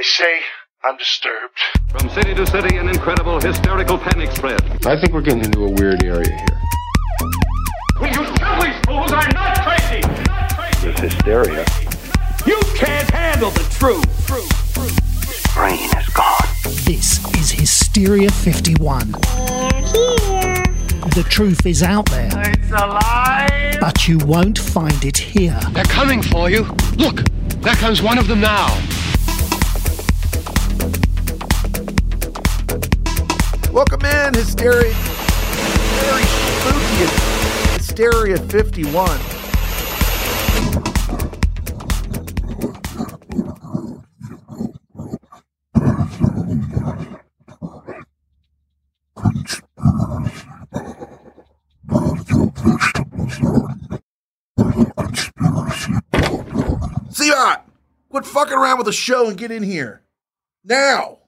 They 0.00 0.04
say 0.04 0.40
I'm 0.82 0.96
disturbed. 0.96 1.58
From 1.90 2.08
city 2.08 2.34
to 2.34 2.46
city, 2.46 2.78
an 2.78 2.88
incredible 2.88 3.38
hysterical 3.38 3.98
panic 3.98 4.30
spread. 4.30 4.62
I 4.86 4.98
think 4.98 5.12
we're 5.12 5.20
getting 5.20 5.44
into 5.44 5.66
a 5.66 5.70
weird 5.70 6.02
area 6.02 6.24
here. 6.24 6.46
Will 8.00 8.06
you 8.06 8.24
tell 8.36 8.62
these 8.62 8.80
fools 8.86 9.12
I'm 9.12 9.30
not 9.34 9.58
crazy? 9.60 10.00
Not 10.00 10.56
crazy. 10.56 10.90
This 10.90 11.00
hysteria. 11.00 11.66
You 12.46 12.58
can't 12.74 13.10
handle 13.10 13.50
the 13.50 13.60
truth. 13.78 14.26
Brain 15.52 15.90
is 15.94 16.08
gone. 16.14 16.48
This 16.86 17.22
is 17.36 17.50
Hysteria 17.50 18.30
51. 18.30 19.10
The 21.10 21.26
truth 21.28 21.66
is 21.66 21.82
out 21.82 22.08
there. 22.08 22.30
It's 22.34 22.70
alive. 22.70 23.76
But 23.78 24.08
you 24.08 24.16
won't 24.24 24.58
find 24.58 25.04
it 25.04 25.18
here. 25.18 25.60
They're 25.72 25.84
coming 25.84 26.22
for 26.22 26.48
you. 26.48 26.62
Look, 26.96 27.20
there 27.60 27.74
comes 27.74 28.00
one 28.00 28.16
of 28.16 28.28
them 28.28 28.40
now. 28.40 28.80
Welcome 33.72 34.04
in, 34.04 34.34
Hysteria. 34.34 34.92
Very 36.02 36.24
spooky. 36.24 37.06
Hysteria 37.78 38.36
51. 38.36 39.08
Seabot, 57.10 57.60
quit 58.08 58.26
fucking 58.26 58.52
around 58.54 58.78
with 58.78 58.86
the 58.86 58.92
show 58.92 59.28
and 59.28 59.38
get 59.38 59.52
in 59.52 59.62
here. 59.62 60.02
Now. 60.64 61.19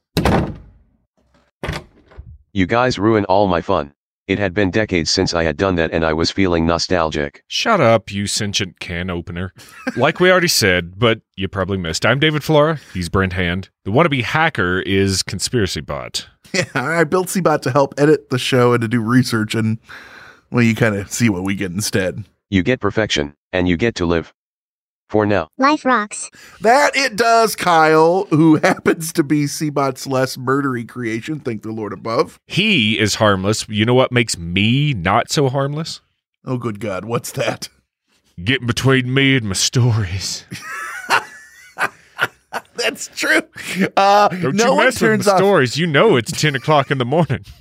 You 2.54 2.66
guys 2.66 2.98
ruin 2.98 3.24
all 3.26 3.46
my 3.46 3.62
fun. 3.62 3.94
It 4.28 4.38
had 4.38 4.52
been 4.52 4.70
decades 4.70 5.10
since 5.10 5.32
I 5.32 5.42
had 5.42 5.56
done 5.56 5.76
that 5.76 5.90
and 5.90 6.04
I 6.04 6.12
was 6.12 6.30
feeling 6.30 6.66
nostalgic. 6.66 7.42
Shut 7.46 7.80
up, 7.80 8.12
you 8.12 8.26
sentient 8.26 8.78
can 8.78 9.08
opener. 9.08 9.54
like 9.96 10.20
we 10.20 10.30
already 10.30 10.48
said, 10.48 10.98
but 10.98 11.22
you 11.34 11.48
probably 11.48 11.78
missed. 11.78 12.04
I'm 12.04 12.20
David 12.20 12.44
Flora. 12.44 12.78
He's 12.92 13.08
Brent 13.08 13.32
Hand. 13.32 13.70
The 13.86 13.90
wannabe 13.90 14.22
hacker 14.22 14.80
is 14.80 15.22
Conspiracy 15.22 15.80
Bot. 15.80 16.28
Yeah, 16.52 16.64
I 16.74 17.04
built 17.04 17.28
Seabot 17.28 17.62
to 17.62 17.70
help 17.70 17.94
edit 17.96 18.28
the 18.28 18.38
show 18.38 18.74
and 18.74 18.82
to 18.82 18.88
do 18.88 19.00
research, 19.00 19.54
and 19.54 19.78
well, 20.50 20.62
you 20.62 20.74
kind 20.74 20.94
of 20.94 21.10
see 21.10 21.30
what 21.30 21.44
we 21.44 21.54
get 21.54 21.72
instead. 21.72 22.24
You 22.50 22.62
get 22.62 22.78
perfection, 22.78 23.34
and 23.54 23.66
you 23.66 23.78
get 23.78 23.94
to 23.94 24.04
live. 24.04 24.34
For 25.12 25.26
now. 25.26 25.48
Life 25.58 25.84
rocks. 25.84 26.30
That 26.62 26.96
it 26.96 27.16
does, 27.16 27.54
Kyle, 27.54 28.24
who 28.30 28.56
happens 28.62 29.12
to 29.12 29.22
be 29.22 29.44
Seabot's 29.44 30.06
less 30.06 30.38
murdery 30.38 30.88
creation. 30.88 31.38
Thank 31.38 31.60
the 31.60 31.70
Lord 31.70 31.92
above. 31.92 32.40
He 32.46 32.98
is 32.98 33.16
harmless. 33.16 33.68
You 33.68 33.84
know 33.84 33.92
what 33.92 34.10
makes 34.10 34.38
me 34.38 34.94
not 34.94 35.30
so 35.30 35.50
harmless? 35.50 36.00
Oh, 36.46 36.56
good 36.56 36.80
God, 36.80 37.04
what's 37.04 37.30
that? 37.32 37.68
Getting 38.42 38.66
between 38.66 39.12
me 39.12 39.36
and 39.36 39.48
my 39.48 39.52
stories. 39.52 40.46
That's 42.76 43.08
true. 43.08 43.42
Uh, 43.96 44.28
Don't 44.28 44.56
no 44.56 44.64
you 44.64 44.74
one 44.76 44.84
mess 44.86 44.94
with 44.94 45.00
turns 45.10 45.26
my 45.26 45.32
off. 45.32 45.38
stories. 45.38 45.76
You 45.76 45.86
know 45.88 46.16
it's 46.16 46.32
10 46.32 46.54
o'clock 46.54 46.90
in 46.90 46.96
the 46.96 47.04
morning. 47.04 47.44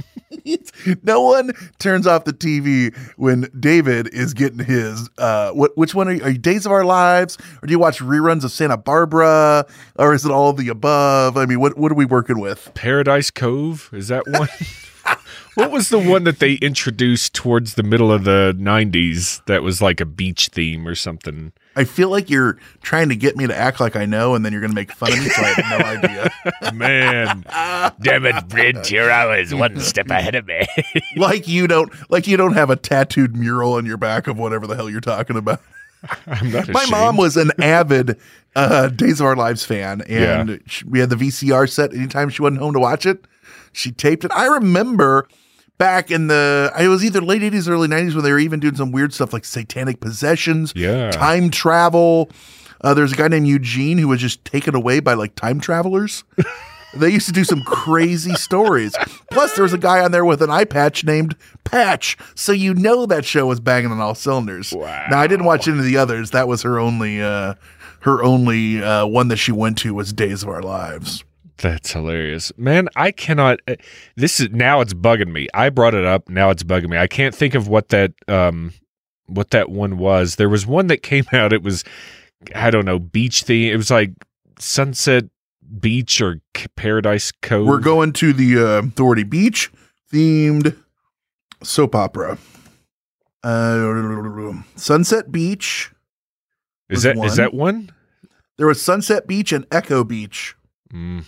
no 1.03 1.21
one 1.21 1.51
turns 1.79 2.07
off 2.07 2.25
the 2.25 2.33
TV 2.33 2.95
when 3.17 3.49
David 3.59 4.13
is 4.13 4.33
getting 4.33 4.59
his. 4.59 5.09
Uh, 5.17 5.51
what? 5.51 5.77
Which 5.77 5.95
one 5.95 6.07
are 6.07 6.13
you, 6.13 6.23
are 6.23 6.29
you? 6.31 6.37
Days 6.37 6.65
of 6.65 6.71
Our 6.71 6.85
Lives, 6.85 7.37
or 7.61 7.67
do 7.67 7.71
you 7.71 7.79
watch 7.79 7.99
reruns 7.99 8.43
of 8.43 8.51
Santa 8.51 8.77
Barbara, 8.77 9.65
or 9.97 10.13
is 10.13 10.25
it 10.25 10.31
all 10.31 10.49
of 10.49 10.57
the 10.57 10.69
above? 10.69 11.37
I 11.37 11.45
mean, 11.45 11.59
what 11.59 11.77
what 11.77 11.91
are 11.91 11.95
we 11.95 12.05
working 12.05 12.39
with? 12.39 12.71
Paradise 12.73 13.31
Cove? 13.31 13.89
Is 13.93 14.07
that 14.09 14.27
one? 14.27 14.49
what 15.55 15.71
was 15.71 15.89
the 15.89 15.99
one 15.99 16.23
that 16.25 16.39
they 16.39 16.53
introduced 16.55 17.33
towards 17.33 17.73
the 17.75 17.83
middle 17.83 18.11
of 18.11 18.23
the 18.23 18.55
90s 18.59 19.43
that 19.45 19.63
was 19.63 19.81
like 19.81 19.99
a 20.01 20.05
beach 20.05 20.47
theme 20.49 20.87
or 20.87 20.95
something? 20.95 21.51
I 21.75 21.85
feel 21.85 22.09
like 22.09 22.29
you're 22.29 22.57
trying 22.81 23.09
to 23.09 23.15
get 23.15 23.37
me 23.37 23.47
to 23.47 23.55
act 23.57 23.79
like 23.79 23.95
I 23.95 24.05
know, 24.05 24.35
and 24.35 24.43
then 24.43 24.51
you're 24.51 24.59
going 24.61 24.71
to 24.71 24.75
make 24.75 24.91
fun 24.91 25.13
of 25.13 25.19
me, 25.19 25.29
so 25.29 25.41
I 25.41 25.47
have 25.53 25.79
no 25.79 25.85
idea. 26.65 26.73
Man. 26.73 27.43
Damn 28.01 28.25
it, 28.25 28.47
Brent, 28.49 28.91
you're 28.91 29.11
always 29.11 29.53
one 29.53 29.79
step 29.79 30.09
ahead 30.09 30.35
of 30.35 30.47
me. 30.47 30.65
like 31.15 31.47
you 31.47 31.67
don't, 31.67 31.91
like 32.11 32.27
you 32.27 32.35
don't 32.37 32.53
have 32.53 32.69
a 32.69 32.75
tattooed 32.75 33.35
mural 33.37 33.73
on 33.73 33.85
your 33.85 33.97
back 33.97 34.27
of 34.27 34.37
whatever 34.37 34.67
the 34.67 34.75
hell 34.75 34.89
you're 34.89 34.99
talking 34.99 35.37
about. 35.37 35.61
I'm 36.27 36.51
not 36.51 36.67
My 36.69 36.85
mom 36.87 37.15
was 37.15 37.37
an 37.37 37.51
avid 37.61 38.19
uh, 38.55 38.87
Days 38.89 39.19
of 39.21 39.27
Our 39.27 39.35
Lives 39.35 39.63
fan, 39.63 40.01
and 40.01 40.49
Yeah. 40.49 40.55
sh 40.65 40.83
we 40.83 40.99
had 40.99 41.09
the 41.09 41.15
VCR 41.15 41.69
set. 41.69 41.93
Anytime 41.93 42.29
she 42.29 42.41
wasn't 42.41 42.59
home 42.59 42.73
to 42.73 42.79
watch 42.79 43.05
it, 43.05 43.25
she 43.71 43.91
taped 43.91 44.25
it. 44.25 44.31
I 44.33 44.47
remember 44.47 45.27
back 45.77 46.11
in 46.11 46.27
the, 46.27 46.71
it 46.79 46.87
was 46.87 47.03
either 47.03 47.21
late 47.21 47.41
'80s, 47.41 47.69
early 47.69 47.87
'90s 47.87 48.13
when 48.15 48.23
they 48.23 48.31
were 48.31 48.39
even 48.39 48.59
doing 48.59 48.75
some 48.75 48.91
weird 48.91 49.13
stuff 49.13 49.33
like 49.33 49.45
satanic 49.45 49.99
possessions, 49.99 50.73
Yeah. 50.75 51.11
time 51.11 51.49
travel. 51.51 52.29
Uh, 52.83 52.93
there's 52.93 53.13
a 53.13 53.15
guy 53.15 53.27
named 53.27 53.47
Eugene 53.47 53.97
who 53.99 54.07
was 54.07 54.19
just 54.19 54.43
taken 54.45 54.73
away 54.75 54.99
by 54.99 55.13
like 55.13 55.35
time 55.35 55.59
travelers. 55.59 56.23
They 56.93 57.07
used 57.09 57.25
to 57.27 57.31
do 57.31 57.45
some 57.45 57.61
crazy 57.61 58.33
stories. 58.33 58.93
Plus, 59.31 59.53
there 59.55 59.63
was 59.63 59.71
a 59.71 59.77
guy 59.77 60.03
on 60.03 60.11
there 60.11 60.25
with 60.25 60.41
an 60.41 60.49
eye 60.49 60.65
patch 60.65 61.05
named 61.05 61.37
Patch. 61.63 62.17
So 62.35 62.51
you 62.51 62.73
know 62.73 63.05
that 63.05 63.23
show 63.23 63.45
was 63.45 63.61
banging 63.61 63.93
on 63.93 64.01
all 64.01 64.13
cylinders. 64.13 64.73
Wow. 64.73 65.05
Now 65.09 65.19
I 65.21 65.27
didn't 65.27 65.45
watch 65.45 65.69
any 65.69 65.77
of 65.79 65.85
the 65.85 65.95
others. 65.95 66.31
That 66.31 66.49
was 66.49 66.63
her 66.63 66.79
only 66.79 67.21
uh 67.21 67.53
her 68.01 68.21
only 68.21 68.83
uh 68.83 69.05
one 69.05 69.29
that 69.29 69.37
she 69.37 69.53
went 69.53 69.77
to 69.77 69.93
was 69.93 70.11
Days 70.11 70.43
of 70.43 70.49
Our 70.49 70.61
Lives. 70.61 71.23
That's 71.61 71.91
hilarious. 71.91 72.51
Man, 72.57 72.89
I 72.95 73.11
cannot 73.11 73.59
uh, 73.67 73.75
this 74.15 74.39
is 74.39 74.49
now 74.51 74.81
it's 74.81 74.93
bugging 74.93 75.31
me. 75.31 75.47
I 75.53 75.69
brought 75.69 75.93
it 75.93 76.05
up, 76.05 76.27
now 76.27 76.49
it's 76.49 76.63
bugging 76.63 76.89
me. 76.89 76.97
I 76.97 77.07
can't 77.07 77.35
think 77.35 77.55
of 77.55 77.67
what 77.67 77.89
that 77.89 78.13
um 78.27 78.73
what 79.27 79.51
that 79.51 79.69
one 79.69 79.97
was. 79.97 80.35
There 80.35 80.49
was 80.49 80.65
one 80.65 80.87
that 80.87 80.97
came 81.03 81.25
out 81.31 81.53
it 81.53 81.63
was 81.63 81.83
I 82.55 82.71
don't 82.71 82.85
know, 82.85 82.99
beach 82.99 83.43
theme. 83.43 83.73
It 83.73 83.77
was 83.77 83.91
like 83.91 84.11
Sunset 84.57 85.25
Beach 85.79 86.21
or 86.21 86.41
Paradise 86.75 87.31
Cove. 87.41 87.67
We're 87.67 87.79
going 87.79 88.13
to 88.13 88.33
the 88.33 88.57
uh, 88.57 88.87
Authority 88.87 89.23
Beach 89.23 89.71
themed 90.11 90.75
soap 91.63 91.95
opera. 91.95 92.37
Uh, 93.43 94.53
Sunset 94.75 95.31
Beach. 95.31 95.91
Is 96.89 97.03
that 97.03 97.11
is 97.11 97.17
one. 97.17 97.35
that 97.37 97.53
one? 97.53 97.91
There 98.57 98.67
was 98.67 98.81
Sunset 98.81 99.27
Beach 99.27 99.51
and 99.51 99.65
Echo 99.71 100.03
Beach. 100.03 100.55
Mm, 100.93 101.27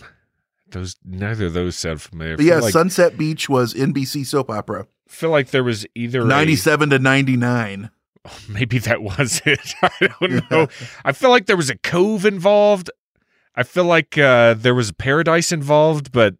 those 0.74 0.96
neither 1.04 1.46
of 1.46 1.54
those 1.54 1.76
sound 1.76 2.02
familiar. 2.02 2.36
But 2.36 2.44
yeah, 2.44 2.58
like, 2.58 2.72
Sunset 2.72 3.16
Beach 3.16 3.48
was 3.48 3.72
NBC 3.72 4.26
soap 4.26 4.50
opera. 4.50 4.86
I 5.08 5.10
feel 5.10 5.30
like 5.30 5.50
there 5.50 5.64
was 5.64 5.86
either 5.94 6.20
a- 6.20 6.26
97 6.26 6.90
to 6.90 6.98
99. 6.98 7.90
maybe 8.48 8.78
that 8.78 9.02
was 9.02 9.40
it. 9.46 9.74
I 9.82 10.08
don't 10.20 10.50
know. 10.50 10.68
I 11.04 11.12
feel 11.12 11.30
like 11.30 11.46
there 11.46 11.56
was 11.56 11.70
a 11.70 11.76
cove 11.78 12.24
involved. 12.26 12.90
I 13.56 13.62
feel 13.62 13.84
like 13.84 14.18
uh, 14.18 14.54
there 14.54 14.74
was 14.74 14.92
paradise 14.92 15.52
involved, 15.52 16.10
but 16.10 16.34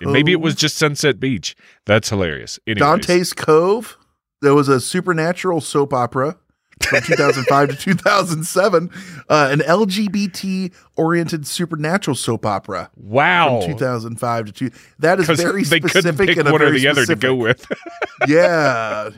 maybe 0.00 0.32
it 0.32 0.40
was 0.40 0.54
just 0.56 0.76
Sunset 0.76 1.20
Beach. 1.20 1.54
That's 1.84 2.08
hilarious. 2.10 2.58
Anyways, 2.66 2.80
Dante's 2.80 3.32
Cove. 3.32 3.96
There 4.42 4.54
was 4.54 4.68
a 4.68 4.80
supernatural 4.80 5.60
soap 5.60 5.92
opera 5.92 6.38
from 6.82 7.00
2005 7.02 7.68
to 7.70 7.76
2007, 7.76 8.90
uh, 9.28 9.48
an 9.50 9.60
LGBT 9.60 10.72
oriented 10.96 11.46
supernatural 11.46 12.14
soap 12.14 12.46
opera 12.46 12.90
Wow. 12.96 13.60
from 13.62 13.72
2005 13.72 14.46
to 14.46 14.52
two. 14.52 14.70
That 14.98 15.18
is 15.20 15.26
very 15.26 15.64
they 15.64 15.80
couldn't 15.80 15.90
specific 15.90 16.28
pick 16.28 16.36
and 16.38 16.50
one 16.50 16.62
or 16.62 16.70
the 16.70 16.86
other 16.88 17.06
to 17.06 17.16
go 17.16 17.34
with. 17.34 17.66
yeah. 18.28 19.10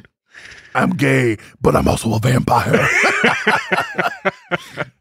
I'm 0.75 0.91
gay, 0.91 1.39
but 1.61 1.75
I'm 1.75 1.89
also 1.89 2.15
a 2.15 2.19
vampire. 2.21 2.75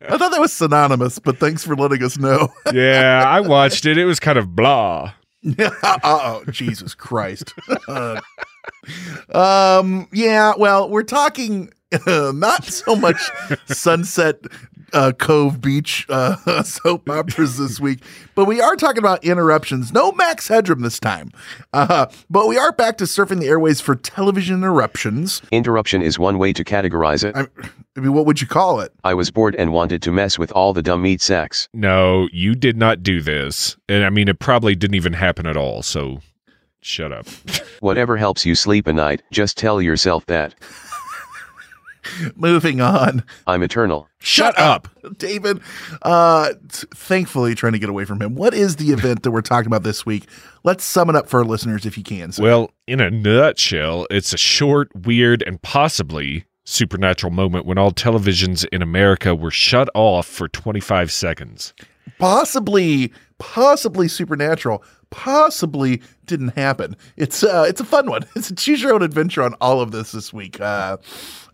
I 0.09 0.18
thought 0.18 0.31
that 0.31 0.39
was 0.39 0.53
synonymous, 0.53 1.19
but 1.19 1.38
thanks 1.38 1.63
for 1.63 1.75
letting 1.75 2.01
us 2.03 2.18
know. 2.18 2.51
yeah, 2.74 3.24
I 3.25 3.41
watched 3.41 3.85
it. 3.85 3.97
It 3.97 4.06
was 4.06 4.19
kind 4.19 4.38
of 4.38 4.56
blah. 4.56 5.13
oh, 5.83 6.44
Jesus 6.50 6.95
Christ. 6.95 7.54
Uh, 7.88 8.19
um, 9.33 10.07
yeah, 10.12 10.54
well, 10.57 10.89
we're 10.89 11.04
talking 11.04 11.71
not 12.07 12.66
so 12.66 12.95
much 12.95 13.31
Sunset 13.68 14.39
uh, 14.94 15.13
Cove 15.13 15.62
Beach 15.62 16.06
uh, 16.10 16.63
soap 16.63 17.10
operas 17.10 17.57
this 17.57 17.80
week, 17.80 18.00
but 18.36 18.45
we 18.45 18.60
are 18.60 18.75
talking 18.75 19.00
about 19.00 19.24
interruptions. 19.24 19.94
No 19.94 20.12
Max 20.12 20.48
Headroom 20.48 20.81
this 20.81 21.00
time, 21.00 21.31
uh, 21.74 22.07
but 22.30 22.48
we 22.48 22.57
are 22.57 22.72
back 22.72 22.98
to 22.98 23.06
surfing 23.06 23.39
the 23.39 23.48
airways 23.48 23.80
for 23.80 23.95
television 23.95 24.57
interruptions. 24.57 25.42
Interruption 25.51 26.01
is 26.01 26.19
one 26.19 26.38
way 26.38 26.51
to 26.54 26.63
categorize 26.63 27.24
it. 27.24 27.36
I, 27.36 27.48
I 27.95 28.00
mean, 28.01 28.13
what 28.13 28.25
would 28.25 28.42
you 28.42 28.48
call 28.48 28.81
it? 28.81 28.92
I 29.04 29.13
was 29.13 29.31
bored 29.31 29.56
and 29.56 29.72
wanted 29.72 30.01
to 30.04 30.12
mess 30.12 30.38
with 30.38 30.51
all 30.51 30.74
the 30.74 30.83
dumb 30.83 31.01
meat 31.01 31.22
sacks. 31.22 31.69
No, 31.74 32.28
you 32.33 32.54
did 32.54 32.78
not 32.78 33.01
do 33.01 33.22
this. 33.22 33.78
And 33.88 34.04
I 34.04 34.10
mean, 34.10 34.28
it 34.28 34.40
probably 34.40 34.75
didn't 34.75 34.95
even 34.95 35.13
happen 35.13 35.45
at 35.45 35.56
all. 35.56 35.83
So 35.83 36.19
shut 36.81 37.12
up. 37.13 37.28
Whatever 37.80 38.18
helps 38.18 38.45
you 38.45 38.56
sleep 38.56 38.88
at 38.88 38.95
night, 38.95 39.24
just 39.31 39.57
tell 39.57 39.81
yourself 39.81 40.25
that. 40.25 40.54
Moving 42.36 42.81
on. 42.81 43.24
I'm 43.45 43.63
eternal. 43.63 44.07
Shut 44.19 44.57
up, 44.59 44.88
David. 45.18 45.62
Uh, 46.01 46.54
t- 46.71 46.88
thankfully, 46.94 47.56
trying 47.56 47.74
to 47.74 47.80
get 47.80 47.89
away 47.89 48.06
from 48.06 48.21
him. 48.21 48.36
What 48.36 48.54
is 48.54 48.75
the 48.77 48.92
event 48.92 49.24
that 49.24 49.31
we're 49.31 49.42
talking 49.42 49.68
about 49.68 49.83
this 49.83 50.06
week? 50.06 50.25
Let's 50.63 50.83
sum 50.83 51.09
it 51.09 51.15
up 51.15 51.30
for 51.30 51.39
our 51.39 51.45
listeners 51.45 51.86
if 51.86 51.98
you 51.98 52.04
can. 52.04 52.31
sir. 52.31 52.44
Well, 52.44 52.71
in 52.88 53.00
a 53.00 53.09
nutshell, 53.12 54.07
it's 54.09 54.33
a 54.33 54.38
short, 54.38 54.89
weird, 54.95 55.44
and 55.45 55.62
possibly 55.62 56.45
supernatural 56.65 57.31
moment 57.31 57.65
when 57.65 57.77
all 57.77 57.92
televisions 57.92 58.65
in 58.74 58.81
America 58.81 59.33
were 59.33 59.51
shut 59.51 59.88
off 59.94 60.25
for 60.27 60.50
25 60.50 61.12
seconds. 61.12 61.74
possibly, 62.19 63.13
possibly 63.39 64.07
supernatural. 64.07 64.84
Possibly 65.10 66.01
didn't 66.25 66.57
happen. 66.57 66.98
It's 67.16 67.44
uh, 67.44 67.66
it's 67.68 67.80
a 67.80 67.86
fun 67.86 68.10
one. 68.10 68.25
It's 68.36 68.50
a 68.50 68.56
choose 68.56 68.81
your 68.81 68.94
own 68.94 69.01
adventure 69.01 69.42
on 69.42 69.54
all 69.62 69.80
of 69.80 69.92
this 69.92 70.12
this 70.12 70.34
week. 70.34 70.60
Uh, 70.60 70.98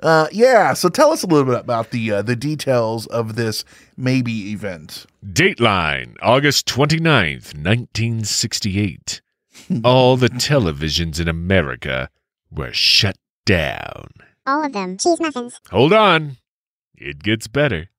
uh, 0.01 0.27
yeah. 0.31 0.73
So 0.73 0.89
tell 0.89 1.11
us 1.11 1.23
a 1.23 1.27
little 1.27 1.45
bit 1.45 1.59
about 1.59 1.91
the 1.91 2.11
uh, 2.11 2.21
the 2.23 2.35
details 2.35 3.05
of 3.07 3.35
this 3.35 3.63
maybe 3.95 4.51
event. 4.51 5.05
Dateline, 5.23 6.15
August 6.21 6.67
29th, 6.67 7.55
1968. 7.55 9.21
all 9.83 10.17
the 10.17 10.29
televisions 10.29 11.19
in 11.19 11.27
America 11.27 12.09
were 12.51 12.73
shut 12.73 13.17
down. 13.45 14.07
All 14.45 14.63
of 14.65 14.73
them. 14.73 14.97
Cheese 14.97 15.19
muffins. 15.19 15.59
Hold 15.69 15.93
on. 15.93 16.37
It 16.95 17.21
gets 17.23 17.47
better. 17.47 17.89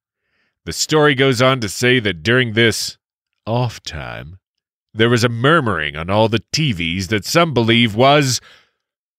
The 0.64 0.72
story 0.72 1.14
goes 1.14 1.42
on 1.42 1.60
to 1.60 1.68
say 1.68 2.00
that 2.00 2.22
during 2.22 2.54
this 2.54 2.98
off 3.46 3.82
time, 3.82 4.38
there 4.92 5.08
was 5.10 5.24
a 5.24 5.28
murmuring 5.28 5.96
on 5.96 6.10
all 6.10 6.28
the 6.28 6.42
TVs 6.52 7.08
that 7.08 7.24
some 7.24 7.52
believe 7.54 7.94
was, 7.94 8.40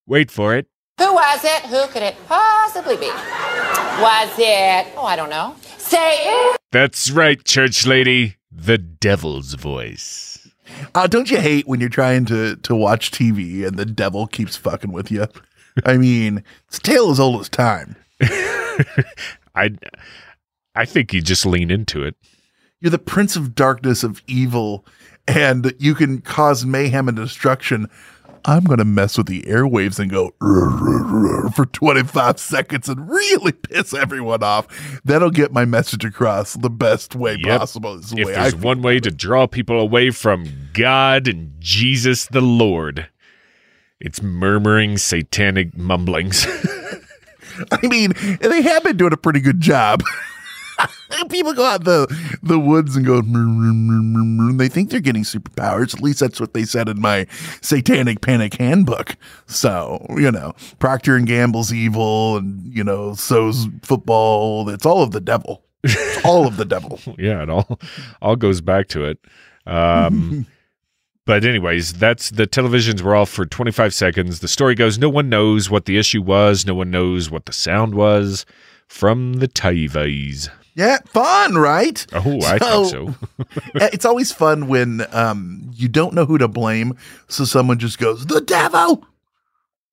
wait 0.07 0.31
for 0.31 0.56
it, 0.56 0.68
Who 1.00 1.13
was 1.13 1.44
it? 1.44 1.62
Who 1.63 1.88
could 1.88 2.04
it 2.04 2.16
possibly 2.27 2.95
be? 2.95 3.07
Was 3.07 4.31
it? 4.38 4.94
Oh, 4.95 5.06
I 5.06 5.16
don't 5.16 5.30
know. 5.30 5.56
Say 5.77 6.18
it. 6.19 6.57
that's 6.72 7.12
right, 7.12 7.44
church 7.44 7.86
lady, 7.86 8.38
the 8.51 8.77
devil's 8.77 9.54
voice. 9.54 10.50
Uh, 10.95 11.07
don't 11.07 11.30
you 11.30 11.39
hate 11.39 11.68
when 11.68 11.80
you're 11.80 11.89
trying 11.89 12.25
to 12.25 12.56
to 12.57 12.75
watch 12.75 13.12
TV 13.12 13.66
and 13.68 13.77
the 13.77 13.86
devil 13.86 14.25
keeps 14.27 14.56
fucking 14.57 14.92
with 14.92 15.12
you? 15.12 15.27
I 15.86 15.98
mean, 15.98 16.44
it's 16.68 16.77
a 16.77 16.81
tale 16.81 17.12
as 17.12 17.19
old 17.19 17.42
as 17.42 17.50
time. 17.50 17.95
I, 18.22 19.72
I 20.74 20.86
think 20.86 21.13
you 21.13 21.22
just 21.22 21.45
lean 21.45 21.69
into 21.69 22.04
it. 22.04 22.16
You're 22.86 22.92
the 22.92 23.00
prince 23.00 23.36
of 23.36 23.56
darkness 23.56 24.04
of 24.04 24.22
evil, 24.28 24.86
and 25.28 25.74
you 25.80 25.96
can 25.96 26.22
cause 26.22 26.68
mayhem 26.68 27.08
and 27.08 27.18
destruction. 27.18 27.90
I'm 28.48 28.64
going 28.64 28.78
to 28.78 28.86
mess 28.86 29.18
with 29.18 29.26
the 29.26 29.42
airwaves 29.42 29.98
and 29.98 30.12
go 30.12 30.36
"Rrr, 30.40 30.80
rrr, 30.80 31.46
rrr," 31.46 31.56
for 31.56 31.66
25 31.66 32.38
seconds 32.40 32.88
and 32.88 33.10
really 33.10 33.54
piss 33.54 33.92
everyone 33.96 34.44
off. 34.44 34.68
That'll 35.04 35.32
get 35.32 35.52
my 35.52 35.66
message 35.66 36.06
across 36.06 36.54
the 36.54 36.70
best 36.70 37.16
way 37.16 37.38
Yep. 37.40 37.58
possible. 37.60 37.96
Is 37.96 38.12
the 38.12 38.20
If 38.20 38.28
way 38.28 38.34
there's 38.36 38.54
I 38.54 38.58
one 38.58 38.84
way 38.84 39.00
to 39.00 39.10
draw 39.10 39.48
people 39.48 39.80
away 39.80 40.12
from 40.12 40.46
God 40.74 41.28
and 41.28 41.54
Jesus 41.58 42.28
the 42.28 42.42
Lord, 42.42 43.08
it's 44.00 44.22
murmuring 44.22 45.00
satanic 45.00 45.76
mumblings. 45.76 46.46
I 47.72 47.88
mean, 47.88 48.14
they 48.42 48.62
have 48.62 48.84
been 48.84 48.98
doing 48.98 49.12
a 49.14 49.18
pretty 49.18 49.40
good 49.40 49.60
job. 49.60 50.04
People 51.30 51.54
go 51.54 51.66
out 51.66 51.83
the 51.83 52.07
the 52.44 52.60
woods 52.60 52.95
and 52.95 53.06
go. 53.06 53.19
And 53.19 54.60
They 54.60 54.68
think 54.68 54.89
they're 54.89 55.00
getting 55.00 55.24
superpowers. 55.24 55.94
At 55.94 56.01
least 56.01 56.19
that's 56.19 56.39
what 56.39 56.54
they 56.54 56.66
said 56.66 56.89
in 56.89 57.00
my 57.00 57.27
Satanic 57.62 58.22
Panic 58.22 58.56
handbook. 58.56 59.16
So 59.48 60.06
you 60.18 60.31
know, 60.31 60.54
Procter 60.80 61.16
and 61.16 61.27
Gamble's 61.27 61.74
evil, 61.74 62.38
and 62.38 62.74
you 62.74 62.83
know, 62.83 63.13
so's 63.13 63.68
football. 63.83 64.69
It's 64.69 64.86
all 64.86 65.04
of 65.04 65.12
the 65.12 65.22
devil. 65.22 65.63
It's 65.83 66.25
all 66.25 66.48
of 66.48 66.57
the 66.57 66.66
devil. 66.66 67.00
yeah, 67.18 67.44
it 67.44 67.50
all 67.50 67.80
all 68.22 68.36
goes 68.36 68.62
back 68.62 68.88
to 68.89 69.06
it. 69.06 69.19
Um, 69.66 70.45
but 71.25 71.45
anyways, 71.45 71.94
that's 71.94 72.31
the 72.31 72.48
televisions 72.48 73.01
were 73.01 73.16
off 73.16 73.30
for 73.30 73.45
25 73.45 73.94
seconds. 73.94 74.39
The 74.39 74.48
story 74.48 74.75
goes, 74.75 74.98
no 74.98 75.10
one 75.10 75.30
knows 75.30 75.69
what 75.69 75.86
the 75.86 75.98
issue 75.98 76.22
was. 76.22 76.66
No 76.66 76.75
one 76.75 76.92
knows 76.92 77.30
what 77.30 77.45
the 77.45 77.54
sound 77.54 77.95
was 77.95 78.45
from 78.88 79.33
the 79.33 79.48
TVs. 79.48 80.50
Yeah, 80.75 80.98
fun, 81.06 81.56
right? 81.56 82.06
Oh, 82.12 82.39
I 82.44 82.60
think 82.60 82.88
so. 82.89 83.16
it's 83.75 84.04
always 84.06 84.31
fun 84.33 84.68
when 84.68 85.06
um, 85.13 85.72
you 85.74 85.88
don't 85.88 86.13
know 86.13 86.25
who 86.25 86.38
to 86.38 86.48
blame, 86.50 86.98
so 87.30 87.45
someone 87.45 87.80
just 87.80 87.98
goes, 87.98 88.25
"The 88.25 88.42
devil." 88.42 89.06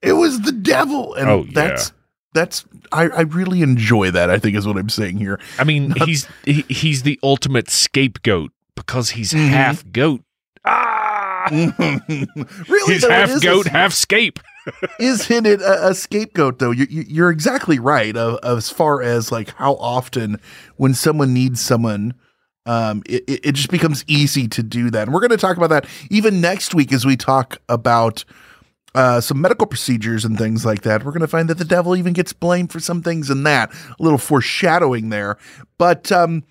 It 0.02 0.14
was 0.14 0.40
the 0.40 0.50
devil, 0.50 1.14
and 1.14 1.28
Oh, 1.30 1.44
yeah. 1.44 1.50
that's 1.54 1.92
that's 2.34 2.64
I, 2.90 3.04
I 3.08 3.20
really 3.22 3.62
enjoy 3.62 4.10
that. 4.10 4.28
I 4.30 4.38
think 4.40 4.56
is 4.56 4.66
what 4.66 4.76
I'm 4.76 4.88
saying 4.88 5.18
here. 5.18 5.38
I 5.58 5.64
mean, 5.64 5.92
he's 6.04 6.26
he, 6.44 6.64
he's 6.68 7.04
the 7.04 7.20
ultimate 7.22 7.70
scapegoat 7.70 8.50
because 8.74 9.10
he's 9.10 9.32
Mhm. 9.32 9.48
half 9.50 9.84
goat. 9.92 10.22
Ah, 10.64 11.46
really, 11.52 12.94
he's 12.94 13.06
half 13.06 13.40
goat, 13.40 13.66
half 13.68 13.92
scape. 13.92 14.40
Isn't 14.98 15.46
it 15.46 15.60
a, 15.60 15.88
a 15.88 15.94
scapegoat 15.94 16.58
though? 16.58 16.70
You, 16.70 16.86
you're 16.88 17.30
exactly 17.30 17.78
right. 17.78 18.16
Of, 18.16 18.38
as 18.42 18.70
far 18.70 19.02
as 19.02 19.32
like 19.32 19.50
how 19.54 19.74
often 19.74 20.40
when 20.76 20.94
someone 20.94 21.32
needs 21.32 21.60
someone, 21.60 22.14
um, 22.66 23.02
it, 23.06 23.24
it 23.26 23.40
it 23.46 23.52
just 23.52 23.70
becomes 23.70 24.04
easy 24.06 24.48
to 24.48 24.62
do 24.62 24.90
that. 24.90 25.04
And 25.04 25.14
we're 25.14 25.20
going 25.20 25.30
to 25.30 25.36
talk 25.36 25.56
about 25.56 25.70
that 25.70 25.86
even 26.10 26.40
next 26.40 26.74
week 26.74 26.92
as 26.92 27.04
we 27.04 27.16
talk 27.16 27.58
about 27.68 28.24
uh, 28.94 29.20
some 29.20 29.40
medical 29.40 29.66
procedures 29.66 30.24
and 30.24 30.36
things 30.36 30.64
like 30.64 30.82
that. 30.82 31.04
We're 31.04 31.12
going 31.12 31.22
to 31.22 31.28
find 31.28 31.48
that 31.48 31.58
the 31.58 31.64
devil 31.64 31.96
even 31.96 32.12
gets 32.12 32.32
blamed 32.32 32.70
for 32.72 32.80
some 32.80 33.02
things 33.02 33.30
in 33.30 33.42
that. 33.44 33.72
A 33.72 34.02
little 34.02 34.18
foreshadowing 34.18 35.08
there, 35.08 35.38
but 35.78 36.12
um, 36.12 36.44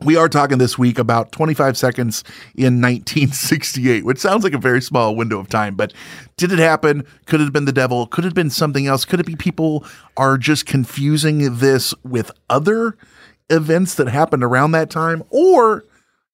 we 0.00 0.16
are 0.16 0.28
talking 0.28 0.58
this 0.58 0.78
week 0.78 0.98
about 0.98 1.32
25 1.32 1.76
seconds 1.76 2.22
in 2.54 2.80
1968, 2.80 4.04
which 4.04 4.18
sounds 4.18 4.44
like 4.44 4.52
a 4.52 4.58
very 4.58 4.80
small 4.80 5.16
window 5.16 5.38
of 5.38 5.48
time, 5.48 5.74
but 5.74 5.92
did 6.36 6.52
it 6.52 6.58
happen? 6.58 7.04
Could 7.26 7.40
it 7.40 7.44
have 7.44 7.52
been 7.52 7.64
the 7.64 7.72
devil? 7.72 8.06
Could 8.06 8.24
it 8.24 8.28
have 8.28 8.34
been 8.34 8.50
something 8.50 8.86
else? 8.86 9.04
Could 9.04 9.20
it 9.20 9.26
be 9.26 9.36
people 9.36 9.84
are 10.16 10.38
just 10.38 10.66
confusing 10.66 11.58
this 11.58 11.94
with 12.04 12.30
other 12.48 12.96
events 13.50 13.94
that 13.96 14.08
happened 14.08 14.44
around 14.44 14.72
that 14.72 14.90
time? 14.90 15.24
Or 15.30 15.84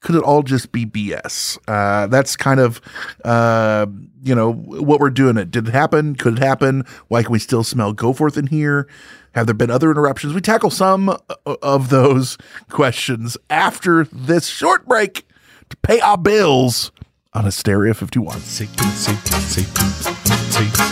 could 0.00 0.16
it 0.16 0.22
all 0.22 0.42
just 0.42 0.70
be 0.70 0.84
BS? 0.84 1.58
Uh, 1.66 2.06
that's 2.08 2.36
kind 2.36 2.60
of, 2.60 2.82
uh, 3.24 3.86
you 4.22 4.34
know, 4.34 4.52
what 4.52 5.00
we're 5.00 5.08
doing. 5.08 5.38
It 5.38 5.50
did 5.50 5.68
it 5.68 5.72
happen? 5.72 6.14
Could 6.14 6.34
it 6.34 6.42
happen? 6.42 6.84
Why 7.08 7.22
can 7.22 7.32
we 7.32 7.38
still 7.38 7.64
smell 7.64 7.94
Goforth 7.94 8.36
in 8.36 8.48
here? 8.48 8.86
Have 9.34 9.46
there 9.46 9.54
been 9.54 9.70
other 9.70 9.90
interruptions? 9.90 10.32
We 10.32 10.40
tackle 10.40 10.70
some 10.70 11.08
uh, 11.08 11.16
of 11.60 11.88
those 11.88 12.38
questions 12.70 13.36
after 13.50 14.04
this 14.04 14.46
short 14.46 14.86
break 14.86 15.26
to 15.70 15.76
pay 15.78 15.98
our 16.00 16.16
bills 16.16 16.92
on 17.32 17.44
Hysteria 17.44 17.94
51. 17.94 18.38
Satan, 18.38 18.86
Satan, 18.90 19.40
Satan, 19.40 19.88
Satan, 19.90 20.86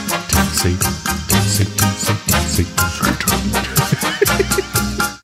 Satan, 0.51 0.93
Satan, 1.43 1.91
Satan, 1.93 2.89
Satan. 3.47 5.19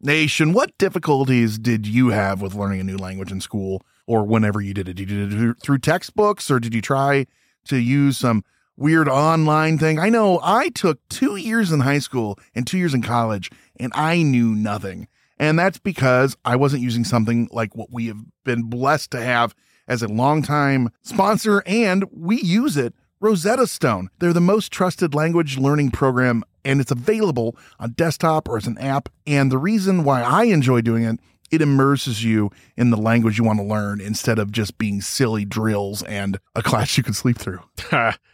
Nation, 0.00 0.54
what 0.54 0.76
difficulties 0.78 1.58
did 1.58 1.86
you 1.86 2.08
have 2.08 2.40
with 2.40 2.54
learning 2.54 2.80
a 2.80 2.84
new 2.84 2.96
language 2.96 3.32
in 3.32 3.40
school 3.42 3.82
or 4.06 4.24
whenever 4.24 4.62
you 4.62 4.72
did 4.72 4.88
it? 4.88 4.94
Did 4.94 5.10
you 5.10 5.28
do 5.28 5.50
it 5.50 5.60
through 5.60 5.78
textbooks 5.78 6.50
or 6.50 6.58
did 6.58 6.74
you 6.74 6.80
try 6.80 7.26
to 7.66 7.76
use 7.76 8.16
some 8.16 8.44
weird 8.76 9.08
online 9.08 9.78
thing? 9.78 9.98
I 9.98 10.08
know 10.08 10.40
I 10.42 10.68
took 10.70 11.06
two 11.08 11.36
years 11.36 11.72
in 11.72 11.80
high 11.80 11.98
school 11.98 12.38
and 12.54 12.66
two 12.66 12.78
years 12.78 12.94
in 12.94 13.02
college 13.02 13.50
and 13.78 13.92
I 13.94 14.22
knew 14.22 14.54
nothing. 14.54 15.08
And 15.38 15.58
that's 15.58 15.78
because 15.78 16.36
I 16.44 16.56
wasn't 16.56 16.82
using 16.82 17.04
something 17.04 17.48
like 17.50 17.74
what 17.74 17.92
we 17.92 18.06
have 18.06 18.20
been 18.44 18.64
blessed 18.64 19.10
to 19.12 19.20
have 19.20 19.54
as 19.86 20.02
a 20.02 20.08
longtime 20.08 20.90
sponsor, 21.02 21.62
and 21.66 22.04
we 22.12 22.40
use 22.40 22.76
it. 22.76 22.94
Rosetta 23.20 23.66
Stone. 23.66 24.10
They're 24.18 24.32
the 24.32 24.40
most 24.40 24.70
trusted 24.70 25.14
language 25.14 25.56
learning 25.56 25.92
program, 25.92 26.44
and 26.64 26.80
it's 26.80 26.90
available 26.90 27.56
on 27.78 27.92
desktop 27.92 28.48
or 28.48 28.56
as 28.56 28.66
an 28.66 28.76
app. 28.78 29.08
And 29.26 29.50
the 29.50 29.58
reason 29.58 30.04
why 30.04 30.22
I 30.22 30.44
enjoy 30.44 30.82
doing 30.82 31.04
it, 31.04 31.18
it 31.50 31.62
immerses 31.62 32.22
you 32.22 32.50
in 32.76 32.90
the 32.90 32.96
language 32.96 33.38
you 33.38 33.44
want 33.44 33.60
to 33.60 33.64
learn 33.64 34.00
instead 34.00 34.38
of 34.38 34.52
just 34.52 34.76
being 34.76 35.00
silly 35.00 35.44
drills 35.44 36.02
and 36.02 36.38
a 36.54 36.62
class 36.62 36.96
you 36.96 37.02
can 37.02 37.14
sleep 37.14 37.38
through. 37.38 37.60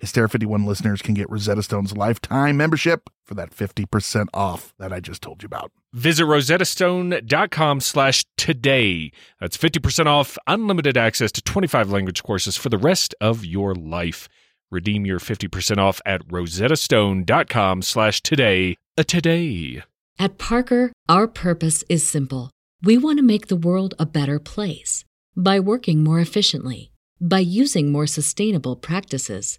Hysteria 0.00 0.28
51 0.28 0.64
listeners 0.64 1.02
can 1.02 1.14
get 1.14 1.30
Rosetta 1.30 1.62
Stone's 1.62 1.96
lifetime 1.96 2.56
membership 2.56 3.10
for 3.26 3.34
that 3.34 3.50
50% 3.50 4.28
off 4.32 4.74
that 4.78 4.92
I 4.92 5.00
just 5.00 5.22
told 5.22 5.42
you 5.42 5.46
about. 5.46 5.72
Visit 5.92 6.24
rosettastone.com 6.24 7.80
slash 7.80 8.24
today. 8.36 9.12
That's 9.40 9.58
50% 9.58 10.06
off 10.06 10.38
unlimited 10.46 10.96
access 10.96 11.30
to 11.32 11.42
25 11.42 11.90
language 11.90 12.22
courses 12.22 12.56
for 12.56 12.70
the 12.70 12.78
rest 12.78 13.14
of 13.20 13.44
your 13.44 13.74
life. 13.74 14.28
Redeem 14.70 15.04
your 15.04 15.18
50% 15.18 15.78
off 15.78 16.00
at 16.06 16.26
rosettastone.com 16.28 17.82
slash 17.82 18.22
today. 18.22 18.76
A 18.96 19.04
today. 19.04 19.82
At 20.18 20.38
Parker, 20.38 20.92
our 21.08 21.26
purpose 21.26 21.84
is 21.88 22.06
simple. 22.06 22.50
We 22.82 22.96
want 22.96 23.18
to 23.18 23.22
make 23.22 23.48
the 23.48 23.56
world 23.56 23.94
a 23.98 24.06
better 24.06 24.38
place 24.38 25.04
by 25.36 25.60
working 25.60 26.04
more 26.04 26.20
efficiently, 26.20 26.92
by 27.20 27.40
using 27.40 27.90
more 27.90 28.06
sustainable 28.06 28.76
practices, 28.76 29.58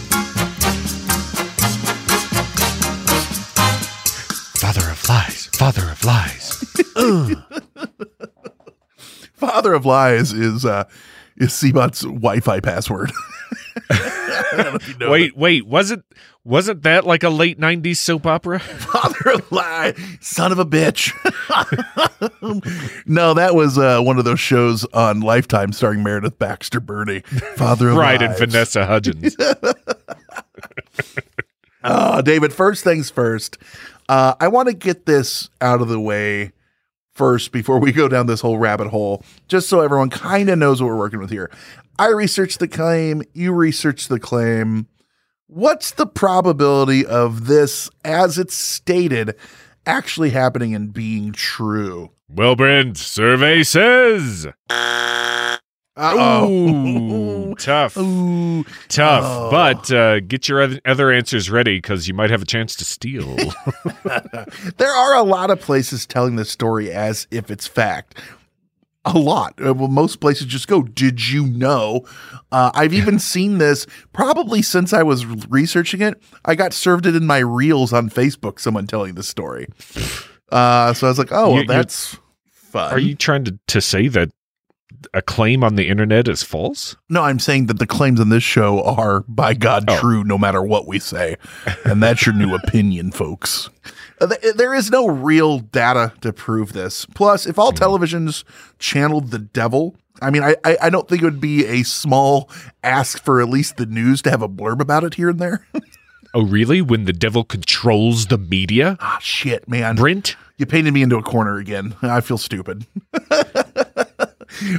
Lies. 5.11 5.47
Father 5.47 5.89
of 5.89 6.05
lies. 6.05 6.63
Father 9.33 9.73
of 9.73 9.85
Lies 9.85 10.31
is 10.31 10.63
uh 10.63 10.85
is 11.35 11.51
Seabot's 11.51 12.03
Wi-Fi 12.03 12.61
password. 12.61 13.11
I 13.89 14.43
don't 14.51 14.57
know 14.57 14.75
if 14.75 14.87
you 14.87 14.97
know 14.97 15.11
wait, 15.11 15.35
wait. 15.35 15.67
Wasn't 15.67 16.05
wasn't 16.45 16.83
that 16.83 17.05
like 17.05 17.23
a 17.23 17.29
late 17.29 17.59
90s 17.59 17.97
soap 17.97 18.25
opera? 18.25 18.59
Father 18.59 19.31
of 19.31 19.51
Lie, 19.51 19.95
son 20.21 20.53
of 20.53 20.59
a 20.59 20.65
bitch. 20.65 21.11
no, 23.05 23.33
that 23.33 23.53
was 23.53 23.77
uh, 23.77 23.99
one 23.99 24.17
of 24.17 24.23
those 24.23 24.39
shows 24.39 24.85
on 24.93 25.19
Lifetime 25.19 25.73
starring 25.73 26.03
Meredith 26.03 26.39
Baxter 26.39 26.79
Birney. 26.79 27.19
Father 27.57 27.89
of 27.89 27.97
Lies, 27.97 28.01
right, 28.01 28.21
and 28.21 28.37
Vanessa 28.37 28.85
Hudgens. 28.85 29.35
Oh, 31.83 32.21
David, 32.21 32.53
first 32.53 32.83
things 32.83 33.09
first. 33.09 33.57
Uh, 34.11 34.35
I 34.41 34.49
want 34.49 34.67
to 34.67 34.73
get 34.73 35.05
this 35.05 35.49
out 35.61 35.81
of 35.81 35.87
the 35.87 35.97
way 35.97 36.51
first 37.13 37.53
before 37.53 37.79
we 37.79 37.93
go 37.93 38.09
down 38.09 38.25
this 38.27 38.41
whole 38.41 38.57
rabbit 38.57 38.87
hole, 38.87 39.23
just 39.47 39.69
so 39.69 39.79
everyone 39.79 40.09
kind 40.09 40.49
of 40.49 40.59
knows 40.59 40.81
what 40.81 40.89
we're 40.89 40.97
working 40.97 41.19
with 41.19 41.29
here. 41.29 41.49
I 41.97 42.09
researched 42.09 42.59
the 42.59 42.67
claim, 42.67 43.23
you 43.31 43.53
researched 43.53 44.09
the 44.09 44.19
claim. 44.19 44.87
What's 45.47 45.91
the 45.91 46.05
probability 46.05 47.05
of 47.05 47.47
this, 47.47 47.89
as 48.03 48.37
it's 48.37 48.53
stated, 48.53 49.33
actually 49.85 50.31
happening 50.31 50.75
and 50.75 50.91
being 50.91 51.31
true? 51.31 52.11
well, 52.27 52.57
Brent, 52.57 52.97
survey 52.97 53.63
says. 53.63 54.45
Uh-oh. 55.95 57.40
Ooh, 57.51 57.55
tough. 57.55 57.97
Ooh. 57.97 58.63
Tough. 58.89 59.23
Oh. 59.25 59.49
But 59.51 59.91
uh, 59.91 60.19
get 60.21 60.47
your 60.49 60.67
other 60.85 61.11
answers 61.11 61.49
ready 61.49 61.77
because 61.77 62.07
you 62.07 62.13
might 62.13 62.29
have 62.29 62.41
a 62.41 62.45
chance 62.45 62.75
to 62.77 62.85
steal. 62.85 63.35
there 64.77 64.91
are 64.91 65.15
a 65.15 65.23
lot 65.23 65.49
of 65.51 65.59
places 65.59 66.05
telling 66.05 66.35
this 66.35 66.49
story 66.49 66.91
as 66.91 67.27
if 67.31 67.51
it's 67.51 67.67
fact. 67.67 68.17
A 69.03 69.17
lot. 69.17 69.55
Uh, 69.59 69.73
Well, 69.73 69.87
most 69.87 70.19
places 70.19 70.45
just 70.45 70.67
go, 70.67 70.83
Did 70.83 71.27
you 71.29 71.47
know? 71.47 72.05
Uh, 72.51 72.69
I've 72.75 72.93
even 72.93 73.17
seen 73.33 73.57
this 73.57 73.87
probably 74.13 74.61
since 74.61 74.93
I 74.93 75.01
was 75.03 75.25
researching 75.49 76.01
it. 76.01 76.21
I 76.45 76.53
got 76.55 76.71
served 76.73 77.05
it 77.07 77.15
in 77.15 77.25
my 77.25 77.39
reels 77.39 77.93
on 77.93 78.09
Facebook, 78.11 78.59
someone 78.59 78.85
telling 78.85 79.15
this 79.15 79.27
story. 79.27 79.67
Uh, 80.51 80.93
so 80.93 81.07
I 81.07 81.09
was 81.09 81.17
like, 81.17 81.31
Oh, 81.31 81.51
well, 81.51 81.61
you- 81.61 81.67
that's 81.67 82.17
fun. 82.51 82.93
Are 82.93 82.99
you 82.99 83.15
trying 83.15 83.43
to, 83.45 83.57
to 83.69 83.81
say 83.81 84.07
that 84.09 84.29
a 85.13 85.21
claim 85.21 85.63
on 85.63 85.75
the 85.75 85.87
internet 85.87 86.27
is 86.27 86.43
false? 86.43 86.95
No, 87.09 87.23
I'm 87.23 87.39
saying 87.39 87.65
that 87.67 87.79
the 87.79 87.87
claims 87.87 88.19
on 88.19 88.29
this 88.29 88.43
show 88.43 88.81
are, 88.83 89.21
by 89.27 89.53
God, 89.53 89.85
Oh. 89.87 89.99
true 89.99 90.23
no 90.23 90.37
matter 90.37 90.61
what 90.61 90.87
we 90.87 90.99
say. 90.99 91.37
And 91.85 92.01
that's 92.01 92.25
your 92.25 92.35
new 92.35 92.53
opinion, 92.63 93.11
folks. 93.11 93.69
Uh, 94.19 94.27
th- 94.27 94.55
There 94.55 94.73
is 94.73 94.89
no 94.91 95.07
real 95.07 95.59
data 95.59 96.13
to 96.21 96.31
prove 96.31 96.73
this. 96.73 97.05
Plus, 97.15 97.45
if 97.45 97.57
all 97.59 97.71
televisions 97.73 98.43
channeled 98.79 99.31
the 99.31 99.39
devil, 99.39 99.95
I 100.21 100.29
mean, 100.29 100.43
I, 100.43 100.55
I, 100.63 100.77
I 100.83 100.89
don't 100.89 101.07
think 101.09 101.21
it 101.21 101.25
would 101.25 101.41
be 101.41 101.65
a 101.65 101.83
small 101.83 102.49
ask 102.83 103.23
for 103.23 103.41
at 103.41 103.49
least 103.49 103.77
the 103.77 103.85
news 103.87 104.21
to 104.23 104.29
have 104.29 104.41
a 104.41 104.49
blurb 104.49 104.79
about 104.79 105.03
it 105.03 105.15
here 105.15 105.29
and 105.29 105.39
there. 105.39 105.65
Oh, 106.33 106.43
really? 106.45 106.81
When 106.81 107.03
the 107.03 107.11
devil 107.11 107.43
controls 107.43 108.27
the 108.27 108.37
media? 108.37 108.95
ah, 109.01 109.17
shit, 109.21 109.67
man. 109.67 109.97
Brent? 109.97 110.37
You 110.55 110.65
painted 110.65 110.93
me 110.93 111.01
into 111.01 111.17
a 111.17 111.21
corner 111.21 111.57
again. 111.57 111.93
I 112.01 112.21
feel 112.21 112.37
stupid. 112.37 112.85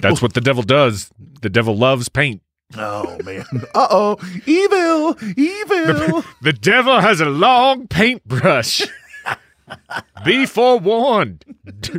That's 0.01 0.23
what 0.23 0.35
the 0.35 0.41
devil 0.41 0.63
does. 0.63 1.11
The 1.41 1.51
devil 1.51 1.77
loves 1.77 2.09
paint. 2.09 2.43
Oh, 2.77 3.19
man. 3.25 3.45
Uh 3.75 3.87
oh. 3.91 4.17
Evil. 4.47 5.17
Evil. 5.37 6.25
The 6.41 6.53
devil 6.59 7.01
has 7.01 7.21
a 7.21 7.27
long 7.27 7.87
paintbrush. 7.87 8.83
Be 10.25 10.47
forewarned. 10.47 11.45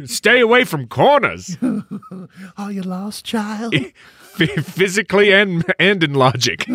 Stay 0.05 0.39
away 0.39 0.63
from 0.63 0.87
corners, 0.87 1.57
Are 2.57 2.71
you 2.71 2.81
lost, 2.81 3.25
child? 3.25 3.73
F- 4.39 4.65
physically 4.65 5.31
and 5.31 5.63
and 5.79 6.03
in 6.03 6.13
logic. 6.13 6.65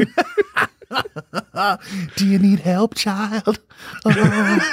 Do 2.16 2.26
you 2.26 2.38
need 2.38 2.60
help, 2.60 2.94
child? 2.94 3.58
Oh. 4.04 4.72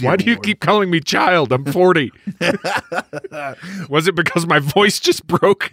Why 0.00 0.16
do 0.16 0.24
you 0.24 0.38
keep 0.38 0.60
calling 0.60 0.90
me 0.90 1.00
child? 1.00 1.52
I'm 1.52 1.64
40. 1.64 2.10
Was 3.88 4.06
it 4.06 4.14
because 4.14 4.46
my 4.46 4.58
voice 4.58 5.00
just 5.00 5.26
broke? 5.26 5.70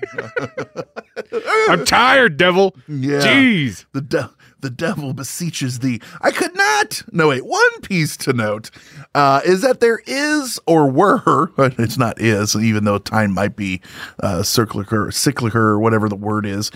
I'm 1.69 1.85
tired, 1.85 2.37
devil. 2.37 2.75
Yeah. 2.87 3.19
Jeez. 3.21 3.85
The 3.93 4.01
de- 4.01 4.29
the 4.59 4.69
devil 4.69 5.13
beseeches 5.13 5.79
thee. 5.79 6.01
I 6.21 6.31
could 6.31 6.55
not. 6.55 7.03
No, 7.11 7.29
wait. 7.29 7.45
One 7.45 7.81
piece 7.81 8.17
to 8.17 8.33
note 8.33 8.71
uh, 9.13 9.41
is 9.45 9.61
that 9.61 9.79
there 9.79 10.01
is 10.07 10.59
or 10.65 10.89
were. 10.89 11.51
It's 11.77 11.97
not 11.97 12.19
is, 12.19 12.55
even 12.55 12.85
though 12.85 12.97
time 12.97 13.33
might 13.33 13.55
be 13.55 13.81
uh, 14.21 14.41
cyclical, 14.41 15.11
cyclical, 15.11 15.59
or 15.59 15.79
whatever 15.79 16.09
the 16.09 16.15
word 16.15 16.45
is. 16.45 16.71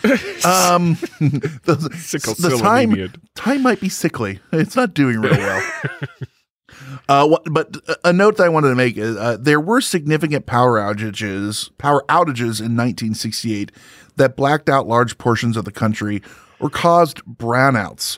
Um, 0.46 0.96
the, 1.20 1.76
the 2.40 2.58
time 2.62 3.12
time 3.36 3.64
might 3.64 3.80
be 3.80 3.90
sickly. 3.90 4.40
It's 4.52 4.76
not 4.76 4.94
doing 4.94 5.20
real 5.20 5.38
well. 5.38 5.64
Uh, 7.10 7.38
but 7.46 7.78
a 8.04 8.14
note 8.14 8.38
that 8.38 8.46
I 8.46 8.50
wanted 8.50 8.70
to 8.70 8.76
make 8.76 8.98
is 8.98 9.18
uh, 9.18 9.38
there 9.40 9.60
were 9.60 9.82
significant 9.82 10.46
power 10.46 10.80
outages, 10.80 11.70
power 11.78 12.04
outages 12.10 12.60
in 12.60 12.76
1968 12.78 13.72
that 14.18 14.36
blacked 14.36 14.70
out 14.70 14.88
large 14.88 15.18
portions 15.18 15.58
of 15.58 15.66
the 15.66 15.72
country 15.72 16.22
or 16.60 16.70
caused 16.70 17.24
brownouts. 17.26 18.18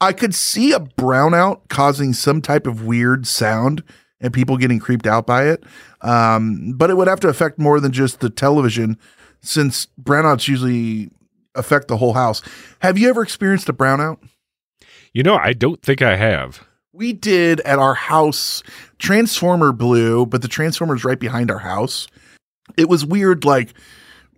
I 0.00 0.12
could 0.12 0.34
see 0.34 0.72
a 0.72 0.80
brownout 0.80 1.68
causing 1.68 2.12
some 2.12 2.40
type 2.40 2.66
of 2.66 2.84
weird 2.84 3.26
sound 3.26 3.82
and 4.20 4.32
people 4.32 4.56
getting 4.56 4.78
creeped 4.78 5.06
out 5.06 5.26
by 5.26 5.48
it, 5.48 5.64
um, 6.02 6.72
but 6.76 6.90
it 6.90 6.96
would 6.96 7.08
have 7.08 7.20
to 7.20 7.28
affect 7.28 7.58
more 7.58 7.80
than 7.80 7.92
just 7.92 8.20
the 8.20 8.30
television, 8.30 8.98
since 9.40 9.88
brownouts 10.00 10.48
usually 10.48 11.10
affect 11.54 11.88
the 11.88 11.96
whole 11.96 12.12
house. 12.12 12.42
Have 12.80 12.98
you 12.98 13.08
ever 13.08 13.22
experienced 13.22 13.68
a 13.68 13.72
brownout? 13.72 14.18
You 15.12 15.22
know, 15.22 15.36
I 15.36 15.52
don't 15.52 15.82
think 15.82 16.02
I 16.02 16.16
have. 16.16 16.66
We 16.92 17.12
did 17.12 17.60
at 17.60 17.78
our 17.78 17.94
house. 17.94 18.62
Transformer 18.98 19.72
blew, 19.72 20.26
but 20.26 20.42
the 20.42 20.48
transformer's 20.48 21.04
right 21.04 21.18
behind 21.18 21.50
our 21.50 21.58
house. 21.58 22.08
It 22.76 22.88
was 22.88 23.04
weird. 23.04 23.44
Like 23.44 23.74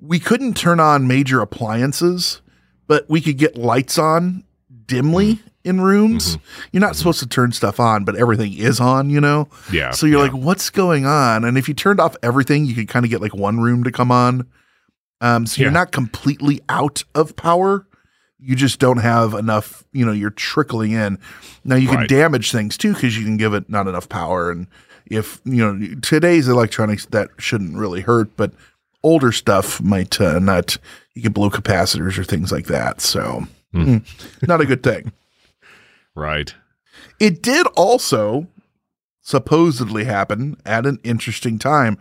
we 0.00 0.18
couldn't 0.18 0.56
turn 0.56 0.80
on 0.80 1.06
major 1.06 1.40
appliances, 1.40 2.42
but 2.86 3.08
we 3.08 3.20
could 3.20 3.38
get 3.38 3.56
lights 3.56 3.98
on 3.98 4.44
dimly 4.86 5.34
mm-hmm. 5.34 5.48
in 5.64 5.80
rooms. 5.80 6.36
Mm-hmm. 6.36 6.60
You're 6.72 6.80
not 6.80 6.90
mm-hmm. 6.90 6.98
supposed 6.98 7.20
to 7.20 7.28
turn 7.28 7.52
stuff 7.52 7.80
on, 7.80 8.04
but 8.04 8.16
everything 8.16 8.52
is 8.52 8.80
on, 8.80 9.10
you 9.10 9.20
know? 9.20 9.48
Yeah. 9.72 9.92
So 9.92 10.06
you're 10.06 10.24
yeah. 10.24 10.32
like, 10.32 10.44
what's 10.44 10.70
going 10.70 11.06
on? 11.06 11.44
And 11.44 11.56
if 11.56 11.68
you 11.68 11.74
turned 11.74 12.00
off 12.00 12.16
everything, 12.22 12.66
you 12.66 12.74
could 12.74 12.88
kind 12.88 13.06
of 13.06 13.10
get 13.10 13.20
like 13.20 13.34
one 13.34 13.60
room 13.60 13.84
to 13.84 13.92
come 13.92 14.10
on. 14.10 14.46
Um, 15.20 15.46
so 15.46 15.62
you're 15.62 15.70
not 15.70 15.92
completely 15.92 16.60
out 16.68 17.04
of 17.14 17.36
power. 17.36 17.86
You 18.44 18.56
just 18.56 18.78
don't 18.80 18.98
have 18.98 19.34
enough, 19.34 19.84
you 19.92 20.04
know, 20.04 20.12
you're 20.12 20.30
trickling 20.30 20.92
in. 20.92 21.18
Now 21.64 21.76
you 21.76 21.86
can 21.88 21.98
Right. 21.98 22.08
damage 22.08 22.50
things 22.50 22.76
too 22.76 22.92
because 22.94 23.16
you 23.16 23.24
can 23.24 23.36
give 23.36 23.54
it 23.54 23.70
not 23.70 23.86
enough 23.86 24.08
power. 24.08 24.50
And 24.50 24.66
if, 25.06 25.40
you 25.44 25.58
know, 25.64 25.94
today's 26.00 26.48
electronics, 26.48 27.06
that 27.06 27.30
shouldn't 27.38 27.76
really 27.76 28.00
hurt, 28.00 28.36
but 28.36 28.52
older 29.04 29.30
stuff 29.32 29.80
might 29.80 30.20
uh, 30.20 30.38
not, 30.38 30.76
you 31.14 31.22
can 31.22 31.32
blow 31.32 31.50
capacitors 31.50 32.18
or 32.18 32.24
things 32.24 32.50
like 32.50 32.66
that. 32.66 33.00
So, 33.00 33.46
mm, 33.74 34.02
not 34.46 34.60
a 34.60 34.66
good 34.66 34.82
thing. 34.82 35.12
Right. 36.14 36.54
It 37.20 37.42
did 37.42 37.66
also 37.76 38.48
supposedly 39.20 40.04
happen 40.04 40.56
at 40.66 40.84
an 40.84 40.98
interesting 41.04 41.58
time, 41.58 41.96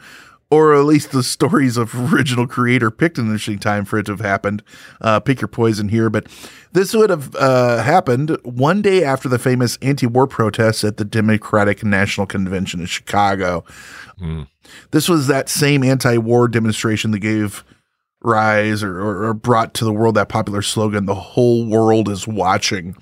or 0.52 0.76
at 0.76 0.84
least 0.84 1.12
the 1.12 1.24
stories 1.24 1.78
of 1.78 2.14
original 2.14 2.46
creator 2.46 2.92
picked 2.92 3.18
an 3.18 3.26
interesting 3.26 3.58
time 3.58 3.86
for 3.86 3.98
it 3.98 4.06
to 4.06 4.12
have 4.12 4.20
happened. 4.20 4.62
Uh, 5.00 5.20
pick 5.20 5.40
your 5.40 5.48
poison 5.48 5.88
here, 5.90 6.10
but 6.10 6.28
this 6.74 6.94
would 6.94 7.10
have 7.10 7.34
uh, 7.38 7.82
happened 7.82 8.38
one 8.44 8.82
day 8.82 9.04
after 9.04 9.30
the 9.30 9.40
famous 9.40 9.78
anti-war 9.82 10.28
protests 10.28 10.84
at 10.84 10.98
the 10.98 11.06
Democratic 11.06 11.84
National 11.84 12.28
Convention 12.28 12.82
in 12.82 12.86
Chicago. 12.86 13.64
This 14.92 15.10
was 15.10 15.28
that 15.28 15.50
same 15.50 15.84
anti-war 15.84 16.48
demonstration 16.50 17.12
that 17.12 17.20
gave 17.20 17.64
rise 18.22 18.84
or, 18.84 19.00
or, 19.00 19.26
or 19.30 19.34
brought 19.34 19.74
to 19.74 19.86
the 19.86 19.94
world 19.94 20.16
that 20.16 20.30
popular 20.30 20.62
slogan, 20.62 21.06
"The 21.08 21.16
whole 21.16 21.66
world 21.66 22.08
is 22.08 22.28
watching." 22.28 22.96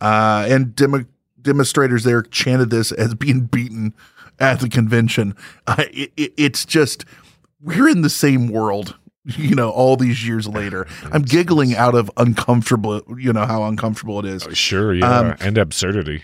Uh, 0.00 0.46
and 0.48 0.76
demo- 0.76 1.06
demonstrators 1.40 2.04
there 2.04 2.22
chanted 2.22 2.70
this 2.70 2.92
as 2.92 3.14
being 3.14 3.46
beaten 3.46 3.94
at 4.38 4.60
the 4.60 4.68
convention. 4.68 5.34
Uh, 5.66 5.84
it, 5.92 6.12
it, 6.16 6.32
it's 6.36 6.64
just 6.64 7.04
we're 7.62 7.88
in 7.88 8.02
the 8.02 8.10
same 8.10 8.48
world, 8.48 8.96
you 9.24 9.54
know. 9.54 9.70
All 9.70 9.96
these 9.96 10.26
years 10.26 10.46
later, 10.48 10.86
I'm 11.12 11.22
giggling 11.22 11.74
out 11.74 11.94
of 11.94 12.10
uncomfortable, 12.16 13.02
you 13.18 13.32
know 13.32 13.46
how 13.46 13.64
uncomfortable 13.64 14.18
it 14.20 14.24
is. 14.24 14.46
Sure, 14.52 14.94
yeah, 14.94 15.18
Um, 15.18 15.36
and 15.40 15.58
absurdity. 15.58 16.22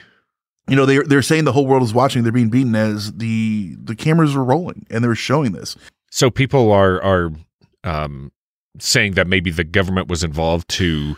You 0.69 0.77
know, 0.77 0.87
they're 0.87 1.05
they're 1.05 1.23
saying 1.23 1.45
the 1.45 1.53
whole 1.53 1.67
world 1.67 1.83
is 1.83 1.93
watching. 1.93 2.23
They're 2.23 2.33
being 2.33 2.49
beaten 2.49 2.75
as 2.75 3.13
the 3.13 3.77
the 3.83 3.95
cameras 3.95 4.35
are 4.35 4.45
rolling 4.45 4.87
and 4.91 5.05
they're 5.05 5.15
showing 5.15 5.53
this. 5.53 5.77
So 6.11 6.31
people 6.31 6.73
are 6.73 7.03
are 7.03 7.33
um, 7.83 8.33
saying 8.79 9.13
that 9.13 9.27
maybe 9.27 9.51
the 9.51 9.65
government 9.65 10.09
was 10.09 10.25
involved 10.25 10.69
to 10.71 11.17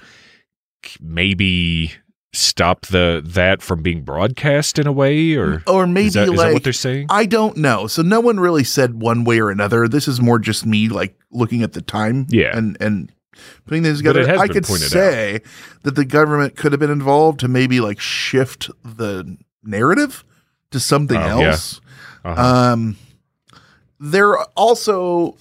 maybe 1.01 1.93
stop 2.33 2.87
the 2.87 3.23
that 3.25 3.63
from 3.63 3.83
being 3.83 4.03
broadcast 4.03 4.79
in 4.79 4.87
a 4.87 4.93
way, 4.93 5.35
or 5.35 5.63
or 5.67 5.87
maybe 5.87 6.09
is 6.09 6.15
that, 6.15 6.25
is 6.25 6.31
like 6.31 6.39
that 6.49 6.53
what 6.55 6.65
they're 6.65 6.73
saying? 6.73 7.07
I 7.11 7.27
don't 7.27 7.57
know. 7.57 7.87
So 7.87 8.03
no 8.03 8.21
one 8.21 8.39
really 8.41 8.65
said 8.65 9.01
one 9.01 9.25
way 9.25 9.41
or 9.41 9.51
another. 9.51 9.89
This 9.89 10.07
is 10.09 10.21
more 10.21 10.39
just 10.39 10.67
me 10.67 10.89
like 10.89 11.17
looking 11.31 11.63
at 11.63 11.73
the 11.73 11.83
time, 11.83 12.27
Yeah. 12.31 12.57
and 12.57 12.77
and 12.81 13.13
putting 13.67 13.83
things 13.83 13.99
together. 13.99 14.29
I 14.39 14.49
could 14.49 14.67
say 14.67 15.41
that 15.83 15.95
the 15.95 16.05
government 16.05 16.57
could 16.57 16.73
have 16.73 16.81
been 16.81 16.91
involved 16.91 17.41
to 17.41 17.49
maybe 17.49 17.81
like 17.81 18.01
shift 18.01 18.71
the 18.85 19.37
narrative 19.63 20.25
to 20.71 20.81
something 20.81 21.17
Oh, 21.17 21.41
yeah. 21.41 21.47
else. 21.51 21.81
Uh-huh. 22.25 22.43
Um, 22.73 22.97
they're 24.01 24.37
also. 24.59 25.37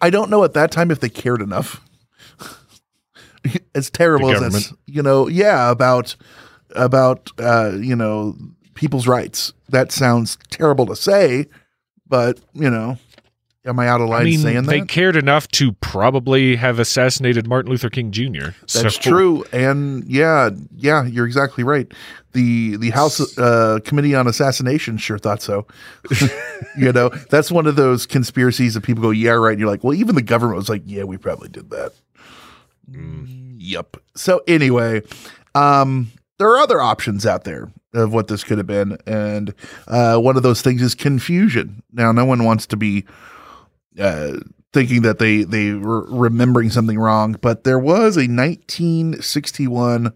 I 0.00 0.10
don't 0.10 0.28
know 0.30 0.44
at 0.44 0.52
that 0.54 0.70
time 0.70 0.90
if 0.90 1.00
they 1.00 1.08
cared 1.08 1.40
enough. 1.40 1.80
as 3.74 3.90
terrible 3.90 4.30
as 4.30 4.40
that's, 4.40 4.72
you 4.86 5.02
know, 5.02 5.28
yeah, 5.28 5.70
about 5.70 6.16
about 6.74 7.30
uh, 7.38 7.72
you 7.76 7.96
know 7.96 8.36
people's 8.74 9.06
rights. 9.06 9.52
That 9.68 9.92
sounds 9.92 10.38
terrible 10.50 10.86
to 10.86 10.96
say, 10.96 11.46
but 12.06 12.40
you 12.54 12.70
know, 12.70 12.98
am 13.64 13.78
I 13.78 13.88
out 13.88 14.00
of 14.00 14.08
line 14.08 14.22
I 14.22 14.24
mean, 14.24 14.40
saying 14.40 14.62
that? 14.64 14.70
they 14.70 14.80
cared 14.82 15.16
enough 15.16 15.48
to 15.48 15.72
probably 15.72 16.56
have 16.56 16.78
assassinated 16.78 17.46
Martin 17.46 17.70
Luther 17.70 17.90
King 17.90 18.10
Jr. 18.10 18.50
That's 18.60 18.72
So- 18.72 18.88
true, 18.90 19.44
and 19.52 20.04
yeah, 20.04 20.50
yeah, 20.76 21.04
you're 21.04 21.26
exactly 21.26 21.64
right. 21.64 21.90
the 22.32 22.76
The 22.76 22.90
House 22.90 23.38
uh, 23.38 23.78
Committee 23.84 24.14
on 24.14 24.26
Assassination 24.26 24.96
sure 24.96 25.18
thought 25.18 25.40
so. 25.42 25.66
you 26.76 26.92
know, 26.92 27.08
that's 27.30 27.50
one 27.52 27.66
of 27.66 27.76
those 27.76 28.06
conspiracies 28.06 28.74
that 28.74 28.80
people 28.82 29.02
go, 29.02 29.10
"Yeah, 29.10 29.30
right." 29.32 29.52
And 29.52 29.60
you're 29.60 29.70
like, 29.70 29.84
"Well, 29.84 29.94
even 29.94 30.14
the 30.16 30.22
government 30.22 30.56
was 30.56 30.68
like, 30.68 30.82
yeah, 30.84 31.04
we 31.04 31.16
probably 31.16 31.48
did 31.48 31.70
that." 31.70 31.92
Yep. 32.88 33.96
So 34.14 34.42
anyway, 34.46 35.02
um, 35.54 36.10
there 36.38 36.48
are 36.48 36.58
other 36.58 36.80
options 36.80 37.24
out 37.24 37.44
there 37.44 37.70
of 37.92 38.12
what 38.12 38.28
this 38.28 38.44
could 38.44 38.58
have 38.58 38.66
been, 38.66 38.98
and 39.06 39.54
uh, 39.86 40.18
one 40.18 40.36
of 40.36 40.42
those 40.42 40.62
things 40.62 40.82
is 40.82 40.94
confusion. 40.94 41.82
Now, 41.92 42.12
no 42.12 42.24
one 42.24 42.44
wants 42.44 42.66
to 42.66 42.76
be 42.76 43.04
uh, 43.98 44.38
thinking 44.72 45.02
that 45.02 45.18
they 45.18 45.44
they 45.44 45.72
were 45.72 46.04
remembering 46.10 46.70
something 46.70 46.98
wrong, 46.98 47.36
but 47.40 47.64
there 47.64 47.78
was 47.78 48.16
a 48.16 48.26
1961 48.28 50.12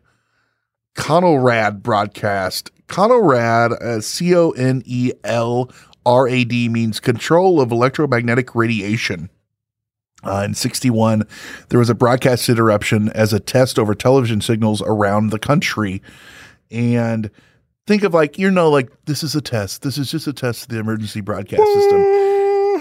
Conelrad 0.96 1.82
broadcast. 1.82 2.70
Conelrad, 2.88 3.72
uh, 3.80 4.00
C 4.00 4.34
O 4.34 4.50
N 4.50 4.82
E 4.84 5.12
L 5.22 5.70
R 6.04 6.26
A 6.26 6.44
D, 6.44 6.68
means 6.68 6.98
control 7.00 7.60
of 7.60 7.70
electromagnetic 7.70 8.54
radiation. 8.54 9.30
Uh, 10.24 10.42
in 10.44 10.54
61, 10.54 11.22
there 11.68 11.78
was 11.78 11.88
a 11.88 11.94
broadcast 11.94 12.48
interruption 12.48 13.08
as 13.10 13.32
a 13.32 13.38
test 13.38 13.78
over 13.78 13.94
television 13.94 14.40
signals 14.40 14.82
around 14.82 15.30
the 15.30 15.38
country. 15.38 16.02
And 16.70 17.30
think 17.86 18.02
of 18.02 18.14
like, 18.14 18.36
you 18.38 18.50
know, 18.50 18.68
like 18.68 18.90
this 19.04 19.22
is 19.22 19.34
a 19.34 19.40
test. 19.40 19.82
This 19.82 19.96
is 19.96 20.10
just 20.10 20.26
a 20.26 20.32
test 20.32 20.64
of 20.64 20.68
the 20.68 20.78
emergency 20.78 21.20
broadcast 21.20 21.62
system. 21.62 22.37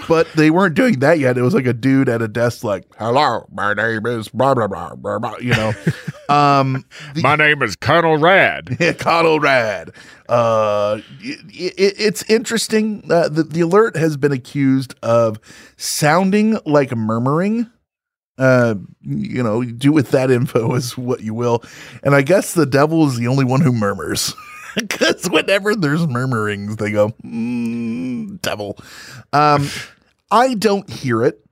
But 0.08 0.26
they 0.32 0.50
weren't 0.50 0.74
doing 0.74 1.00
that 1.00 1.18
yet. 1.18 1.36
It 1.36 1.42
was 1.42 1.52
like 1.54 1.66
a 1.66 1.74
dude 1.74 2.08
at 2.08 2.22
a 2.22 2.28
desk, 2.28 2.64
like, 2.64 2.84
hello, 2.98 3.46
my 3.52 3.74
name 3.74 4.06
is 4.06 4.30
blah, 4.30 4.54
blah, 4.54 4.66
blah, 4.66 4.94
blah, 4.94 5.18
blah, 5.18 5.36
you 5.36 5.52
know. 5.52 5.72
um, 6.30 6.84
the- 7.14 7.20
My 7.22 7.36
name 7.36 7.62
is 7.62 7.76
Colonel 7.76 8.16
Rad. 8.16 8.76
yeah, 8.80 8.92
Conelrad. 8.92 9.94
Uh, 10.28 11.00
it, 11.20 11.38
it, 11.78 11.94
it's 11.98 12.22
interesting. 12.30 13.02
Uh, 13.10 13.28
the, 13.28 13.42
the 13.42 13.60
alert 13.60 13.96
has 13.96 14.16
been 14.16 14.32
accused 14.32 14.94
of 15.02 15.38
sounding 15.76 16.58
like 16.64 16.96
murmuring. 16.96 17.70
Uh, 18.38 18.76
you 19.02 19.42
know, 19.42 19.62
do 19.64 19.92
with 19.92 20.10
that 20.12 20.30
info 20.30 20.74
as 20.76 20.96
what 20.96 21.20
you 21.20 21.34
will. 21.34 21.62
And 22.02 22.14
I 22.14 22.22
guess 22.22 22.54
the 22.54 22.66
devil 22.66 23.06
is 23.08 23.16
the 23.16 23.26
only 23.26 23.44
one 23.44 23.60
who 23.60 23.72
murmurs. 23.72 24.32
Because 24.74 25.28
whenever 25.28 25.74
there's 25.74 26.06
murmurings, 26.06 26.76
they 26.76 26.92
go, 26.92 27.08
mm, 27.24 28.40
devil. 28.42 28.78
Um, 29.32 29.68
I 30.30 30.54
don't 30.54 30.88
hear 30.88 31.22
it. 31.22 31.44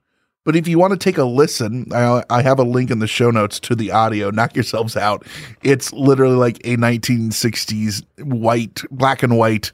But 0.45 0.55
if 0.55 0.69
you 0.69 0.79
want 0.79 0.93
to 0.93 0.97
take 0.97 1.19
a 1.19 1.25
listen, 1.25 1.89
I, 1.93 2.23
I 2.31 2.41
have 2.41 2.61
a 2.61 2.65
link 2.65 2.93
in 2.93 3.01
the 3.01 3.09
show 3.09 3.33
notes 3.33 3.59
to 3.61 3.75
the 3.75 3.91
audio. 3.91 4.31
Knock 4.31 4.55
yourselves 4.55 4.97
out. 4.97 5.27
It's 5.65 5.93
literally 5.93 6.37
like 6.37 6.59
a 6.59 6.77
1960s 6.77 8.05
white, 8.21 8.83
black 8.93 9.25
and 9.25 9.37
white 9.37 9.73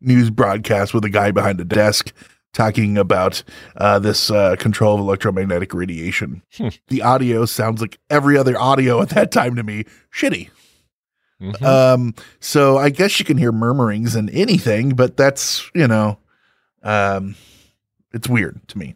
news 0.00 0.30
broadcast 0.30 0.94
with 0.94 1.04
a 1.04 1.10
guy 1.10 1.30
behind 1.30 1.60
a 1.60 1.64
desk 1.64 2.10
talking 2.54 2.96
about 2.96 3.42
uh, 3.76 3.98
this 3.98 4.30
uh, 4.30 4.56
control 4.56 4.94
of 4.94 5.00
electromagnetic 5.00 5.74
radiation. 5.74 6.42
the 6.88 7.02
audio 7.02 7.44
sounds 7.44 7.82
like 7.82 7.98
every 8.08 8.38
other 8.38 8.58
audio 8.58 9.02
at 9.02 9.10
that 9.10 9.30
time 9.30 9.56
to 9.56 9.62
me. 9.62 9.84
Shitty. 10.10 10.48
Mm-hmm. 11.42 11.64
Um, 11.64 12.14
so 12.40 12.78
I 12.78 12.88
guess 12.88 13.18
you 13.18 13.26
can 13.26 13.36
hear 13.36 13.52
murmurings 13.52 14.14
and 14.14 14.30
anything, 14.30 14.90
but 14.90 15.18
that's, 15.18 15.70
you 15.74 15.86
know, 15.86 16.18
um, 16.82 17.34
it's 18.14 18.28
weird 18.28 18.66
to 18.68 18.78
me. 18.78 18.94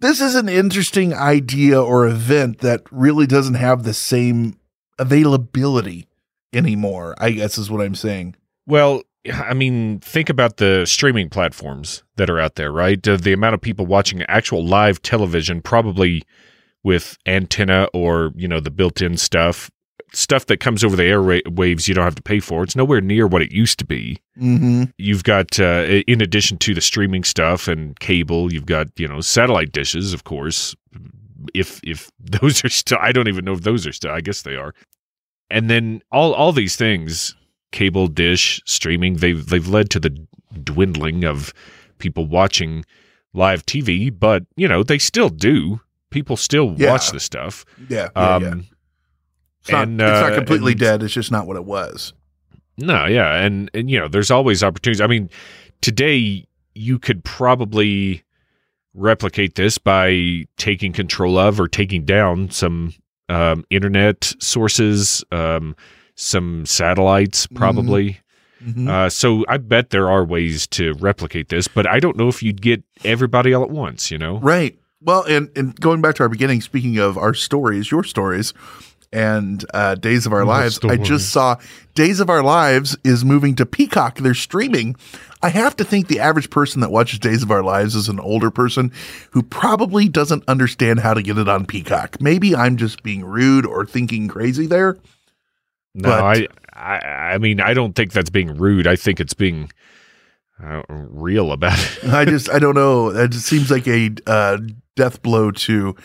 This 0.00 0.20
is 0.20 0.34
an 0.34 0.48
interesting 0.48 1.14
idea 1.14 1.82
or 1.82 2.06
event 2.06 2.58
that 2.58 2.82
really 2.90 3.26
doesn't 3.26 3.54
have 3.54 3.82
the 3.82 3.94
same 3.94 4.58
availability 4.98 6.06
anymore, 6.52 7.14
I 7.18 7.30
guess 7.30 7.56
is 7.56 7.70
what 7.70 7.80
I'm 7.80 7.94
saying. 7.94 8.36
Well, 8.66 9.02
I 9.32 9.54
mean, 9.54 10.00
think 10.00 10.28
about 10.28 10.58
the 10.58 10.84
streaming 10.86 11.30
platforms 11.30 12.02
that 12.16 12.28
are 12.28 12.38
out 12.38 12.56
there, 12.56 12.70
right? 12.70 13.02
The 13.02 13.32
amount 13.32 13.54
of 13.54 13.60
people 13.60 13.86
watching 13.86 14.22
actual 14.24 14.64
live 14.64 15.02
television, 15.02 15.62
probably 15.62 16.22
with 16.84 17.18
antenna 17.26 17.88
or 17.92 18.32
you 18.36 18.46
know 18.46 18.60
the 18.60 18.70
built-in 18.70 19.16
stuff, 19.16 19.70
stuff 20.16 20.46
that 20.46 20.60
comes 20.60 20.82
over 20.82 20.96
the 20.96 21.02
airwaves 21.02 21.86
you 21.88 21.94
don't 21.94 22.04
have 22.04 22.14
to 22.14 22.22
pay 22.22 22.40
for. 22.40 22.62
It's 22.62 22.74
nowhere 22.74 23.00
near 23.02 23.26
what 23.26 23.42
it 23.42 23.52
used 23.52 23.78
to 23.80 23.84
be. 23.84 24.18
Mm-hmm. 24.40 24.84
You've 24.96 25.24
got, 25.24 25.60
uh, 25.60 26.02
in 26.06 26.20
addition 26.22 26.56
to 26.58 26.72
the 26.74 26.80
streaming 26.80 27.22
stuff 27.22 27.68
and 27.68 27.98
cable, 28.00 28.52
you've 28.52 28.66
got 28.66 28.88
you 28.96 29.06
know 29.06 29.20
satellite 29.20 29.72
dishes, 29.72 30.12
of 30.14 30.24
course. 30.24 30.74
If 31.54 31.80
if 31.84 32.10
those 32.18 32.64
are 32.64 32.68
still, 32.70 32.98
I 33.00 33.12
don't 33.12 33.28
even 33.28 33.44
know 33.44 33.52
if 33.52 33.60
those 33.62 33.86
are 33.86 33.92
still. 33.92 34.10
I 34.12 34.20
guess 34.20 34.42
they 34.42 34.56
are. 34.56 34.74
And 35.50 35.68
then 35.70 36.02
all 36.10 36.32
all 36.34 36.52
these 36.52 36.76
things, 36.76 37.36
cable, 37.72 38.08
dish, 38.08 38.60
streaming, 38.66 39.16
they've 39.16 39.46
they've 39.46 39.68
led 39.68 39.90
to 39.90 40.00
the 40.00 40.10
dwindling 40.64 41.24
of 41.24 41.52
people 41.98 42.26
watching 42.26 42.84
live 43.34 43.64
TV. 43.66 44.10
But 44.16 44.44
you 44.56 44.66
know 44.66 44.82
they 44.82 44.98
still 44.98 45.28
do. 45.28 45.80
People 46.10 46.36
still 46.36 46.74
Yeah. 46.78 46.90
watch 46.92 47.10
the 47.10 47.20
stuff. 47.20 47.64
Yeah. 47.88 48.08
yeah, 48.16 48.34
Um, 48.36 48.42
yeah. 48.42 48.54
It's, 49.66 49.72
not, 49.72 49.82
and, 49.88 50.00
it's 50.00 50.20
not 50.20 50.32
uh, 50.32 50.36
completely 50.36 50.72
and- 50.72 50.80
dead. 50.80 51.02
It's 51.02 51.14
just 51.14 51.32
not 51.32 51.46
what 51.46 51.56
it 51.56 51.64
was. 51.64 52.12
No, 52.78 53.06
yeah, 53.06 53.36
and 53.42 53.70
and 53.72 53.90
you 53.90 53.98
know, 53.98 54.06
there's 54.06 54.30
always 54.30 54.62
opportunities. 54.62 55.00
I 55.00 55.06
mean, 55.06 55.30
today 55.80 56.46
you 56.74 56.98
could 56.98 57.24
probably 57.24 58.22
replicate 58.94 59.54
this 59.54 59.78
by 59.78 60.44
taking 60.58 60.92
control 60.92 61.38
of 61.38 61.58
or 61.60 61.68
taking 61.68 62.04
down 62.04 62.50
some 62.50 62.92
um, 63.28 63.64
internet 63.70 64.32
sources, 64.40 65.24
um, 65.32 65.74
some 66.16 66.66
satellites, 66.66 67.46
probably. 67.46 68.20
Mhm. 68.64 68.88
Uh, 68.88 69.08
so 69.10 69.44
I 69.48 69.56
bet 69.58 69.90
there 69.90 70.10
are 70.10 70.24
ways 70.24 70.66
to 70.68 70.94
replicate 70.94 71.48
this, 71.50 71.68
but 71.68 71.86
I 71.86 71.98
don't 72.00 72.16
know 72.16 72.28
if 72.28 72.42
you'd 72.42 72.62
get 72.62 72.82
everybody 73.04 73.52
all 73.54 73.62
at 73.62 73.70
once. 73.70 74.10
You 74.10 74.18
know, 74.18 74.38
Right. 74.38 74.78
Well, 75.02 75.22
and, 75.24 75.50
and 75.56 75.78
going 75.78 76.00
back 76.00 76.14
to 76.16 76.22
our 76.24 76.28
beginning, 76.28 76.62
speaking 76.62 76.98
of 76.98 77.16
our 77.18 77.32
stories, 77.34 77.90
your 77.90 78.02
stories, 78.02 78.54
and 79.16 79.64
uh, 79.72 79.94
Days 79.94 80.26
of 80.26 80.34
Our 80.34 80.44
Lives, 80.44 80.78
I 80.84 80.98
just 80.98 81.30
saw 81.30 81.56
Days 81.94 82.20
of 82.20 82.28
Our 82.28 82.42
Lives 82.42 82.98
is 83.02 83.24
moving 83.24 83.56
to 83.56 83.64
Peacock. 83.64 84.18
They're 84.18 84.34
streaming. 84.34 84.94
I 85.42 85.48
have 85.48 85.74
to 85.76 85.84
think 85.84 86.08
the 86.08 86.20
average 86.20 86.50
person 86.50 86.82
that 86.82 86.90
watches 86.90 87.18
Days 87.18 87.42
of 87.42 87.50
Our 87.50 87.62
Lives 87.62 87.94
is 87.94 88.10
an 88.10 88.20
older 88.20 88.50
person 88.50 88.92
who 89.30 89.42
probably 89.42 90.06
doesn't 90.10 90.44
understand 90.46 91.00
how 91.00 91.14
to 91.14 91.22
get 91.22 91.38
it 91.38 91.48
on 91.48 91.64
Peacock. 91.64 92.20
Maybe 92.20 92.54
I'm 92.54 92.76
just 92.76 93.02
being 93.02 93.24
rude 93.24 93.64
or 93.64 93.86
thinking 93.86 94.28
crazy 94.28 94.66
there. 94.66 94.98
No, 95.94 96.10
But- 96.10 96.22
I, 96.22 96.48
I, 96.74 96.98
I 97.34 97.38
mean, 97.38 97.58
I 97.58 97.72
don't 97.72 97.94
think 97.94 98.12
that's 98.12 98.28
being 98.28 98.54
rude. 98.58 98.86
I 98.86 98.96
think 98.96 99.18
it's 99.18 99.32
being 99.32 99.70
uh, 100.62 100.82
real 100.88 101.52
about 101.52 101.78
it. 101.78 102.04
I 102.12 102.24
just 102.26 102.50
I 102.50 102.58
don't 102.58 102.74
know. 102.74 103.08
It 103.08 103.30
just 103.30 103.46
seems 103.46 103.70
like 103.70 103.88
a 103.88 104.10
uh, 104.26 104.58
death 104.94 105.22
blow 105.22 105.52
to 105.52 105.96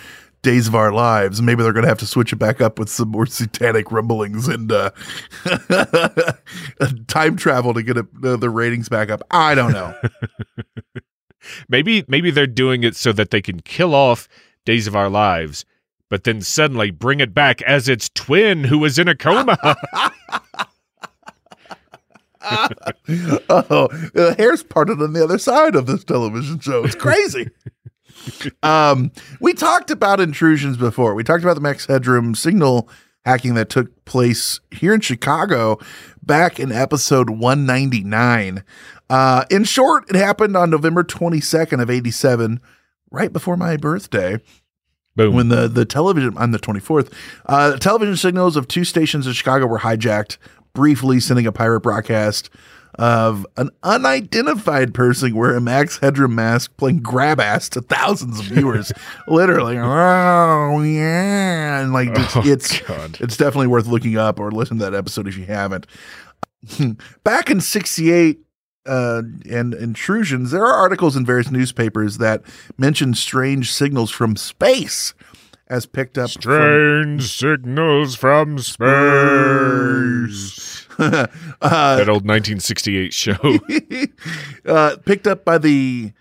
Days 0.41 0.67
of 0.67 0.75
Our 0.75 0.91
Lives. 0.91 1.41
Maybe 1.41 1.63
they're 1.63 1.73
going 1.73 1.83
to 1.83 1.89
have 1.89 1.99
to 1.99 2.07
switch 2.07 2.33
it 2.33 2.37
back 2.37 2.61
up 2.61 2.79
with 2.79 2.89
some 2.89 3.09
more 3.09 3.25
satanic 3.25 3.91
rumblings 3.91 4.47
and 4.47 4.71
uh, 4.71 4.91
time 7.07 7.35
travel 7.35 7.73
to 7.73 7.83
get 7.83 7.97
it, 7.97 8.07
uh, 8.23 8.37
the 8.37 8.49
ratings 8.49 8.89
back 8.89 9.09
up. 9.09 9.21
I 9.29 9.53
don't 9.55 9.71
know. 9.71 9.95
maybe, 11.69 12.03
maybe 12.07 12.31
they're 12.31 12.47
doing 12.47 12.83
it 12.83 12.95
so 12.95 13.11
that 13.11 13.29
they 13.29 13.41
can 13.41 13.59
kill 13.59 13.93
off 13.93 14.27
Days 14.65 14.87
of 14.87 14.95
Our 14.95 15.09
Lives, 15.09 15.65
but 16.09 16.23
then 16.23 16.41
suddenly 16.41 16.91
bring 16.91 17.19
it 17.19 17.33
back 17.33 17.61
as 17.63 17.87
its 17.87 18.09
twin 18.09 18.63
who 18.63 18.83
is 18.85 18.97
in 18.97 19.07
a 19.07 19.15
coma. 19.15 19.57
oh, 23.49 23.87
the 24.13 24.35
hair's 24.37 24.63
parted 24.63 25.01
on 25.01 25.13
the 25.13 25.23
other 25.23 25.37
side 25.37 25.75
of 25.75 25.85
this 25.85 26.03
television 26.03 26.59
show. 26.59 26.83
It's 26.83 26.95
crazy. 26.95 27.49
Um, 28.63 29.11
we 29.39 29.53
talked 29.53 29.91
about 29.91 30.19
intrusions 30.19 30.77
before. 30.77 31.13
We 31.13 31.23
talked 31.23 31.43
about 31.43 31.55
the 31.55 31.61
Max 31.61 31.85
Headroom 31.85 32.35
signal 32.35 32.89
hacking 33.25 33.53
that 33.53 33.69
took 33.69 34.03
place 34.05 34.59
here 34.71 34.93
in 34.93 35.01
Chicago 35.01 35.77
back 36.23 36.59
in 36.59 36.71
episode 36.71 37.29
199. 37.29 38.63
Uh, 39.09 39.45
in 39.49 39.63
short, 39.63 40.09
it 40.09 40.15
happened 40.15 40.55
on 40.55 40.69
November 40.69 41.03
22nd 41.03 41.81
of 41.81 41.89
87, 41.89 42.59
right 43.11 43.31
before 43.31 43.57
my 43.57 43.77
birthday 43.77 44.39
Boom. 45.15 45.35
when 45.35 45.49
the 45.49 45.67
the 45.67 45.85
television 45.85 46.37
on 46.37 46.51
the 46.51 46.59
24th 46.59 47.11
uh 47.47 47.75
television 47.77 48.15
signals 48.15 48.55
of 48.55 48.67
two 48.67 48.85
stations 48.85 49.27
in 49.27 49.33
chicago 49.33 49.67
were 49.67 49.79
hijacked 49.79 50.37
briefly 50.73 51.19
sending 51.19 51.45
a 51.45 51.51
pirate 51.51 51.81
broadcast 51.81 52.49
of 52.95 53.45
an 53.57 53.69
unidentified 53.83 54.93
person 54.93 55.33
wearing 55.35 55.57
a 55.57 55.61
max 55.61 55.97
headroom 55.99 56.35
mask 56.35 56.75
playing 56.77 56.99
grab 56.99 57.39
ass 57.39 57.69
to 57.69 57.81
thousands 57.81 58.39
of 58.39 58.45
viewers 58.47 58.91
literally 59.27 59.77
oh 59.77 60.81
yeah 60.81 61.81
and 61.81 61.93
like 61.93 62.09
it's 62.11 62.35
Oh, 62.35 62.41
it's, 62.45 62.79
God. 62.81 63.17
it's 63.21 63.37
definitely 63.37 63.67
worth 63.67 63.87
looking 63.87 64.17
up 64.17 64.39
or 64.39 64.51
listen 64.51 64.77
to 64.79 64.83
that 64.85 64.93
episode 64.95 65.27
if 65.27 65.37
you 65.37 65.45
haven't 65.45 65.87
back 67.23 67.49
in 67.49 67.59
68 67.61 68.39
uh, 68.87 69.21
and 69.49 69.73
intrusions, 69.75 70.49
there 70.49 70.65
are 70.65 70.73
articles 70.73 71.15
in 71.15 71.23
various 71.23 71.51
newspapers 71.51 72.17
that 72.17 72.41
mention 72.79 73.13
strange 73.13 73.71
signals 73.71 74.09
from 74.09 74.35
space 74.35 75.13
as 75.67 75.85
picked 75.85 76.17
up 76.17 76.31
from, 76.31 76.41
Strange 76.41 77.31
signals 77.37 78.15
from 78.15 78.57
space. 78.59 78.81
uh, 81.61 81.95
that 81.97 82.09
old 82.09 82.25
1968 82.27 83.13
show. 83.13 83.33
uh, 84.65 84.95
picked 85.05 85.27
up 85.27 85.43
by 85.45 85.57
the 85.57 86.13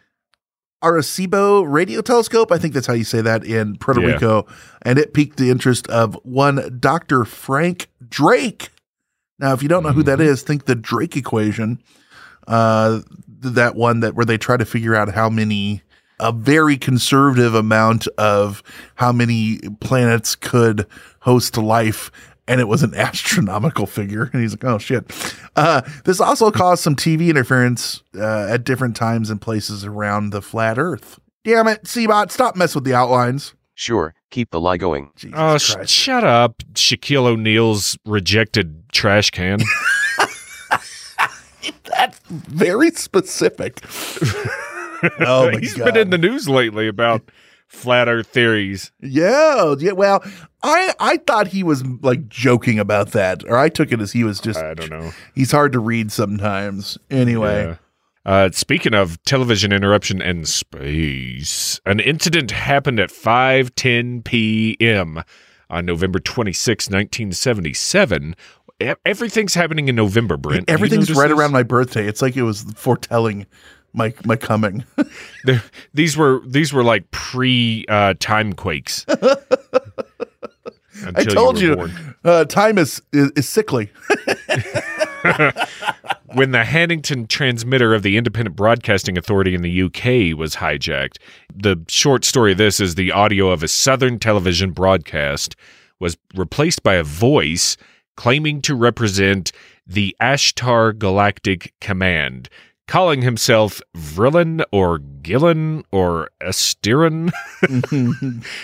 Arecibo 0.82 1.70
radio 1.70 2.00
telescope. 2.00 2.50
I 2.50 2.58
think 2.58 2.72
that's 2.74 2.86
how 2.86 2.94
you 2.94 3.04
say 3.04 3.20
that 3.20 3.44
in 3.44 3.76
Puerto 3.76 4.00
Yeah. 4.00 4.12
Rico. 4.14 4.46
And 4.82 4.98
it 4.98 5.12
piqued 5.12 5.36
the 5.36 5.50
interest 5.50 5.86
of 5.88 6.18
one 6.22 6.78
Dr. 6.80 7.24
Frank 7.24 7.88
Drake. 8.08 8.70
Now, 9.38 9.52
if 9.52 9.62
you 9.62 9.68
don't 9.68 9.82
know 9.82 9.90
who 9.92 10.00
Mm-hmm. 10.02 10.06
that 10.06 10.20
is, 10.20 10.42
think 10.42 10.64
the 10.64 10.74
Drake 10.74 11.16
equation. 11.16 11.82
Uh, 12.48 13.00
that 13.42 13.74
one 13.74 14.00
that 14.00 14.14
where 14.14 14.24
they 14.26 14.38
try 14.38 14.56
to 14.56 14.64
figure 14.64 14.94
out 14.94 15.12
how 15.12 15.28
many 15.30 15.82
a 16.18 16.32
very 16.32 16.76
conservative 16.76 17.54
amount 17.54 18.06
of 18.18 18.62
how 18.96 19.10
many 19.12 19.58
planets 19.80 20.34
could 20.36 20.86
host 21.20 21.56
life 21.56 22.10
and 22.48 22.60
it 22.60 22.68
was 22.68 22.82
an 22.82 22.94
astronomical 22.96 23.86
figure. 23.86 24.30
And 24.32 24.42
he's 24.42 24.52
like 24.52 24.64
oh 24.64 24.78
shit. 24.78 25.04
Uh, 25.56 25.82
this 26.04 26.20
also 26.20 26.50
caused 26.50 26.82
some 26.82 26.96
tv 26.96 27.28
interference 27.30 28.02
uh, 28.16 28.48
at 28.50 28.64
different 28.64 28.96
times 28.96 29.30
and 29.30 29.40
places 29.40 29.84
around 29.84 30.30
the 30.30 30.42
flat 30.42 30.78
earth. 30.78 31.18
Damn 31.44 31.68
it 31.68 31.84
cbot 31.84 32.30
stop 32.30 32.56
messing 32.56 32.80
with 32.80 32.84
the 32.84 32.94
outlines. 32.94 33.54
Sure, 33.74 34.14
keep 34.30 34.50
the 34.50 34.60
lie 34.60 34.76
going. 34.76 35.10
Jesus 35.16 35.38
Oh, 35.38 35.56
sh- 35.56 35.88
shut 35.88 36.22
up, 36.22 36.58
Shaquille 36.74 37.24
O'Neal's 37.26 37.96
rejected 38.04 38.84
trash 38.92 39.30
can. 39.30 39.60
that's 41.84 42.18
very 42.28 42.90
specific. 42.90 43.80
Oh 45.18 45.50
my 45.50 45.58
He's 45.60 45.72
god 45.72 45.86
been 45.86 45.96
in 45.96 46.10
the 46.10 46.18
news 46.18 46.46
lately 46.46 46.86
about 46.86 47.22
flat 47.70 48.08
Earth 48.08 48.26
theories. 48.26 48.90
yeah 49.00 49.74
yeah 49.78 49.92
well 49.92 50.22
i 50.62 50.92
i 50.98 51.16
thought 51.18 51.46
he 51.46 51.62
was 51.62 51.84
like 52.02 52.28
joking 52.28 52.78
about 52.80 53.12
that 53.12 53.44
or 53.48 53.56
i 53.56 53.68
took 53.68 53.92
it 53.92 54.00
as 54.00 54.10
he 54.12 54.24
was 54.24 54.40
just 54.40 54.58
I 54.58 54.74
don't 54.74 54.90
know. 54.90 55.12
he's 55.34 55.52
hard 55.52 55.72
to 55.72 55.78
read 55.78 56.10
sometimes 56.12 56.98
anyway 57.10 57.64
Yeah. 57.66 57.76
Uh, 58.26 58.50
speaking 58.52 58.92
of 58.92 59.20
television 59.24 59.72
interruption 59.72 60.20
and 60.20 60.46
space, 60.46 61.80
an 61.86 62.00
incident 62.00 62.50
happened 62.50 63.00
at 63.00 63.08
5:10 63.10 64.22
p.m. 64.24 65.22
on 65.70 65.86
November 65.86 66.18
26, 66.18 66.90
1977. 66.90 68.36
E- 68.82 68.92
Everything's 69.06 69.54
happening 69.54 69.88
in 69.88 69.96
November, 69.96 70.36
Brent. 70.36 70.68
Everything's 70.68 71.10
right 71.14 71.28
this? 71.28 71.38
around 71.38 71.52
my 71.52 71.62
birthday. 71.62 72.06
It's 72.06 72.20
like 72.20 72.36
it 72.36 72.42
was 72.42 72.62
foretelling 72.76 73.46
my 73.92 74.14
my 74.24 74.36
coming. 74.36 74.84
These 75.94 76.16
were 76.16 76.40
these 76.46 76.72
were 76.72 76.84
like 76.84 77.10
pre 77.10 77.84
uh, 77.88 78.14
time 78.18 78.52
quakes. 78.52 79.04
I 81.14 81.24
told 81.24 81.56
were 81.56 81.62
you, 81.62 81.90
uh, 82.24 82.44
time 82.44 82.76
is, 82.78 83.00
is 83.12 83.30
is 83.32 83.48
sickly. 83.48 83.90
when 86.34 86.52
the 86.52 86.62
Hannington 86.62 87.26
transmitter 87.28 87.94
of 87.94 88.02
the 88.02 88.16
Independent 88.16 88.54
Broadcasting 88.56 89.16
Authority 89.18 89.54
in 89.54 89.62
the 89.62 89.82
UK 89.82 90.36
was 90.38 90.56
hijacked. 90.56 91.16
The 91.54 91.82
short 91.88 92.24
story 92.24 92.52
of 92.52 92.58
this 92.58 92.80
is 92.80 92.94
the 92.94 93.12
audio 93.12 93.48
of 93.48 93.62
a 93.62 93.68
Southern 93.68 94.18
television 94.18 94.72
broadcast 94.72 95.56
was 95.98 96.16
replaced 96.34 96.82
by 96.82 96.94
a 96.94 97.04
voice 97.04 97.76
claiming 98.16 98.60
to 98.62 98.74
represent 98.74 99.52
the 99.86 100.14
Ashtar 100.20 100.96
Galactic 100.96 101.74
Command, 101.80 102.48
calling 102.90 103.22
himself 103.22 103.80
Vrillon 103.96 104.64
or 104.72 104.98
Gillen 104.98 105.84
or 105.92 106.28
Estirin. 106.42 107.30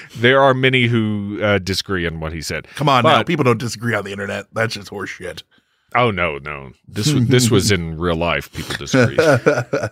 there 0.17 0.43
are 0.43 0.53
many 0.53 0.89
who 0.89 1.39
uh, 1.41 1.59
disagree 1.59 2.07
on 2.09 2.19
what 2.19 2.33
he 2.33 2.43
said. 2.43 2.67
Come 2.75 2.89
on 2.89 3.05
now, 3.05 3.23
people 3.23 3.45
don't 3.45 3.59
disagree 3.59 3.95
on 3.95 4.05
the 4.05 4.11
internet. 4.11 4.47
That's 4.53 4.75
just 4.75 4.91
horseshit. 4.91 5.45
Oh 5.95 6.11
no, 6.11 6.39
no. 6.39 6.73
This 6.89 7.13
was 7.13 7.29
this 7.29 7.51
was 7.51 7.71
in 7.71 7.99
real 7.99 8.17
life. 8.17 8.53
People 8.53 8.75
disagree. 8.77 9.17
the 9.17 9.91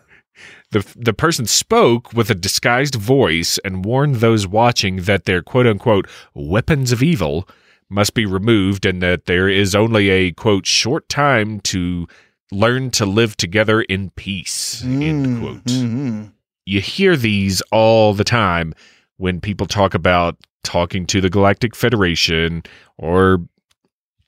The 0.97 1.15
person 1.15 1.47
spoke 1.47 2.13
with 2.13 2.29
a 2.29 2.35
disguised 2.35 2.97
voice 2.97 3.59
and 3.65 3.85
warned 3.85 4.17
those 4.17 4.49
watching 4.49 5.03
that 5.03 5.27
their 5.27 5.43
quote 5.43 5.69
unquote 5.69 6.09
weapons 6.35 6.91
of 6.91 7.05
evil 7.05 7.49
must 7.89 8.15
be 8.15 8.27
removed 8.27 8.85
and 8.85 9.01
that 9.01 9.27
there 9.27 9.49
is 9.49 9.77
only 9.77 10.11
a 10.11 10.33
quote 10.33 10.67
short 10.67 11.09
time 11.09 11.61
to 11.61 12.09
learn 12.55 12.91
to 12.93 13.05
live 13.05 13.37
together 13.37 13.83
in 13.83 14.11
peace. 14.11 14.83
End 14.85 15.41
quote. 15.41 15.65
Mhm. 15.65 16.33
You 16.67 16.81
hear 16.81 17.17
these 17.17 17.61
all 17.71 18.15
the 18.15 18.25
time 18.25 18.75
when 19.17 19.41
people 19.41 19.67
talk 19.67 19.95
about 19.95 20.37
talking 20.63 21.07
to 21.07 21.21
the 21.21 21.29
Galactic 21.31 21.77
Federation 21.77 22.63
or 22.97 23.41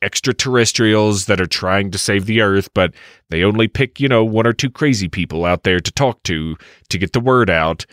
extraterrestrials 0.03 1.25
that 1.27 1.41
are 1.41 1.47
trying 1.47 1.91
to 1.91 1.99
save 1.99 2.27
the 2.27 2.43
earth 2.43 2.69
but 2.75 2.93
they 3.31 3.43
only 3.43 3.67
pick 3.67 3.99
you 3.99 4.07
know 4.09 4.23
one 4.23 4.47
or 4.47 4.53
two 4.53 4.69
crazy 4.71 5.09
people 5.09 5.47
out 5.47 5.63
there 5.63 5.81
to 5.81 5.91
talk 5.91 6.23
to 6.23 6.55
to 6.91 6.99
get 6.99 7.13
the 7.15 7.19
word 7.19 7.49
out 7.49 7.87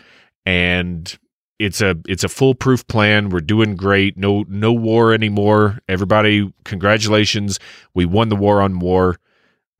and 0.44 1.18
it's 1.58 1.80
a 1.80 1.96
it's 2.06 2.22
a 2.22 2.28
foolproof 2.28 2.86
plan 2.88 3.30
we're 3.30 3.40
doing 3.40 3.74
great 3.74 4.18
no 4.18 4.44
no 4.48 4.70
war 4.72 5.14
anymore 5.14 5.78
everybody 5.88 6.52
congratulations 6.64 7.58
we 7.94 8.04
won 8.04 8.28
the 8.28 8.36
war 8.36 8.60
on 8.60 8.78
war 8.78 9.16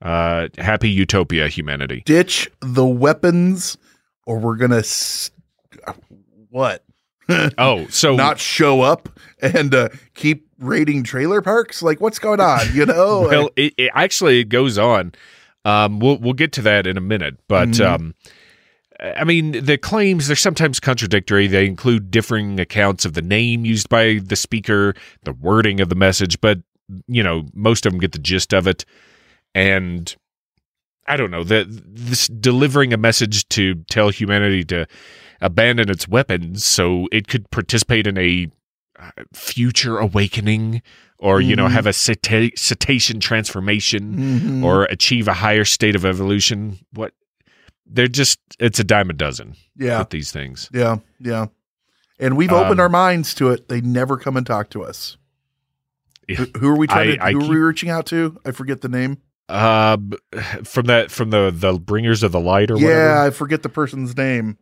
uh 0.05 0.49
happy 0.59 0.90
utopia 0.90 1.49
humanity 1.49 2.03
Ditch 2.05 2.49
the 2.61 2.85
weapons, 2.87 3.77
or 4.27 4.38
we're 4.38 4.57
gonna. 4.57 4.79
S- 4.79 5.31
What? 6.51 6.85
Oh, 7.59 7.87
so 7.88 8.14
Not 8.17 8.38
show 8.38 8.83
up 8.83 9.09
and 9.40 9.75
uh, 9.75 9.88
keep 10.14 10.47
raiding 10.59 11.05
trailer 11.05 11.40
parks? 11.40 11.83
Like, 11.83 11.99
what's 12.01 12.19
going 12.19 12.38
on? 12.40 12.61
You 12.75 12.85
know? 12.85 13.23
well, 13.31 13.51
it, 13.57 13.73
it 13.79 13.90
actually 13.95 14.45
goes 14.45 14.77
on. 14.77 15.12
Um, 15.64 16.01
we'll 16.01 16.19
we'll 16.19 16.35
get 16.35 16.53
to 16.53 16.62
that 16.62 16.87
in 16.87 16.99
a 16.99 17.01
minute, 17.01 17.38
but 17.49 17.71
Mhm. 17.71 17.87
um, 17.87 18.14
I 19.01 19.25
mean 19.25 19.64
the 19.64 19.79
claims 19.79 20.27
they're 20.27 20.37
sometimes 20.37 20.79
contradictory. 20.81 21.47
They 21.47 21.64
include 21.67 22.11
differing 22.11 22.61
accounts 22.61 23.07
of 23.07 23.14
the 23.14 23.23
name 23.23 23.64
used 23.64 23.88
by 23.88 24.21
the 24.23 24.37
speaker, 24.37 24.95
the 25.23 25.33
wording 25.33 25.81
of 25.81 25.88
the 25.88 25.95
message, 25.97 26.38
but 26.43 26.59
you 27.09 27.23
know 27.23 27.47
most 27.55 27.87
of 27.87 27.93
them 27.93 28.01
get 28.01 28.12
the 28.12 28.19
gist 28.19 28.53
of 28.53 28.67
it. 28.67 28.85
And 29.55 30.14
I 31.07 31.17
don't 31.17 31.31
know 31.31 31.45
that 31.45 31.67
this 31.69 32.29
delivering 32.29 32.93
a 32.93 32.97
message 32.97 33.49
to 33.51 33.75
tell 33.90 34.09
humanity 34.11 34.64
to 34.64 34.87
abandon 35.40 35.90
its 35.90 36.09
weapons 36.09 36.64
so 36.64 37.07
it 37.12 37.29
could 37.29 37.51
participate 37.51 38.07
in 38.07 38.17
a 38.19 38.49
uh, 38.99 39.11
future 39.35 39.99
awakening 39.99 40.81
or 41.19 41.40
you 41.40 41.57
know 41.57 41.67
Mhm. 41.67 41.73
have 41.73 41.87
a 41.87 41.93
ceta- 41.93 42.53
cetacean 42.57 43.21
transformation 43.21 44.14
Mhm. 44.14 44.64
or 44.64 44.85
achieve 44.85 45.27
a 45.29 45.35
higher 45.35 45.64
state 45.64 45.97
of 45.97 46.05
evolution 46.05 46.79
what 46.93 47.12
they're 47.85 48.07
just 48.09 48.38
it's 48.61 48.79
a 48.79 48.85
dime 48.85 49.11
a 49.11 49.12
dozen 49.12 49.55
yeah, 49.77 49.99
with 49.99 50.11
these 50.11 50.31
things 50.33 50.71
yeah, 50.73 50.97
yeah. 51.21 51.47
And 52.21 52.37
we've 52.37 52.53
opened 52.53 52.79
Um, 52.79 52.85
our 52.85 52.88
minds 52.88 53.35
to 53.35 53.51
it. 53.51 53.69
They 53.69 53.81
never 53.81 54.17
come 54.17 54.37
and 54.37 54.47
talk 54.47 54.71
to 54.71 54.85
us. 54.85 55.17
Yeah. 56.29 56.37
Who, 56.37 56.47
who 56.61 56.69
are 56.69 56.77
we 56.79 56.87
trying 56.87 57.11
I- 57.11 57.17
to? 57.17 57.25
I 57.25 57.33
who 57.33 57.40
keep- 57.40 57.49
are 57.51 57.53
we 57.53 57.59
reaching 57.59 57.90
out 57.90 58.07
to? 58.07 58.38
I 58.47 58.53
forget 58.53 58.81
the 58.83 58.88
name. 58.88 59.19
Uh 59.48 59.96
from 60.64 60.87
that 60.87 61.11
from 61.11 61.30
the 61.30 61.50
the 61.54 61.74
bringers 61.74 62.22
of 62.22 62.33
the 62.33 62.40
light 62.40 62.70
or 62.70 62.76
Yeah, 62.78 62.87
whatever 62.87 63.18
I 63.18 63.30
forget 63.30 63.62
the 63.62 63.68
person's 63.68 64.16
name. 64.16 64.57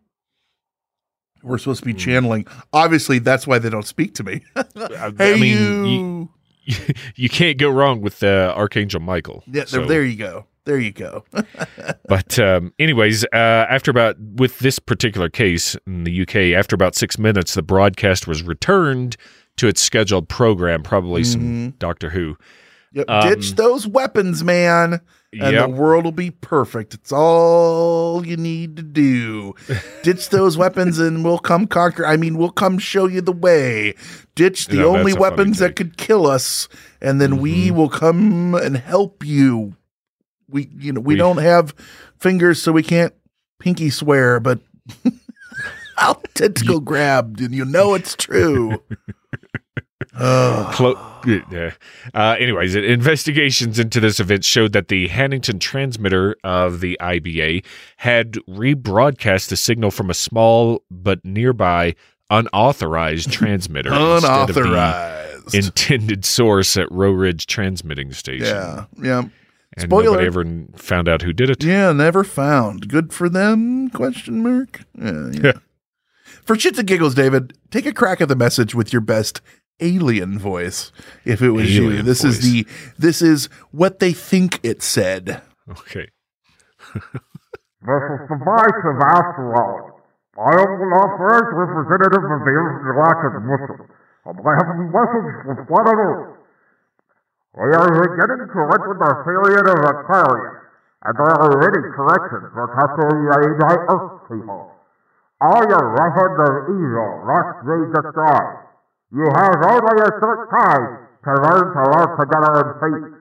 We're 1.43 1.59
supposed 1.59 1.81
to 1.81 1.87
be 1.87 1.93
Hmm. 1.93 1.99
channeling. 1.99 2.47
Obviously, 2.73 3.19
that's 3.19 3.47
why 3.47 3.59
they 3.59 3.69
don't 3.71 3.87
speak 3.87 4.15
to 4.15 4.25
me. 4.25 4.43
I, 4.57 5.13
hey, 5.19 5.35
I 5.35 5.37
mean 5.39 5.85
you. 5.87 6.29
you, 6.65 6.95
you 7.17 7.29
can't 7.29 7.59
go 7.59 7.69
wrong 7.71 8.01
with 8.01 8.23
uh, 8.23 8.53
archangel 8.57 9.01
michael 9.01 9.43
Yeah, 9.47 9.65
So- 9.67 9.87
there 9.87 10.05
you 10.05 10.17
go. 10.17 10.47
There 10.65 10.79
you 10.79 10.93
go. 10.93 11.25
but 12.09 12.39
um, 12.39 12.73
anyways, 12.79 13.25
uh, 13.33 13.37
after 13.69 13.91
about 13.91 14.15
with 14.21 14.61
this 14.61 14.79
particular 14.79 15.29
case 15.29 15.77
in 15.89 16.05
the 16.05 16.23
UK, 16.23 16.57
after 16.57 16.75
about 16.77 16.95
six 16.95 17.19
minutes, 17.19 17.55
the 17.55 17.63
broadcast 17.65 18.29
was 18.29 18.45
returned 18.45 19.17
to 19.57 19.67
its 19.67 19.81
scheduled 19.83 20.29
program, 20.29 20.85
probably 20.85 21.25
some 21.25 21.41
Mhm. 21.73 21.79
Doctor 21.81 22.11
Who. 22.11 22.37
Yep. 22.95 23.09
Um, 23.09 23.29
Ditch 23.29 23.53
those 23.55 23.87
weapons, 23.87 24.45
man, 24.45 25.01
and 25.33 25.53
Yep. 25.55 25.71
the 25.71 25.75
world 25.75 26.05
will 26.05 26.13
be 26.13 26.31
perfect. 26.31 26.93
It's 26.95 27.11
all 27.13 28.27
you 28.27 28.37
need 28.37 28.77
to 28.77 28.83
do. 28.83 29.55
Ditch 30.03 30.29
those 30.29 30.59
weapons, 30.59 30.99
and 30.99 31.25
we'll 31.25 31.39
come 31.39 31.67
conquer. 31.67 32.05
I 32.07 32.17
mean, 32.19 32.37
we'll 32.37 32.51
come 32.51 32.79
show 32.79 33.07
you 33.07 33.21
the 33.23 33.33
way. 33.33 33.95
Ditch 34.35 34.67
the 34.67 34.77
No, 34.77 34.89
only 34.89 35.13
that's 35.13 35.17
a 35.17 35.21
funny 35.21 35.21
weapons 35.31 35.59
that 35.61 35.77
could 35.77 35.97
kill 35.97 36.27
us, 36.27 36.69
and 37.01 37.21
then 37.21 37.39
we 37.39 37.69
Mhm. 37.71 37.77
will 37.77 37.89
come 37.89 38.55
and 38.55 38.77
help 38.77 39.25
you. 39.25 39.75
We, 40.51 40.69
you 40.79 40.93
know, 40.93 41.01
we, 41.01 41.15
We- 41.15 41.19
don't 41.19 41.39
have 41.39 41.75
fingers, 42.19 42.61
so 42.63 42.73
we 42.73 42.83
can't 42.83 43.15
pinky 43.59 43.89
swear, 43.91 44.39
but. 44.41 44.61
I'll 45.99 46.15
tentacle 46.35 46.81
grabbed, 46.81 47.41
and 47.41 47.55
you 47.55 47.65
know 47.65 47.95
it's 47.95 48.17
true. 48.17 48.83
Clo- 50.73 51.09
Uh, 52.15 52.37
anyways, 52.39 52.75
investigations 52.75 53.79
into 53.79 54.01
this 54.01 54.19
event 54.21 54.45
showed 54.45 54.73
that 54.73 54.89
the 54.89 55.09
Hannington 55.09 55.61
transmitter 55.61 56.37
of 56.45 56.81
the 56.81 56.99
IBA 57.01 57.65
had 57.99 58.33
rebroadcast 58.49 59.49
the 59.49 59.57
signal 59.57 59.91
from 59.91 60.11
a 60.11 60.15
small 60.15 60.83
but 60.91 61.25
nearby 61.25 61.95
unauthorized 62.31 63.31
transmitter 63.31 63.91
unauthorized. 63.93 65.55
intended 65.55 66.25
source 66.25 66.77
at 66.77 66.91
Rowridge 66.91 67.47
Transmitting 67.47 68.13
Station. 68.13 68.47
yeah, 68.47 68.85
yeah. 69.01 69.23
And 69.77 69.85
Spoiler. 69.89 70.05
nobody 70.05 70.27
ever 70.27 70.45
found 70.77 71.09
out 71.09 71.23
who 71.23 71.33
did 71.33 71.49
it. 71.49 71.65
Yeah, 71.65 71.93
never 71.93 72.25
found. 72.25 72.89
Good 72.89 73.13
for 73.13 73.29
them? 73.31 73.89
Question 73.91 74.43
mark. 74.43 74.83
Yeah, 74.99 75.31
yeah. 75.33 75.41
Yeah. 75.45 75.53
For 76.45 76.57
shits 76.57 76.79
and 76.79 76.87
giggles, 76.89 77.15
David, 77.15 77.57
take 77.71 77.87
a 77.87 77.93
crack 77.93 78.21
at 78.21 78.29
the 78.29 78.37
message 78.37 78.75
with 78.75 78.93
your 78.93 79.01
best 79.01 79.41
alien 79.81 80.39
voice. 80.39 80.93
If 81.25 81.43
it 81.43 81.51
was 81.51 81.75
you, 81.75 81.91
Alien 81.91 82.07
this 82.07 82.25
is 82.25 82.41
the 82.41 82.67
this 82.99 83.23
is 83.23 83.49
what 83.71 83.99
they 83.99 84.13
think 84.13 84.61
it 84.63 84.83
said. 84.83 85.43
Okay. 85.69 86.09
This 87.83 88.05
is 88.15 88.23
the 88.31 88.39
voice 88.39 88.81
of 88.87 88.97
Asteroid. 89.03 89.93
I 90.39 90.55
am 90.55 90.71
the 90.79 90.91
authorized 90.97 91.51
representative 91.51 92.25
of 92.25 92.41
the 92.47 92.55
Intergalactic 92.55 93.43
Mission. 93.43 93.91
And 94.23 94.39
I 94.39 94.53
have 94.55 94.71
a 94.71 94.87
message 94.87 95.31
for 95.43 95.55
Planet 95.67 96.39
We 97.59 97.69
are 97.75 97.91
beginning 97.91 98.49
to 98.49 98.61
enter 98.71 98.95
the 98.97 99.13
period 99.27 99.67
of 99.67 99.79
Aquarius, 99.83 100.63
and 101.03 101.15
there 101.19 101.37
are 101.37 101.53
many 101.59 101.91
corrections 101.91 102.49
that 102.55 102.71
have 102.71 102.93
to 102.97 103.05
be 103.11 103.19
made 103.19 103.55
by 103.59 103.75
Earth 103.91 104.31
people. 104.31 104.73
All 105.43 105.63
your 105.67 105.87
weapons 105.91 106.39
of 106.39 106.55
evil 106.71 107.11
must 107.27 107.67
be 107.67 107.79
destroyed. 107.99 108.62
You 109.15 109.29
have 109.37 109.57
only 109.69 110.03
a 110.03 110.11
short 110.21 110.49
time 110.51 111.07
to 111.25 111.31
learn 111.45 111.67
to 111.75 111.83
live 111.93 112.13
together 112.19 112.53
in 112.65 112.69
peace. 112.81 113.19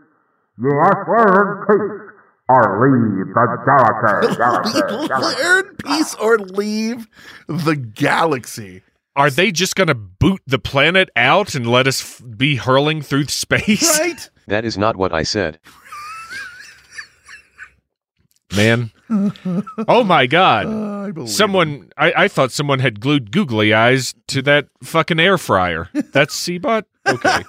You 0.57 0.71
must 0.71 1.03
live 1.09 1.35
in 1.35 1.49
peace 1.67 2.11
or 2.47 2.63
leave 2.79 3.33
the 3.33 3.45
galaxy. 3.65 4.35
galaxy, 4.37 4.79
galaxy. 5.09 5.43
Learn 5.43 5.75
peace 5.75 6.15
or 6.15 6.37
leave 6.37 7.07
the 7.47 7.75
galaxy. 7.75 8.83
Are 9.17 9.29
they 9.29 9.51
just 9.51 9.75
going 9.75 9.89
to 9.89 9.95
boot 9.95 10.41
the 10.47 10.59
planet 10.59 11.09
out 11.17 11.55
and 11.55 11.67
let 11.69 11.85
us 11.87 12.01
f- 12.01 12.37
be 12.37 12.55
hurling 12.55 13.01
through 13.01 13.25
space? 13.25 13.99
Right? 13.99 14.29
That 14.47 14.63
is 14.63 14.77
not 14.77 14.95
what 14.95 15.13
I 15.13 15.23
said. 15.23 15.59
Man. 18.55 18.91
Oh 19.89 20.05
my 20.05 20.25
God. 20.25 20.67
Uh, 20.67 21.21
I. 21.21 21.25
Someone, 21.25 21.91
I, 21.97 22.13
I 22.15 22.27
thought 22.29 22.53
someone 22.53 22.79
had 22.79 23.01
glued 23.01 23.31
googly 23.31 23.73
eyes 23.73 24.15
to 24.27 24.41
that 24.43 24.69
fucking 24.81 25.19
air 25.19 25.37
fryer. 25.37 25.89
That's 25.93 26.33
Seabot? 26.33 26.85
Okay. 27.05 27.43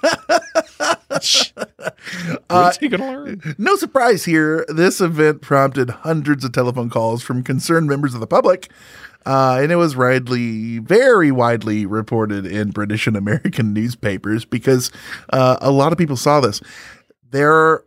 What's 2.49 2.77
he 2.77 2.89
gonna 2.89 3.11
learn? 3.11 3.55
No 3.57 3.77
surprise 3.77 4.25
here. 4.25 4.65
This 4.67 4.99
event 4.99 5.41
prompted 5.41 5.89
hundreds 5.89 6.43
of 6.43 6.51
telephone 6.51 6.89
calls 6.89 7.23
from 7.23 7.43
concerned 7.43 7.87
members 7.87 8.13
of 8.13 8.19
the 8.19 8.27
public. 8.27 8.69
Uh, 9.25 9.59
and 9.61 9.71
it 9.71 9.77
was 9.77 9.95
widely, 9.95 10.79
very 10.79 11.31
widely 11.31 11.85
reported 11.85 12.45
in 12.45 12.71
British 12.71 13.07
and 13.07 13.15
American 13.15 13.73
newspapers 13.73 14.43
because 14.43 14.91
uh, 15.31 15.57
a 15.61 15.71
lot 15.71 15.93
of 15.93 15.97
people 15.97 16.17
saw 16.17 16.41
this. 16.41 16.59
There 17.31 17.83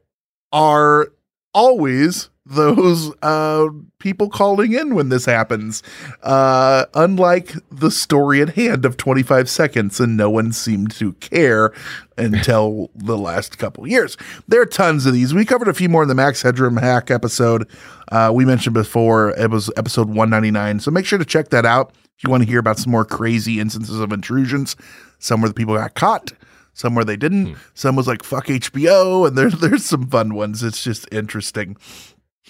are 0.51 1.09
always 1.53 2.31
those 2.47 3.13
uh, 3.23 3.67
people 3.99 4.31
calling 4.31 4.73
in 4.73 4.95
when 4.95 5.09
this 5.09 5.25
happens. 5.25 5.83
Uh, 6.23 6.87
unlike 6.95 7.55
the 7.71 7.91
story 7.91 8.41
at 8.41 8.51
hand 8.51 8.85
of 8.85 8.97
25 8.97 9.51
seconds, 9.51 9.99
and 9.99 10.17
no 10.17 10.31
one 10.31 10.53
seemed 10.53 10.93
to 10.93 11.13
care 11.15 11.73
until 12.17 12.91
the 12.95 13.19
last 13.19 13.59
couple 13.59 13.87
years. 13.87 14.17
There 14.47 14.61
are 14.61 14.67
tons 14.67 15.07
of 15.07 15.13
these. 15.13 15.35
We 15.35 15.45
covered 15.45 15.69
a 15.69 15.75
few 15.75 15.89
more 15.89 16.03
in 16.03 16.09
the 16.09 16.15
Max 16.15 16.41
Headroom 16.41 16.77
hack 16.77 17.11
episode. 17.11 17.69
Uh, 18.13 18.31
we 18.33 18.45
mentioned 18.45 18.75
before 18.75 19.31
it 19.31 19.51
was 19.51 19.71
episode 19.77 20.09
199. 20.09 20.81
So 20.81 20.91
make 20.91 21.05
sure 21.05 21.19
to 21.19 21.25
check 21.25 21.49
that 21.49 21.67
out 21.67 21.93
if 22.17 22.25
you 22.25 22.31
want 22.31 22.45
to 22.45 22.49
hear 22.49 22.61
about 22.61 22.79
some 22.79 22.93
more 22.93 23.05
crazy 23.05 23.61
instances 23.61 23.99
of 23.99 24.13
intrusions. 24.13 24.77
Some 25.19 25.41
where 25.41 25.49
the 25.49 25.55
people 25.55 25.75
got 25.75 25.95
caught, 25.95 26.33
some 26.73 26.95
where 26.95 27.05
they 27.05 27.17
didn't. 27.17 27.57
Some 27.75 27.97
was 27.97 28.07
like 28.07 28.23
fuck 28.23 28.47
HBO, 28.47 29.27
and 29.27 29.37
there's 29.37 29.55
there's 29.61 29.85
some 29.85 30.07
fun 30.07 30.35
ones. 30.35 30.63
It's 30.63 30.85
just 30.85 31.13
interesting. 31.13 31.77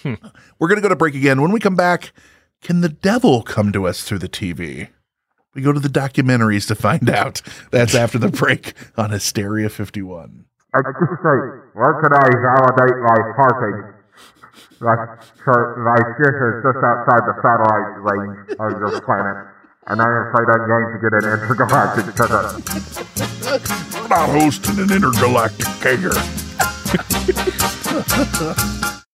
Hmm. 0.03 0.13
We're 0.59 0.67
gonna 0.67 0.81
go 0.81 0.89
to 0.89 0.95
break 0.95 1.15
again. 1.15 1.41
When 1.41 1.51
we 1.51 1.59
come 1.59 1.75
back, 1.75 2.11
can 2.61 2.81
the 2.81 2.89
devil 2.89 3.41
come 3.43 3.71
to 3.71 3.87
us 3.87 4.03
through 4.03 4.19
the 4.19 4.29
TV? 4.29 4.89
We 5.53 5.61
go 5.63 5.71
to 5.71 5.79
the 5.79 5.89
documentaries 5.89 6.67
to 6.67 6.75
find 6.75 7.09
out. 7.09 7.41
That's 7.71 7.95
after 7.95 8.19
the 8.19 8.29
break 8.29 8.73
on 8.95 9.09
Hysteria 9.09 9.69
51. 9.69 10.45
I 10.75 10.81
just 10.83 11.17
say, 11.23 11.37
where 11.73 11.97
can 12.03 12.13
I 12.13 12.29
validate 12.29 12.97
my 13.01 13.17
parking? 13.35 13.93
My, 14.79 15.17
so 15.43 15.53
my 15.81 15.97
ship 16.17 16.35
is 16.37 16.61
just 16.61 16.77
outside 16.85 17.25
the 17.25 17.33
satellite 17.41 17.97
range 18.05 18.53
of 18.59 18.77
your 18.77 19.01
planet, 19.01 19.49
and 19.87 19.99
I'm 19.99 20.27
afraid 20.29 20.45
I'm 20.53 20.67
going 20.69 20.93
to 20.93 20.99
get 21.01 21.13
an 21.17 21.25
intergalactic 21.33 22.13
ticket. 22.13 22.45
We're 23.99 24.07
not 24.09 24.29
hosting 24.29 24.77
an 24.77 24.91
intergalactic 24.91 25.65
kegger. 25.81 26.13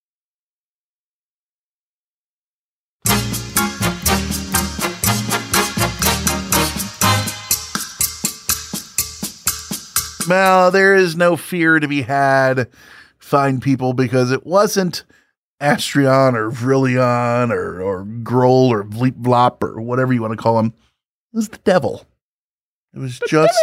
Well, 10.27 10.71
there 10.71 10.95
is 10.95 11.15
no 11.15 11.35
fear 11.35 11.79
to 11.79 11.87
be 11.87 12.01
had, 12.03 12.69
fine 13.17 13.59
people, 13.59 13.93
because 13.93 14.31
it 14.31 14.45
wasn't 14.45 15.03
Astrion 15.61 16.33
or 16.33 16.51
Vrillon 16.51 17.51
or, 17.51 17.81
or 17.81 18.03
Groll 18.03 18.71
or 18.71 18.83
Bleep 18.83 19.21
Blop 19.21 19.63
or 19.63 19.81
whatever 19.81 20.13
you 20.13 20.21
want 20.21 20.31
to 20.31 20.41
call 20.41 20.59
him. 20.59 20.73
It 21.33 21.37
was 21.37 21.49
the 21.49 21.57
devil. 21.59 22.05
It 22.93 22.99
was 22.99 23.19
just 23.27 23.57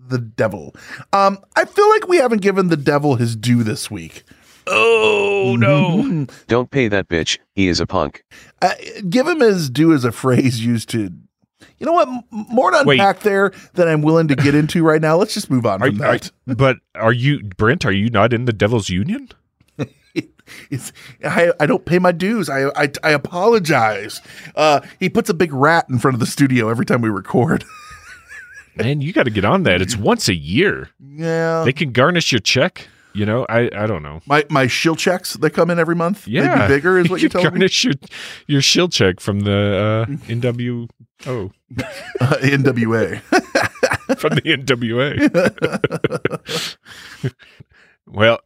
the 0.00 0.18
devil. 0.18 0.74
Um, 1.12 1.38
I 1.54 1.64
feel 1.64 1.88
like 1.90 2.08
we 2.08 2.16
haven't 2.16 2.42
given 2.42 2.68
the 2.68 2.76
devil 2.76 3.16
his 3.16 3.36
due 3.36 3.62
this 3.62 3.90
week. 3.90 4.24
Oh 4.66 5.56
no! 5.56 6.26
Don't 6.48 6.72
pay 6.72 6.88
that 6.88 7.08
bitch. 7.08 7.38
He 7.54 7.68
is 7.68 7.78
a 7.78 7.86
punk. 7.86 8.24
Uh, 8.60 8.72
give 9.08 9.28
him 9.28 9.38
his 9.38 9.70
due 9.70 9.92
as 9.92 10.04
a 10.04 10.10
phrase 10.10 10.64
used 10.64 10.88
to. 10.90 11.12
You 11.78 11.86
know 11.86 11.92
what? 11.92 12.08
More 12.30 12.70
to 12.70 12.82
Wait. 12.84 12.98
unpack 13.00 13.20
there 13.20 13.52
than 13.74 13.88
I'm 13.88 14.02
willing 14.02 14.28
to 14.28 14.36
get 14.36 14.54
into 14.54 14.82
right 14.82 15.00
now. 15.00 15.16
Let's 15.16 15.34
just 15.34 15.50
move 15.50 15.64
on 15.66 15.82
Are, 15.82 15.90
from 15.90 16.02
are- 16.02 16.18
but 16.54 16.76
are 16.94 17.12
you 17.12 17.42
Brent? 17.42 17.84
Are 17.86 17.92
you 17.92 18.10
not 18.10 18.32
in 18.32 18.44
the 18.44 18.52
Devil's 18.52 18.88
Union? 18.90 19.28
It's, 20.70 20.92
I, 21.24 21.52
I 21.58 21.66
don't 21.66 21.84
pay 21.84 21.98
my 21.98 22.12
dues. 22.12 22.48
I 22.48 22.68
I, 22.76 22.88
I 23.02 23.10
apologize. 23.10 24.20
Uh, 24.54 24.80
he 25.00 25.08
puts 25.08 25.28
a 25.28 25.34
big 25.34 25.52
rat 25.52 25.86
in 25.90 25.98
front 25.98 26.14
of 26.14 26.20
the 26.20 26.26
studio 26.26 26.68
every 26.68 26.86
time 26.86 27.00
we 27.00 27.08
record. 27.08 27.64
Man, 28.76 29.00
you 29.00 29.12
got 29.12 29.24
to 29.24 29.30
get 29.30 29.44
on 29.44 29.64
that. 29.64 29.82
It's 29.82 29.96
once 29.96 30.28
a 30.28 30.34
year. 30.36 30.90
yeah. 31.04 31.64
They 31.64 31.72
can 31.72 31.90
garnish 31.90 32.30
your 32.30 32.38
check. 32.38 32.88
You 33.16 33.24
know, 33.26 33.46
I 33.48 33.70
I 33.74 33.86
don't 33.86 34.02
know. 34.02 34.20
my 34.26 34.44
my 34.50 34.66
shill 34.66 34.94
checks 34.94 35.34
that 35.34 35.50
come 35.50 35.70
in 35.70 35.78
every 35.78 35.94
month. 35.96 36.28
Yeah, 36.28 36.42
They'd 36.58 36.68
be 36.68 36.74
bigger 36.76 36.98
is 36.98 37.08
what 37.10 37.20
you 37.20 37.22
you're 37.24 37.30
telling 37.30 37.46
me. 37.54 37.60
garnish 37.60 37.84
your 37.84 37.94
your 38.46 38.60
shield 38.60 38.92
check 38.92 39.20
from 39.20 39.40
the 39.40 40.06
uh, 40.08 40.12
NWO 40.28 40.88
Uh, 41.26 41.48
NWA. 42.20 43.20
from 44.18 44.34
the 44.34 44.42
NWA. 44.42 45.16
well, 48.06 48.38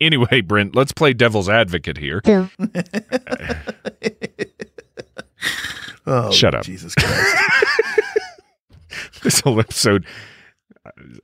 anyway, 0.00 0.40
Brent, 0.40 0.74
let's 0.74 0.92
play 0.92 1.12
devil's 1.14 1.48
advocate 1.48 1.96
here. 1.98 2.20
Boo. 2.22 2.48
Oh, 6.06 6.30
Shut 6.32 6.54
up. 6.54 6.64
Jesus 6.64 6.94
Christ. 6.94 7.36
this 9.22 9.40
whole 9.40 9.58
episode 9.58 10.04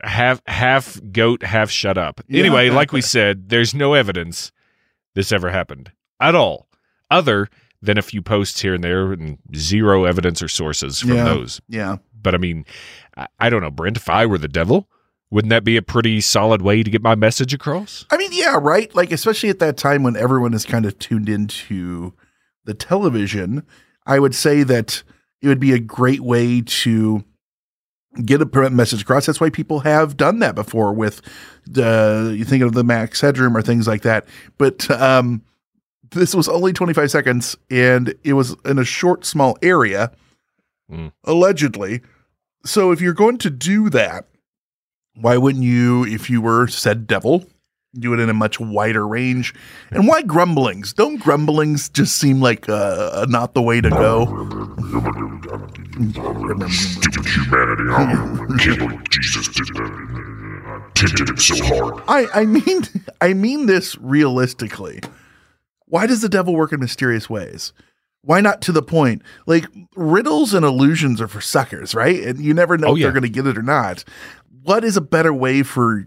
half 0.03 0.41
half 0.47 1.01
goat 1.13 1.43
half 1.43 1.71
shut 1.71 1.99
up 1.99 2.21
Yeah. 2.29 2.41
anyway 2.41 2.71
like 2.71 2.93
we 2.93 3.01
said 3.01 3.49
there's 3.49 3.75
no 3.75 3.95
evidence 3.95 4.53
this 5.15 5.33
ever 5.33 5.51
happened 5.51 5.93
at 6.21 6.35
all 6.35 6.67
other 7.11 7.49
than 7.83 7.99
a 7.99 8.03
few 8.03 8.23
posts 8.23 8.61
here 8.61 8.75
and 8.75 8.85
there 8.85 9.13
and 9.13 9.39
zero 9.55 10.05
evidence 10.05 10.43
or 10.43 10.49
sources 10.49 11.01
from 11.01 11.11
Yeah. 11.15 11.25
those 11.25 11.61
yeah. 11.69 11.97
but 12.21 12.35
i 12.35 12.39
mean 12.39 12.65
I, 13.17 13.27
I 13.39 13.51
don't 13.51 13.63
know 13.63 13.71
brent 13.71 13.97
if 13.97 14.09
i 14.09 14.25
were 14.27 14.39
the 14.39 14.49
devil 14.49 14.89
wouldn't 15.31 15.51
that 15.51 15.63
be 15.65 15.77
a 15.77 15.83
pretty 15.83 16.21
solid 16.21 16.61
way 16.63 16.83
to 16.83 16.91
get 16.91 17.03
my 17.03 17.15
message 17.15 17.55
across 17.55 18.05
I 18.11 18.17
mean, 18.17 18.31
yeah, 18.33 18.59
right. 18.61 18.93
Like, 18.97 19.13
especially 19.13 19.49
at 19.49 19.61
that 19.61 19.77
time 19.77 20.03
when 20.03 20.17
everyone 20.17 20.55
is 20.55 20.65
kind 20.67 20.85
of 20.85 20.99
tuned 20.99 21.29
into 21.29 22.15
the 22.65 22.75
television, 22.75 23.65
I 24.05 24.19
would 24.19 24.35
say 24.35 24.65
that 24.65 25.05
it 25.41 25.47
would 25.47 25.61
be 25.61 25.73
a 25.73 25.79
great 25.79 26.19
way 26.23 26.61
to 26.63 27.23
get 28.25 28.43
a 28.43 28.71
message 28.71 29.03
across. 29.03 29.27
That's 29.27 29.41
why 29.41 29.51
people 29.51 29.81
have 29.81 30.17
done 30.17 30.41
that 30.41 30.55
before 30.55 30.93
with 30.93 31.23
the, 31.67 32.35
you 32.37 32.45
think 32.45 32.63
of 32.63 32.73
the 32.73 32.85
Max 32.85 33.21
Headroom 33.21 33.57
or 33.57 33.63
things 33.63 33.87
like 33.87 34.03
that. 34.03 34.27
But, 34.59 34.91
um, 34.91 35.43
this 36.13 36.35
was 36.35 36.49
only 36.49 36.73
25 36.73 37.09
seconds 37.11 37.57
and 37.71 38.15
it 38.25 38.33
was 38.33 38.57
in 38.65 38.79
a 38.81 38.85
short, 38.85 39.25
small 39.25 39.57
area, 39.63 40.11
Mm. 40.91 41.13
allegedly. 41.23 42.01
So 42.65 42.91
if 42.91 43.01
you're 43.01 43.13
going 43.15 43.39
to 43.39 43.49
do 43.51 43.89
that, 43.91 44.27
why 45.15 45.37
wouldn't 45.37 45.63
you, 45.63 46.05
if 46.05 46.29
you 46.29 46.41
were 46.41 46.67
said 46.67 47.07
devil, 47.07 47.47
do 47.95 48.13
it 48.13 48.19
in 48.19 48.29
a 48.29 48.35
much 48.35 48.59
wider 48.59 49.07
range? 49.07 49.55
And 49.93 50.09
why 50.09 50.23
grumblings? 50.23 50.93
Don't 50.93 51.19
grumblings 51.19 51.89
just 51.89 52.17
seem 52.19 52.41
like 52.41 52.69
uh, 52.69 53.25
not 53.29 53.55
the 53.55 53.63
way 53.63 53.81
to 53.81 53.89
go? 53.89 54.27
Stupid 56.01 57.27
humanity. 57.27 57.91
I 57.91 58.57
can't 58.59 58.79
believe 58.79 59.11
Jesus 59.11 59.49
did 59.49 59.67
that. 59.77 60.11
I 60.97 61.29
him 61.31 61.37
so 61.37 61.65
hard. 61.65 62.03
I, 62.09 62.27
I 62.41 62.45
mean, 62.47 62.83
I 63.21 63.35
mean 63.35 63.67
this 63.67 63.97
realistically. 63.99 65.01
Why 65.87 66.07
does 66.07 66.23
the 66.23 66.29
devil 66.29 66.55
work 66.55 66.73
in 66.73 66.81
mysterious 66.81 67.29
ways? 67.29 67.73
Why 68.23 68.41
not 68.41 68.61
to 68.63 68.73
the 68.73 68.83
point? 68.83 69.23
Like 69.47 69.67
riddles 69.97 70.55
and 70.55 70.65
illusions 70.65 71.21
are 71.21 71.29
for 71.29 71.41
suckers, 71.41 71.95
right? 71.95 72.23
And 72.23 72.39
you 72.41 72.55
never 72.55 72.79
know 72.79 72.89
Oh, 72.89 72.97
if 72.97 73.03
they're 73.03 73.13
going 73.13 73.23
to 73.23 73.29
get 73.29 73.47
it 73.47 73.59
or 73.59 73.63
not. 73.63 74.05
What 74.63 74.85
is 74.85 74.97
a 74.97 75.01
better 75.01 75.33
way 75.33 75.63
for 75.63 76.05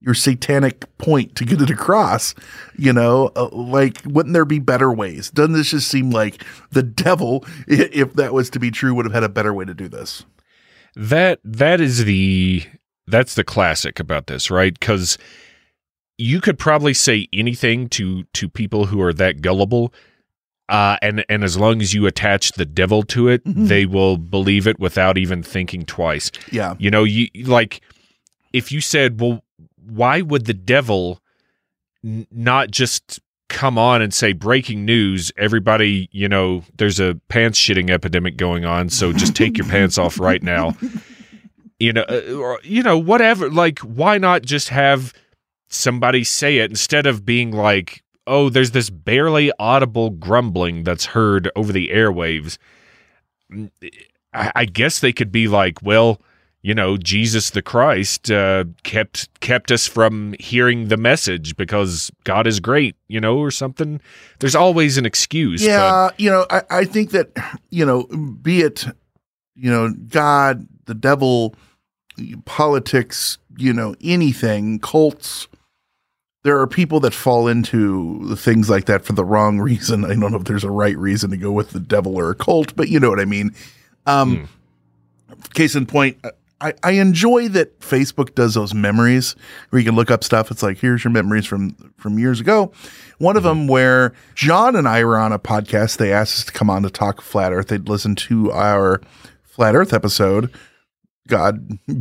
your 0.00 0.14
satanic 0.14 0.84
point 0.98 1.34
to 1.36 1.44
get 1.44 1.60
it 1.60 1.70
across? 1.70 2.34
You 2.76 2.92
know, 2.92 3.30
uh, 3.36 3.48
like 3.50 3.98
wouldn't 4.04 4.32
there 4.34 4.44
be 4.44 4.58
better 4.58 4.92
ways? 4.92 5.30
Doesn't 5.30 5.52
this 5.54 5.70
just 5.70 5.88
seem 5.88 6.10
like 6.10 6.42
the 6.70 6.82
devil, 6.82 7.44
if 7.68 8.12
that 8.14 8.32
was 8.32 8.50
to 8.50 8.58
be 8.58 8.70
true, 8.70 8.94
would 8.94 9.06
have 9.06 9.14
had 9.14 9.24
a 9.24 9.28
better 9.28 9.52
way 9.54 9.64
to 9.64 9.74
do 9.74 9.88
this? 9.88 10.24
that 10.98 11.38
that 11.44 11.78
is 11.78 12.06
the 12.06 12.62
that's 13.06 13.34
the 13.34 13.44
classic 13.44 14.00
about 14.00 14.28
this 14.28 14.50
right 14.50 14.80
because 14.80 15.18
you 16.16 16.40
could 16.40 16.58
probably 16.58 16.94
say 16.94 17.28
anything 17.34 17.86
to 17.90 18.24
to 18.32 18.48
people 18.48 18.86
who 18.86 19.02
are 19.02 19.12
that 19.12 19.42
gullible 19.42 19.92
uh 20.70 20.96
and 21.02 21.22
and 21.28 21.44
as 21.44 21.58
long 21.58 21.82
as 21.82 21.92
you 21.92 22.06
attach 22.06 22.52
the 22.52 22.64
devil 22.64 23.02
to 23.02 23.28
it 23.28 23.44
Mhm. 23.44 23.68
they 23.68 23.84
will 23.84 24.16
believe 24.16 24.66
it 24.66 24.80
without 24.80 25.18
even 25.18 25.42
thinking 25.42 25.84
twice 25.84 26.30
Yeah. 26.50 26.74
you 26.78 26.90
know 26.90 27.04
you 27.04 27.28
like 27.44 27.82
if 28.54 28.72
you 28.72 28.80
said 28.80 29.20
well 29.20 29.44
why 29.88 30.20
would 30.20 30.46
the 30.46 30.54
devil 30.54 31.20
n- 32.04 32.26
not 32.30 32.70
just 32.70 33.20
come 33.48 33.78
on 33.78 34.02
and 34.02 34.12
say 34.12 34.32
breaking 34.32 34.84
news 34.84 35.30
everybody 35.36 36.08
you 36.10 36.28
know 36.28 36.64
there's 36.78 36.98
a 36.98 37.18
pants 37.28 37.60
shitting 37.60 37.90
epidemic 37.90 38.36
going 38.36 38.64
on 38.64 38.88
so 38.88 39.12
just 39.12 39.36
take 39.36 39.56
your 39.56 39.66
pants 39.68 39.98
off 39.98 40.18
right 40.18 40.42
now. 40.42 40.74
You 41.78 41.92
know 41.92 42.06
uh, 42.08 42.32
or 42.32 42.58
you 42.62 42.82
know 42.82 42.96
whatever 42.96 43.50
like 43.50 43.80
why 43.80 44.16
not 44.16 44.40
just 44.40 44.70
have 44.70 45.12
somebody 45.68 46.24
say 46.24 46.56
it 46.56 46.70
instead 46.70 47.06
of 47.06 47.26
being 47.26 47.52
like 47.52 48.02
oh 48.26 48.48
there's 48.48 48.70
this 48.70 48.88
barely 48.88 49.52
audible 49.58 50.08
grumbling 50.08 50.84
that's 50.84 51.04
heard 51.04 51.50
over 51.54 51.74
the 51.74 51.88
airwaves. 51.88 52.56
Mm, 53.52 53.70
I, 54.32 54.52
I 54.54 54.64
guess 54.64 55.00
they 55.00 55.12
could 55.12 55.30
be 55.30 55.48
like 55.48 55.82
well 55.82 56.18
you 56.66 56.74
know 56.74 56.96
jesus 56.96 57.50
the 57.50 57.62
christ 57.62 58.30
uh, 58.30 58.64
kept 58.82 59.28
kept 59.40 59.70
us 59.70 59.86
from 59.86 60.34
hearing 60.40 60.88
the 60.88 60.96
message 60.96 61.56
because 61.56 62.10
god 62.24 62.44
is 62.46 62.58
great 62.60 62.96
you 63.08 63.20
know 63.20 63.38
or 63.38 63.50
something 63.52 64.00
there's 64.40 64.56
always 64.56 64.98
an 64.98 65.06
excuse 65.06 65.62
but- 65.62 65.68
Yeah, 65.68 66.10
you 66.18 66.30
know, 66.30 66.44
I, 66.50 66.62
I 66.80 66.84
think 66.84 67.10
that, 67.12 67.28
you 67.70 67.86
know, 67.86 68.04
be 68.42 68.62
it, 68.62 68.84
you 69.54 69.70
know, 69.70 69.92
God, 70.08 70.66
the 70.86 70.94
devil, 70.94 71.54
politics, 72.44 73.38
you 73.56 73.72
know, 73.72 73.94
anything, 74.02 74.78
cults, 74.78 75.48
there 76.44 76.58
are 76.60 76.66
people 76.66 77.00
that 77.00 77.14
fall 77.14 77.48
into 77.48 78.34
things 78.36 78.68
like 78.70 78.84
that 78.86 79.04
for 79.04 79.12
the 79.14 79.24
wrong 79.24 79.58
reason. 79.58 80.04
I 80.04 80.08
don't 80.14 80.30
know 80.32 80.38
if 80.38 80.44
there's 80.44 80.64
a 80.64 80.70
right 80.70 80.96
reason 80.96 81.30
to 81.30 81.36
go 81.36 81.50
with 81.52 81.70
the 81.70 81.80
devil 81.80 82.16
or 82.16 82.30
a 82.30 82.34
cult, 82.34 82.74
but 82.76 82.88
you 82.88 83.00
know 83.00 83.08
what 83.10 83.20
I 83.20 83.24
mean. 83.24 83.54
Um, 84.06 84.48
Case 85.54 85.74
in 85.74 85.86
point, 85.86 86.18
I, 86.60 86.72
I 86.82 86.92
enjoy 86.92 87.48
that 87.48 87.80
Facebook 87.80 88.34
does 88.34 88.54
those 88.54 88.72
memories 88.72 89.36
where 89.68 89.80
you 89.80 89.86
can 89.86 89.94
look 89.94 90.10
up 90.10 90.24
stuff. 90.24 90.50
It's 90.50 90.62
like, 90.62 90.78
here's 90.78 91.04
your 91.04 91.12
memories 91.12 91.44
from 91.44 91.72
from 91.96 92.18
years 92.18 92.40
ago. 92.40 92.72
One 93.18 93.36
of 93.36 93.42
them 93.42 93.66
where 93.66 94.14
John 94.34 94.74
and 94.74 94.88
I 94.88 95.04
were 95.04 95.18
on 95.18 95.32
a 95.32 95.38
podcast. 95.38 95.98
They 95.98 96.12
asked 96.12 96.38
us 96.38 96.44
to 96.46 96.52
come 96.52 96.70
on 96.70 96.82
to 96.82 96.90
talk 96.90 97.20
flat 97.20 97.52
Earth. 97.52 97.68
They'd 97.68 97.88
listen 97.88 98.14
to 98.16 98.50
our 98.52 99.02
flat 99.42 99.74
Earth 99.74 99.92
episode. 99.92 100.50
God, 101.28 101.78
uh, 101.88 101.94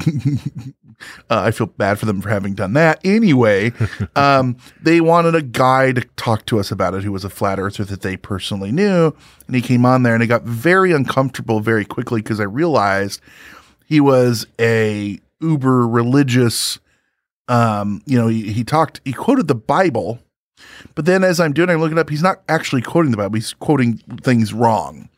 I 1.29 1.51
feel 1.51 1.67
bad 1.67 1.99
for 1.99 2.05
them 2.05 2.21
for 2.21 2.29
having 2.29 2.53
done 2.53 2.73
that. 2.73 3.01
Anyway, 3.03 3.73
um, 4.15 4.55
they 4.81 5.01
wanted 5.01 5.35
a 5.35 5.41
guy 5.41 5.91
to 5.91 6.01
talk 6.15 6.45
to 6.45 6.59
us 6.59 6.71
about 6.71 6.93
it 6.93 7.03
who 7.03 7.11
was 7.11 7.25
a 7.25 7.29
flat 7.29 7.59
earther 7.59 7.83
that 7.85 8.01
they 8.01 8.17
personally 8.17 8.71
knew. 8.71 9.13
And 9.47 9.55
he 9.55 9.61
came 9.61 9.85
on 9.85 10.03
there 10.03 10.13
and 10.13 10.23
it 10.23 10.27
got 10.27 10.43
very 10.43 10.91
uncomfortable 10.91 11.59
very 11.59 11.85
quickly 11.85 12.21
because 12.21 12.39
I 12.39 12.43
realized 12.43 13.19
he 13.85 13.99
was 13.99 14.45
a 14.59 15.19
uber 15.41 15.87
religious 15.87 16.79
um 17.47 18.01
you 18.05 18.17
know 18.17 18.27
he, 18.27 18.51
he 18.51 18.63
talked 18.63 19.01
he 19.05 19.13
quoted 19.13 19.47
the 19.47 19.55
bible 19.55 20.19
but 20.95 21.05
then 21.05 21.23
as 21.23 21.39
i'm 21.39 21.53
doing 21.53 21.69
it, 21.69 21.73
i'm 21.73 21.79
looking 21.79 21.97
up 21.97 22.09
he's 22.09 22.23
not 22.23 22.41
actually 22.49 22.81
quoting 22.81 23.11
the 23.11 23.17
bible 23.17 23.35
he's 23.35 23.53
quoting 23.53 23.97
things 24.21 24.53
wrong. 24.53 25.09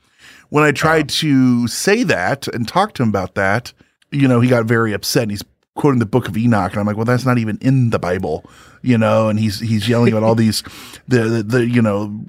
When 0.49 0.63
i 0.63 0.72
tried 0.72 1.09
to 1.09 1.68
say 1.68 2.03
that 2.03 2.47
and 2.49 2.68
talk 2.68 2.93
to 2.95 3.03
him 3.03 3.09
about 3.09 3.36
that 3.36 3.74
you 4.11 4.28
know 4.28 4.39
he 4.41 4.49
got 4.49 4.65
very 4.65 4.93
upset 4.93 5.24
and 5.24 5.32
he's 5.32 5.43
quoting 5.76 5.99
the 5.99 6.05
book 6.05 6.28
of 6.28 6.36
enoch 6.36 6.72
and 6.72 6.80
i'm 6.80 6.88
like 6.88 6.95
well 6.95 7.05
that's 7.05 7.26
not 7.26 7.38
even 7.38 7.57
in 7.61 7.91
the 7.91 7.99
bible 7.99 8.43
you 8.82 8.97
know 8.97 9.30
and 9.30 9.39
he's 9.39 9.59
he's 9.59 9.88
yelling 9.88 10.11
about 10.11 10.24
all 10.24 10.36
these 10.43 10.63
the, 11.07 11.20
the 11.20 11.43
the 11.43 11.68
you 11.68 11.82
know 11.82 12.26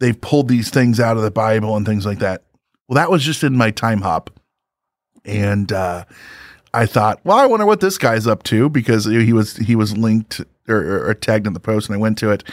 they've 0.00 0.20
pulled 0.20 0.48
these 0.48 0.70
things 0.70 0.98
out 0.98 1.16
of 1.16 1.22
the 1.22 1.30
bible 1.30 1.76
and 1.76 1.86
things 1.86 2.04
like 2.04 2.18
that. 2.18 2.42
Well 2.88 2.96
that 2.96 3.10
was 3.10 3.22
just 3.22 3.44
in 3.44 3.56
my 3.56 3.70
time 3.70 4.00
hop 4.00 4.30
and 5.24 5.72
uh, 5.72 6.04
I 6.72 6.86
thought, 6.86 7.20
well, 7.24 7.38
I 7.38 7.46
wonder 7.46 7.66
what 7.66 7.80
this 7.80 7.98
guy's 7.98 8.26
up 8.26 8.42
to 8.44 8.68
because 8.68 9.04
he 9.04 9.32
was 9.32 9.56
he 9.56 9.74
was 9.74 9.96
linked 9.96 10.40
or, 10.68 10.76
or, 10.76 11.08
or 11.08 11.14
tagged 11.14 11.46
in 11.46 11.52
the 11.52 11.60
post, 11.60 11.88
and 11.88 11.96
I 11.96 11.98
went 11.98 12.18
to 12.18 12.30
it, 12.30 12.44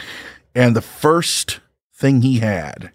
and 0.54 0.74
the 0.74 0.82
first 0.82 1.60
thing 1.94 2.22
he 2.22 2.38
had 2.38 2.92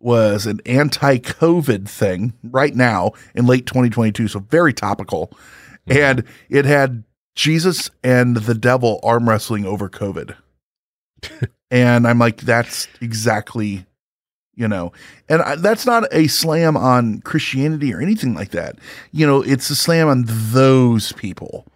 was 0.00 0.46
an 0.46 0.60
anti-COVID 0.66 1.88
thing 1.88 2.32
right 2.42 2.74
now 2.74 3.12
in 3.34 3.46
late 3.46 3.66
2022, 3.66 4.28
so 4.28 4.40
very 4.40 4.72
topical, 4.72 5.30
and 5.86 6.24
it 6.48 6.64
had 6.64 7.04
Jesus 7.34 7.90
and 8.02 8.36
the 8.36 8.54
devil 8.54 9.00
arm 9.02 9.28
wrestling 9.28 9.66
over 9.66 9.88
COVID, 9.88 10.34
and 11.70 12.06
I'm 12.06 12.18
like, 12.18 12.38
that's 12.38 12.88
exactly. 13.00 13.86
You 14.54 14.68
know, 14.68 14.92
and 15.28 15.40
I, 15.40 15.56
that's 15.56 15.86
not 15.86 16.04
a 16.12 16.26
slam 16.26 16.76
on 16.76 17.20
Christianity 17.22 17.92
or 17.94 18.00
anything 18.00 18.34
like 18.34 18.50
that. 18.50 18.76
You 19.10 19.26
know, 19.26 19.40
it's 19.40 19.70
a 19.70 19.74
slam 19.74 20.08
on 20.08 20.24
those 20.26 21.12
people 21.12 21.66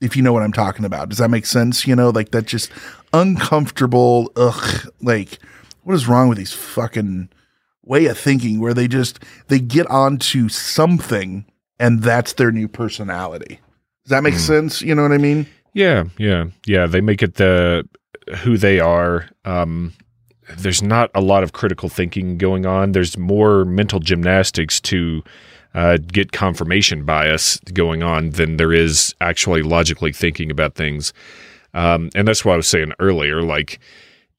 if 0.00 0.16
you 0.16 0.22
know 0.22 0.32
what 0.32 0.42
I'm 0.42 0.52
talking 0.52 0.84
about. 0.84 1.08
Does 1.08 1.18
that 1.18 1.30
make 1.30 1.46
sense? 1.46 1.86
You 1.86 1.94
know, 1.94 2.10
like 2.10 2.30
that 2.30 2.46
just 2.46 2.70
uncomfortable, 3.12 4.32
ugh, 4.36 4.90
like 5.02 5.38
what 5.82 5.94
is 5.94 6.08
wrong 6.08 6.28
with 6.28 6.38
these 6.38 6.52
fucking 6.52 7.28
way 7.84 8.06
of 8.06 8.18
thinking 8.18 8.60
where 8.60 8.74
they 8.74 8.88
just 8.88 9.20
they 9.48 9.58
get 9.58 9.86
onto 9.88 10.48
something 10.48 11.44
and 11.78 12.02
that's 12.02 12.34
their 12.34 12.52
new 12.52 12.68
personality. 12.68 13.60
Does 14.04 14.10
that 14.10 14.22
make 14.22 14.34
sense? 14.34 14.82
You 14.82 14.94
know 14.94 15.02
what 15.02 15.12
I 15.12 15.18
mean? 15.18 15.46
Yeah, 15.74 16.04
yeah, 16.18 16.46
yeah. 16.66 16.86
They 16.86 17.00
make 17.00 17.22
it 17.22 17.34
the 17.34 17.88
who 18.38 18.56
they 18.56 18.80
are. 18.80 19.28
Um, 19.44 19.92
there's 20.58 20.82
not 20.82 21.10
a 21.14 21.20
lot 21.20 21.42
of 21.42 21.52
critical 21.52 21.88
thinking 21.88 22.38
going 22.38 22.66
on. 22.66 22.92
There's 22.92 23.16
more 23.18 23.64
mental 23.64 24.00
gymnastics 24.00 24.80
to 24.82 25.22
uh, 25.74 25.98
get 25.98 26.32
confirmation 26.32 27.04
bias 27.04 27.58
going 27.72 28.02
on 28.02 28.30
than 28.30 28.56
there 28.56 28.72
is 28.72 29.14
actually 29.20 29.62
logically 29.62 30.12
thinking 30.12 30.50
about 30.50 30.74
things. 30.74 31.12
Um, 31.74 32.10
and 32.14 32.26
that's 32.26 32.44
what 32.44 32.54
I 32.54 32.56
was 32.56 32.66
saying 32.68 32.92
earlier. 32.98 33.42
Like, 33.42 33.78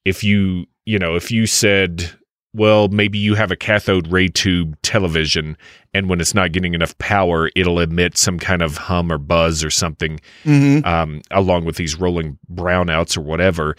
if 0.04 0.22
you, 0.22 0.66
you 0.84 0.98
know, 0.98 1.14
if 1.16 1.30
you 1.30 1.46
said, 1.46 2.10
well, 2.54 2.88
maybe 2.88 3.18
you 3.18 3.34
have 3.34 3.50
a 3.50 3.56
cathode 3.56 4.08
ray 4.08 4.28
tube 4.28 4.76
television, 4.82 5.56
and 5.94 6.10
when 6.10 6.20
it's 6.20 6.34
not 6.34 6.52
getting 6.52 6.74
enough 6.74 6.96
power, 6.98 7.50
it'll 7.56 7.80
emit 7.80 8.18
some 8.18 8.38
kind 8.38 8.60
of 8.60 8.76
hum 8.76 9.10
or 9.10 9.16
buzz 9.16 9.64
or 9.64 9.70
something, 9.70 10.20
Mhm. 10.44 10.84
um, 10.84 11.22
along 11.30 11.64
with 11.64 11.76
these 11.76 11.98
rolling 11.98 12.38
brownouts 12.52 13.16
or 13.16 13.22
whatever. 13.22 13.74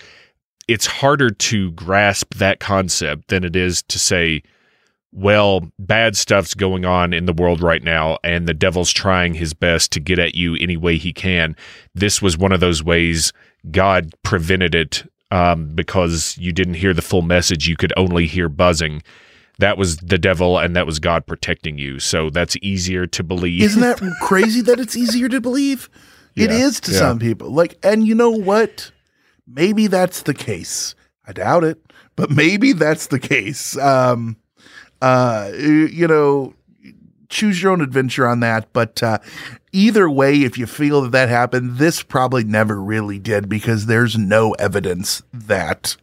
It's 0.67 0.85
harder 0.85 1.29
to 1.29 1.71
grasp 1.71 2.35
that 2.35 2.59
concept 2.59 3.27
than 3.27 3.43
it 3.43 3.55
is 3.55 3.81
to 3.83 3.99
say, 3.99 4.43
well, 5.11 5.71
bad 5.77 6.17
stuff's 6.17 6.53
going 6.55 6.85
on 6.85 7.13
in 7.13 7.25
the 7.25 7.33
world 7.33 7.61
right 7.61 7.83
now, 7.83 8.17
and 8.23 8.47
the 8.47 8.53
devil's 8.53 8.91
trying 8.91 9.35
his 9.35 9.53
best 9.53 9.91
to 9.91 9.99
get 9.99 10.17
at 10.17 10.33
you 10.35 10.55
any 10.55 10.75
way 10.77 10.97
he 10.97 11.13
can. 11.13 11.55
This 11.93 12.21
was 12.21 12.37
one 12.37 12.51
of 12.51 12.59
those 12.61 12.83
ways 12.83 13.31
God 13.69 14.13
prevented 14.23 14.73
it 14.73 15.03
um, 15.29 15.67
because 15.75 16.35
you 16.39 16.51
didn't 16.51 16.75
hear 16.75 16.93
the 16.93 17.01
full 17.03 17.21
message. 17.21 17.67
You 17.67 17.75
could 17.75 17.93
only 17.95 18.25
hear 18.25 18.49
buzzing. 18.49 19.03
That 19.59 19.77
was 19.77 19.97
the 19.97 20.17
devil, 20.17 20.57
and 20.57 20.75
that 20.75 20.87
was 20.87 20.97
God 20.97 21.27
protecting 21.27 21.77
you. 21.77 21.99
So 21.99 22.31
that's 22.31 22.57
easier 22.63 23.05
to 23.05 23.23
believe. 23.23 23.61
Isn't 23.61 23.81
that 23.81 24.01
crazy 24.23 24.61
that 24.61 24.79
it's 24.79 24.97
easier 24.97 25.29
to 25.29 25.39
believe? 25.39 25.89
It 26.35 26.49
Yeah, 26.49 26.57
is 26.57 26.79
to 26.81 26.91
yeah. 26.91 26.97
some 26.97 27.19
people. 27.19 27.51
Like, 27.51 27.77
and 27.83 28.07
you 28.07 28.15
know 28.15 28.31
what? 28.31 28.91
Maybe 29.47 29.87
that's 29.87 30.23
the 30.23 30.33
case. 30.33 30.95
I 31.27 31.33
doubt 31.33 31.63
it, 31.63 31.79
but 32.15 32.29
maybe 32.29 32.73
that's 32.73 33.07
the 33.07 33.19
case. 33.19 33.77
Um, 33.77 34.37
uh, 35.01 35.51
you 35.53 36.07
know, 36.07 36.53
choose 37.29 37.61
your 37.61 37.71
own 37.71 37.81
adventure 37.81 38.27
on 38.27 38.39
that. 38.41 38.71
But 38.73 39.03
uh, 39.03 39.19
either 39.71 40.09
way, 40.09 40.43
if 40.43 40.57
you 40.57 40.65
feel 40.65 41.01
that 41.01 41.11
that 41.11 41.29
happened, 41.29 41.77
this 41.77 42.03
probably 42.03 42.43
never 42.43 42.81
really 42.81 43.19
did 43.19 43.49
because 43.49 43.85
there's 43.85 44.17
no 44.17 44.51
evidence 44.53 45.23
that 45.33 45.97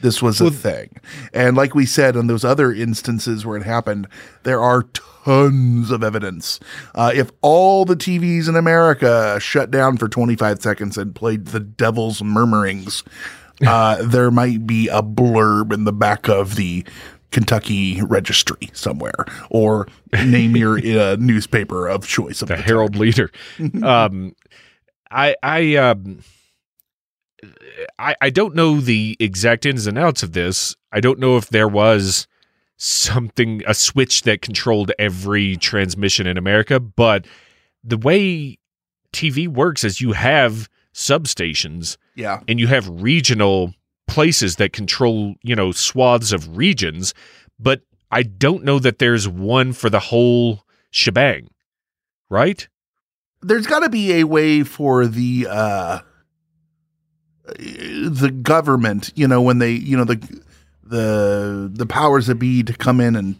this 0.00 0.20
was 0.20 0.40
a 0.40 0.50
thing. 0.50 0.90
And 1.32 1.56
like 1.56 1.74
we 1.74 1.86
said, 1.86 2.16
on 2.16 2.26
those 2.26 2.44
other 2.44 2.72
instances 2.72 3.46
where 3.46 3.56
it 3.56 3.62
happened, 3.62 4.08
there 4.42 4.60
are 4.60 4.82
tons 5.24 5.90
of 5.90 6.02
evidence. 6.02 6.60
Uh, 6.94 7.12
if 7.14 7.30
all 7.40 7.84
the 7.84 7.96
TVs 7.96 8.48
in 8.48 8.56
America 8.56 9.38
shut 9.40 9.70
down 9.70 9.96
for 9.96 10.08
25 10.08 10.60
seconds 10.60 10.98
and 10.98 11.14
played 11.14 11.46
the 11.46 11.60
devil's 11.60 12.22
murmurings, 12.22 13.04
uh, 13.66 14.02
there 14.02 14.30
might 14.30 14.66
be 14.66 14.88
a 14.88 15.02
blurb 15.02 15.72
in 15.72 15.84
the 15.84 15.92
back 15.92 16.28
of 16.28 16.56
the 16.56 16.84
Kentucky 17.30 18.02
registry 18.02 18.70
somewhere, 18.72 19.24
or 19.50 19.88
name 20.12 20.56
your 20.56 20.78
uh, 21.00 21.16
newspaper 21.18 21.88
of 21.88 22.06
choice. 22.06 22.42
Of 22.42 22.48
the 22.48 22.56
Herald 22.56 22.94
Leader. 22.94 23.30
um, 23.82 24.36
I 25.10 25.34
I 25.42 25.76
um, 25.76 26.22
I 27.98 28.14
I 28.20 28.30
don't 28.30 28.54
know 28.54 28.80
the 28.80 29.16
exact 29.20 29.66
ins 29.66 29.86
and 29.86 29.98
outs 29.98 30.22
of 30.22 30.32
this. 30.32 30.76
I 30.92 31.00
don't 31.00 31.18
know 31.18 31.36
if 31.36 31.48
there 31.48 31.68
was 31.68 32.26
something 32.76 33.62
a 33.66 33.74
switch 33.74 34.22
that 34.22 34.42
controlled 34.42 34.90
every 34.98 35.56
transmission 35.56 36.26
in 36.26 36.36
America, 36.36 36.80
but 36.80 37.26
the 37.84 37.96
way 37.96 38.58
TV 39.12 39.46
works 39.48 39.84
is 39.84 40.00
you 40.00 40.12
have 40.12 40.68
substations 40.94 41.96
Yeah. 42.16 42.40
and 42.48 42.58
you 42.58 42.66
have 42.66 42.88
regional 42.88 43.74
places 44.08 44.56
that 44.56 44.72
control, 44.72 45.34
you 45.42 45.54
know, 45.54 45.70
swaths 45.72 46.32
of 46.32 46.56
regions, 46.56 47.14
but 47.58 47.82
I 48.10 48.24
don't 48.24 48.64
know 48.64 48.78
that 48.78 48.98
there's 48.98 49.28
one 49.28 49.72
for 49.72 49.88
the 49.88 50.00
whole 50.00 50.64
shebang. 50.90 51.48
Right? 52.30 52.68
there's 53.44 53.66
got 53.66 53.80
to 53.80 53.88
be 53.88 54.12
a 54.20 54.24
way 54.24 54.62
for 54.62 55.06
the 55.06 55.46
uh 55.50 55.98
the 57.46 58.30
government 58.42 59.10
you 59.16 59.26
know 59.26 59.42
when 59.42 59.58
they 59.58 59.72
you 59.72 59.96
know 59.96 60.04
the 60.04 60.40
the 60.84 61.70
the 61.72 61.86
powers 61.86 62.26
that 62.26 62.36
be 62.36 62.62
to 62.62 62.72
come 62.72 63.00
in 63.00 63.16
and 63.16 63.36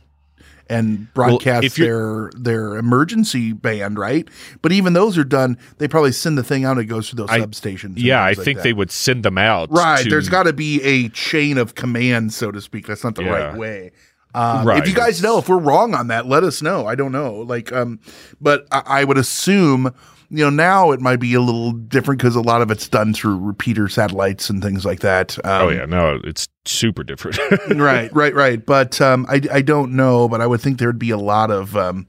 and 0.68 1.12
broadcast 1.12 1.76
you're- 1.78 1.88
their 1.88 2.30
their 2.34 2.76
emergency 2.76 3.52
band 3.52 3.98
right 3.98 4.26
but 4.62 4.72
even 4.72 4.92
those 4.92 5.18
are 5.18 5.24
done 5.24 5.56
they 5.78 5.86
probably 5.86 6.12
send 6.12 6.36
the 6.38 6.42
thing 6.42 6.64
out 6.64 6.72
and 6.72 6.80
it 6.80 6.84
goes 6.86 7.10
through 7.10 7.18
those 7.18 7.30
I- 7.30 7.40
substations 7.40 7.94
Yeah, 7.96 8.22
I 8.22 8.28
like 8.30 8.38
think 8.38 8.58
that. 8.58 8.62
they 8.64 8.72
would 8.72 8.90
send 8.90 9.24
them 9.24 9.38
out. 9.38 9.70
Right. 9.70 10.02
to- 10.02 10.08
There's 10.10 10.28
got 10.28 10.44
to 10.44 10.52
be 10.52 10.82
a 10.82 11.08
chain 11.10 11.58
of 11.58 11.74
command, 11.74 12.32
so 12.32 12.50
to 12.50 12.60
speak. 12.60 12.86
That's 12.86 13.04
not 13.04 13.14
the 13.16 13.24
Yeah. 13.24 13.30
right 13.30 13.56
way. 13.56 13.90
Um, 14.34 14.66
Right. 14.66 14.82
If 14.82 14.88
you 14.88 14.94
guys 14.94 15.22
know 15.22 15.36
if 15.38 15.48
we're 15.48 15.58
wrong 15.58 15.94
on 15.94 16.06
that, 16.08 16.26
let 16.26 16.42
us 16.42 16.62
know. 16.62 16.86
I 16.86 16.94
don't 16.94 17.12
know. 17.12 17.34
Like, 17.34 17.70
um, 17.72 18.00
but 18.40 18.66
I, 18.72 18.82
I 18.86 19.04
would 19.04 19.18
assume, 19.18 19.92
you 20.32 20.42
know, 20.42 20.50
now 20.50 20.92
it 20.92 21.00
might 21.00 21.20
be 21.20 21.34
a 21.34 21.42
little 21.42 21.72
different 21.72 22.18
because 22.18 22.36
a 22.36 22.40
lot 22.40 22.62
of 22.62 22.70
it's 22.70 22.88
done 22.88 23.12
through 23.12 23.38
repeater 23.38 23.86
satellites 23.86 24.48
and 24.48 24.62
things 24.62 24.82
like 24.82 25.00
that. 25.00 25.36
Um, 25.44 25.66
oh 25.66 25.68
yeah, 25.68 25.84
no, 25.84 26.18
it's 26.24 26.48
super 26.64 27.04
different. 27.04 27.38
right, 27.76 28.10
right, 28.14 28.34
right. 28.34 28.64
But 28.64 28.98
um, 29.02 29.26
I, 29.28 29.42
I 29.52 29.60
don't 29.60 29.94
know, 29.94 30.28
but 30.30 30.40
I 30.40 30.46
would 30.46 30.62
think 30.62 30.78
there 30.78 30.88
would 30.88 30.98
be 30.98 31.10
a 31.10 31.18
lot 31.18 31.50
of 31.50 31.76
um, 31.76 32.06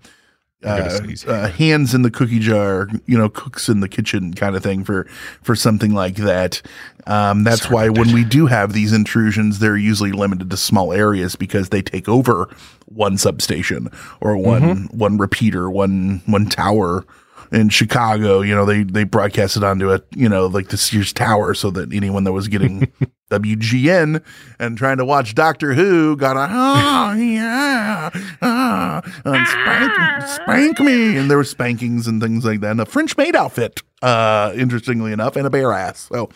uh, 0.63 1.01
uh, 1.28 1.49
hands 1.49 1.93
in 1.93 2.03
the 2.03 2.09
cookie 2.09 2.39
jar, 2.39 2.88
you 3.07 3.17
know, 3.17 3.28
cooks 3.28 3.67
in 3.67 3.82
the 3.82 3.89
kitchen 3.89 4.34
kind 4.34 4.55
of 4.55 4.63
thing 4.63 4.86
for 4.86 5.03
for 5.41 5.53
something 5.53 5.93
like 5.93 6.15
that. 6.15 6.61
Um, 7.05 7.43
that's 7.43 7.69
why 7.69 7.89
when 7.89 8.13
we 8.13 8.24
do 8.24 8.45
have 8.45 8.71
these 8.71 8.93
intrusions, 8.93 9.59
they're 9.59 9.76
usually 9.76 10.13
limited 10.13 10.49
to 10.49 10.55
small 10.55 10.93
areas 10.93 11.36
because 11.36 11.69
they 11.69 11.82
take 11.82 12.07
over 12.07 12.47
one 12.86 13.17
substation 13.17 13.89
or 14.21 14.38
one 14.38 14.86
one 14.91 15.17
repeater, 15.17 15.69
one 15.69 16.21
one 16.26 16.45
tower. 16.45 17.05
In 17.53 17.69
Chicago, 17.69 18.41
you 18.41 18.55
know, 18.55 18.65
they 18.65 18.81
they 18.83 19.03
broadcast 19.03 19.55
it 19.57 19.63
onto 19.63 19.93
a 19.93 20.01
you 20.15 20.27
know 20.27 20.47
like 20.47 20.69
the 20.69 20.77
Sears 20.77 21.13
Tower 21.13 21.53
so 21.53 21.69
that 21.71 21.93
anyone 21.93 22.23
that 22.23 22.31
was 22.31 22.47
getting 22.47 22.91
WGN 23.29 24.23
and 24.59 24.77
trying 24.77 24.97
to 24.97 25.05
watch 25.05 25.35
Doctor 25.35 25.73
Who 25.73 26.15
got 26.17 26.35
a 26.35 26.47
oh 26.51 27.13
yeah 27.13 28.09
ah, 28.41 29.01
spank, 29.05 30.27
spank 30.27 30.79
me. 30.79 31.17
And 31.17 31.29
there 31.29 31.37
were 31.37 31.43
spankings 31.43 32.07
and 32.07 32.21
things 32.21 32.45
like 32.45 32.61
that 32.61 32.71
and 32.71 32.81
a 32.81 32.85
French 32.85 33.17
maid 33.17 33.35
outfit 33.35 33.81
uh 34.01 34.51
interestingly 34.55 35.11
enough 35.11 35.35
and 35.35 35.47
a 35.47 35.49
bare 35.49 35.73
ass. 35.73 36.09
So 36.11 36.29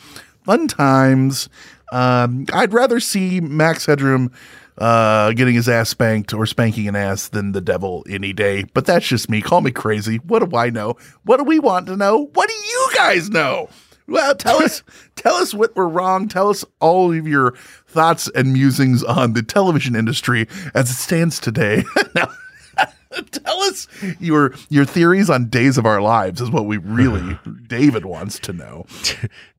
fun 0.43 0.67
times. 0.67 1.49
Um 1.91 2.45
I'd 2.53 2.73
rather 2.73 2.99
see 2.99 3.41
Max 3.41 3.85
Headroom 3.85 4.31
uh 4.77 5.31
getting 5.33 5.55
his 5.55 5.67
ass 5.67 5.89
spanked 5.89 6.33
or 6.33 6.45
spanking 6.45 6.87
an 6.87 6.95
ass 6.95 7.29
than 7.29 7.51
the 7.51 7.61
devil 7.61 8.03
any 8.09 8.33
day. 8.33 8.63
But 8.73 8.85
that's 8.85 9.07
just 9.07 9.29
me. 9.29 9.41
Call 9.41 9.61
me 9.61 9.71
crazy. 9.71 10.17
What 10.17 10.47
do 10.47 10.55
I 10.55 10.69
know? 10.69 10.95
What 11.23 11.37
do 11.37 11.43
we 11.43 11.59
want 11.59 11.87
to 11.87 11.95
know? 11.95 12.29
What 12.33 12.49
do 12.49 12.55
you 12.55 12.89
guys 12.95 13.29
know? 13.29 13.69
Well, 14.07 14.35
tell 14.35 14.63
us, 14.63 14.83
tell 15.15 15.35
us 15.35 15.53
what 15.53 15.75
we're 15.75 15.87
wrong. 15.87 16.27
Tell 16.27 16.49
us 16.49 16.63
all 16.79 17.11
of 17.13 17.27
your 17.27 17.55
thoughts 17.87 18.29
and 18.33 18.53
musings 18.53 19.03
on 19.03 19.33
the 19.33 19.43
television 19.43 19.95
industry 19.95 20.47
as 20.73 20.89
it 20.89 20.95
stands 20.95 21.39
today. 21.39 21.83
Now, 22.15 22.29
tell 23.31 23.59
us 23.61 23.87
your 24.19 24.53
your 24.69 24.85
theories 24.85 25.29
on 25.29 25.49
Days 25.49 25.77
of 25.77 25.85
Our 25.85 26.01
Lives 26.01 26.41
is 26.41 26.49
what 26.49 26.65
we 26.65 26.77
really 26.77 27.37
David 27.67 28.05
wants 28.05 28.39
to 28.39 28.53
know. 28.53 28.85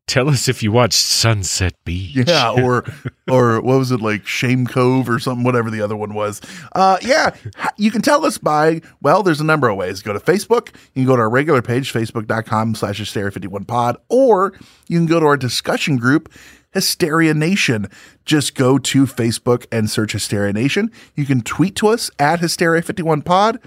Tell 0.08 0.30
us 0.30 0.48
if 0.48 0.62
you 0.62 0.72
watched 0.72 0.98
Sunset 0.98 1.74
Beach. 1.84 2.26
Yeah, 2.26 2.50
or 2.50 2.84
or 3.30 3.60
what 3.60 3.78
was 3.78 3.92
it 3.92 4.00
like 4.00 4.26
Shame 4.26 4.66
Cove 4.66 5.08
or 5.08 5.18
something, 5.18 5.44
whatever 5.44 5.70
the 5.70 5.82
other 5.82 5.96
one 5.96 6.14
was. 6.14 6.40
Uh, 6.72 6.96
yeah, 7.02 7.36
you 7.76 7.90
can 7.90 8.00
tell 8.00 8.24
us 8.24 8.38
by 8.38 8.80
well, 9.02 9.22
there's 9.22 9.40
a 9.40 9.44
number 9.44 9.68
of 9.68 9.76
ways. 9.76 10.02
Go 10.02 10.14
to 10.14 10.18
Facebook, 10.18 10.74
you 10.94 11.02
can 11.02 11.04
go 11.04 11.16
to 11.16 11.22
our 11.22 11.30
regular 11.30 11.60
page, 11.60 11.92
facebook.com 11.92 12.74
slash 12.74 13.00
hysteria51pod, 13.00 13.96
or 14.08 14.54
you 14.88 14.98
can 14.98 15.06
go 15.06 15.20
to 15.20 15.26
our 15.26 15.36
discussion 15.36 15.98
group, 15.98 16.32
Hysteria 16.72 17.34
Nation. 17.34 17.88
Just 18.24 18.54
go 18.54 18.78
to 18.78 19.04
Facebook 19.04 19.66
and 19.70 19.90
search 19.90 20.12
Hysteria 20.12 20.54
Nation. 20.54 20.90
You 21.16 21.26
can 21.26 21.42
tweet 21.42 21.76
to 21.76 21.88
us 21.88 22.10
at 22.18 22.40
Hysteria51pod. 22.40 23.58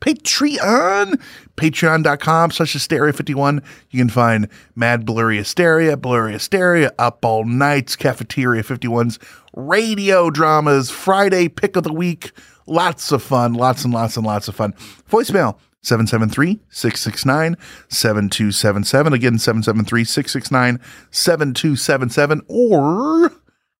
Patreon, 0.00 1.20
patreon.com 1.56 2.50
slash 2.50 2.74
hysteria51. 2.74 3.62
You 3.90 3.98
can 3.98 4.08
find 4.08 4.48
Mad 4.74 5.04
Blurry 5.04 5.36
Hysteria, 5.36 5.96
Blurry 5.96 6.32
Hysteria, 6.32 6.92
Up 6.98 7.24
All 7.24 7.44
Nights, 7.44 7.96
Cafeteria 7.96 8.62
51's 8.62 9.18
radio 9.54 10.30
dramas, 10.30 10.90
Friday 10.90 11.48
pick 11.48 11.76
of 11.76 11.84
the 11.84 11.92
week. 11.92 12.32
Lots 12.66 13.12
of 13.12 13.22
fun, 13.22 13.54
lots 13.54 13.84
and 13.84 13.92
lots 13.92 14.16
and 14.16 14.24
lots 14.24 14.48
of 14.48 14.54
fun. 14.54 14.72
Voicemail 15.10 15.58
773 15.82 16.60
669 16.68 17.56
7277. 17.88 19.12
Again, 19.12 19.38
773 19.38 20.04
669 20.04 20.80
7277. 21.10 22.42
Or 22.48 23.32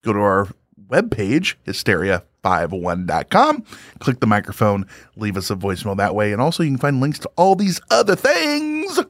go 0.02 0.12
to 0.12 0.18
our 0.18 0.48
webpage, 0.90 1.54
hysteria51.com. 1.66 3.64
Click 3.98 4.20
the 4.20 4.26
microphone, 4.26 4.86
leave 5.16 5.36
us 5.36 5.50
a 5.50 5.56
voicemail 5.56 5.96
that 5.96 6.14
way. 6.14 6.32
And 6.32 6.40
also, 6.40 6.62
you 6.62 6.70
can 6.70 6.78
find 6.78 7.00
links 7.00 7.18
to 7.20 7.30
all 7.36 7.54
these 7.54 7.80
other 7.90 8.16
things. 8.16 9.00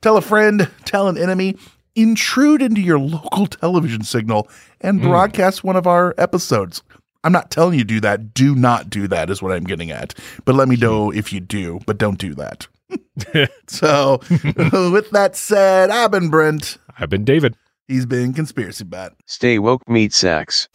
Tell 0.00 0.16
a 0.16 0.22
friend, 0.22 0.70
tell 0.84 1.08
an 1.08 1.18
enemy, 1.18 1.56
intrude 1.96 2.62
into 2.62 2.80
your 2.80 2.98
local 2.98 3.46
television 3.46 4.02
signal, 4.02 4.48
and 4.80 5.00
hmm. 5.00 5.08
broadcast 5.08 5.64
one 5.64 5.76
of 5.76 5.86
our 5.86 6.14
episodes. 6.18 6.82
I'm 7.24 7.32
not 7.32 7.50
telling 7.50 7.74
you 7.74 7.84
to 7.84 7.88
do 7.88 8.00
that. 8.00 8.32
Do 8.32 8.54
not 8.54 8.88
do 8.88 9.08
that, 9.08 9.28
is 9.28 9.42
what 9.42 9.52
I'm 9.52 9.64
getting 9.64 9.90
at. 9.90 10.14
But 10.44 10.54
let 10.54 10.68
me 10.68 10.76
hmm. 10.76 10.82
know 10.82 11.10
if 11.10 11.32
you 11.32 11.40
do, 11.40 11.80
but 11.86 11.98
don't 11.98 12.18
do 12.18 12.34
that. 12.34 12.68
so, 13.66 14.20
with 14.30 15.10
that 15.10 15.32
said, 15.34 15.90
I've 15.90 16.10
been 16.10 16.30
Brent. 16.30 16.78
I've 16.98 17.10
been 17.10 17.24
David. 17.24 17.56
He's 17.86 18.06
been 18.06 18.34
Conspiracy 18.34 18.84
Bot. 18.84 19.14
Stay 19.26 19.58
woke, 19.58 19.88
meat 19.88 20.12
sacks. 20.12 20.68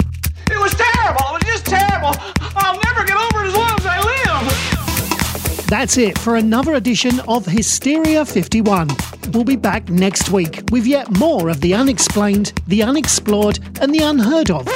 It 0.51 0.59
was 0.59 0.73
terrible. 0.73 1.25
It 1.35 1.43
was 1.43 1.43
just 1.43 1.65
terrible. 1.65 2.13
I'll 2.55 2.79
never 2.83 3.03
get 3.05 3.17
over 3.17 3.43
it 3.43 3.47
as 3.47 3.55
long 3.55 3.71
as 3.79 3.85
I 3.85 3.99
live. 4.01 5.67
That's 5.67 5.97
it 5.97 6.17
for 6.17 6.35
another 6.35 6.75
edition 6.75 7.19
of 7.27 7.45
Hysteria 7.45 8.25
51. 8.25 8.89
We'll 9.31 9.43
be 9.43 9.55
back 9.55 9.89
next 9.89 10.29
week 10.29 10.61
with 10.71 10.85
yet 10.85 11.17
more 11.17 11.49
of 11.49 11.61
the 11.61 11.73
unexplained, 11.73 12.53
the 12.67 12.83
unexplored, 12.83 13.59
and 13.81 13.93
the 13.93 14.03
unheard 14.03 14.51
of. 14.51 14.67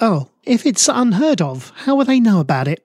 Oh, 0.00 0.28
if 0.44 0.66
it's 0.66 0.88
unheard 0.88 1.40
of, 1.40 1.72
how 1.76 1.96
will 1.96 2.04
they 2.04 2.20
know 2.20 2.40
about 2.40 2.68
it? 2.68 2.84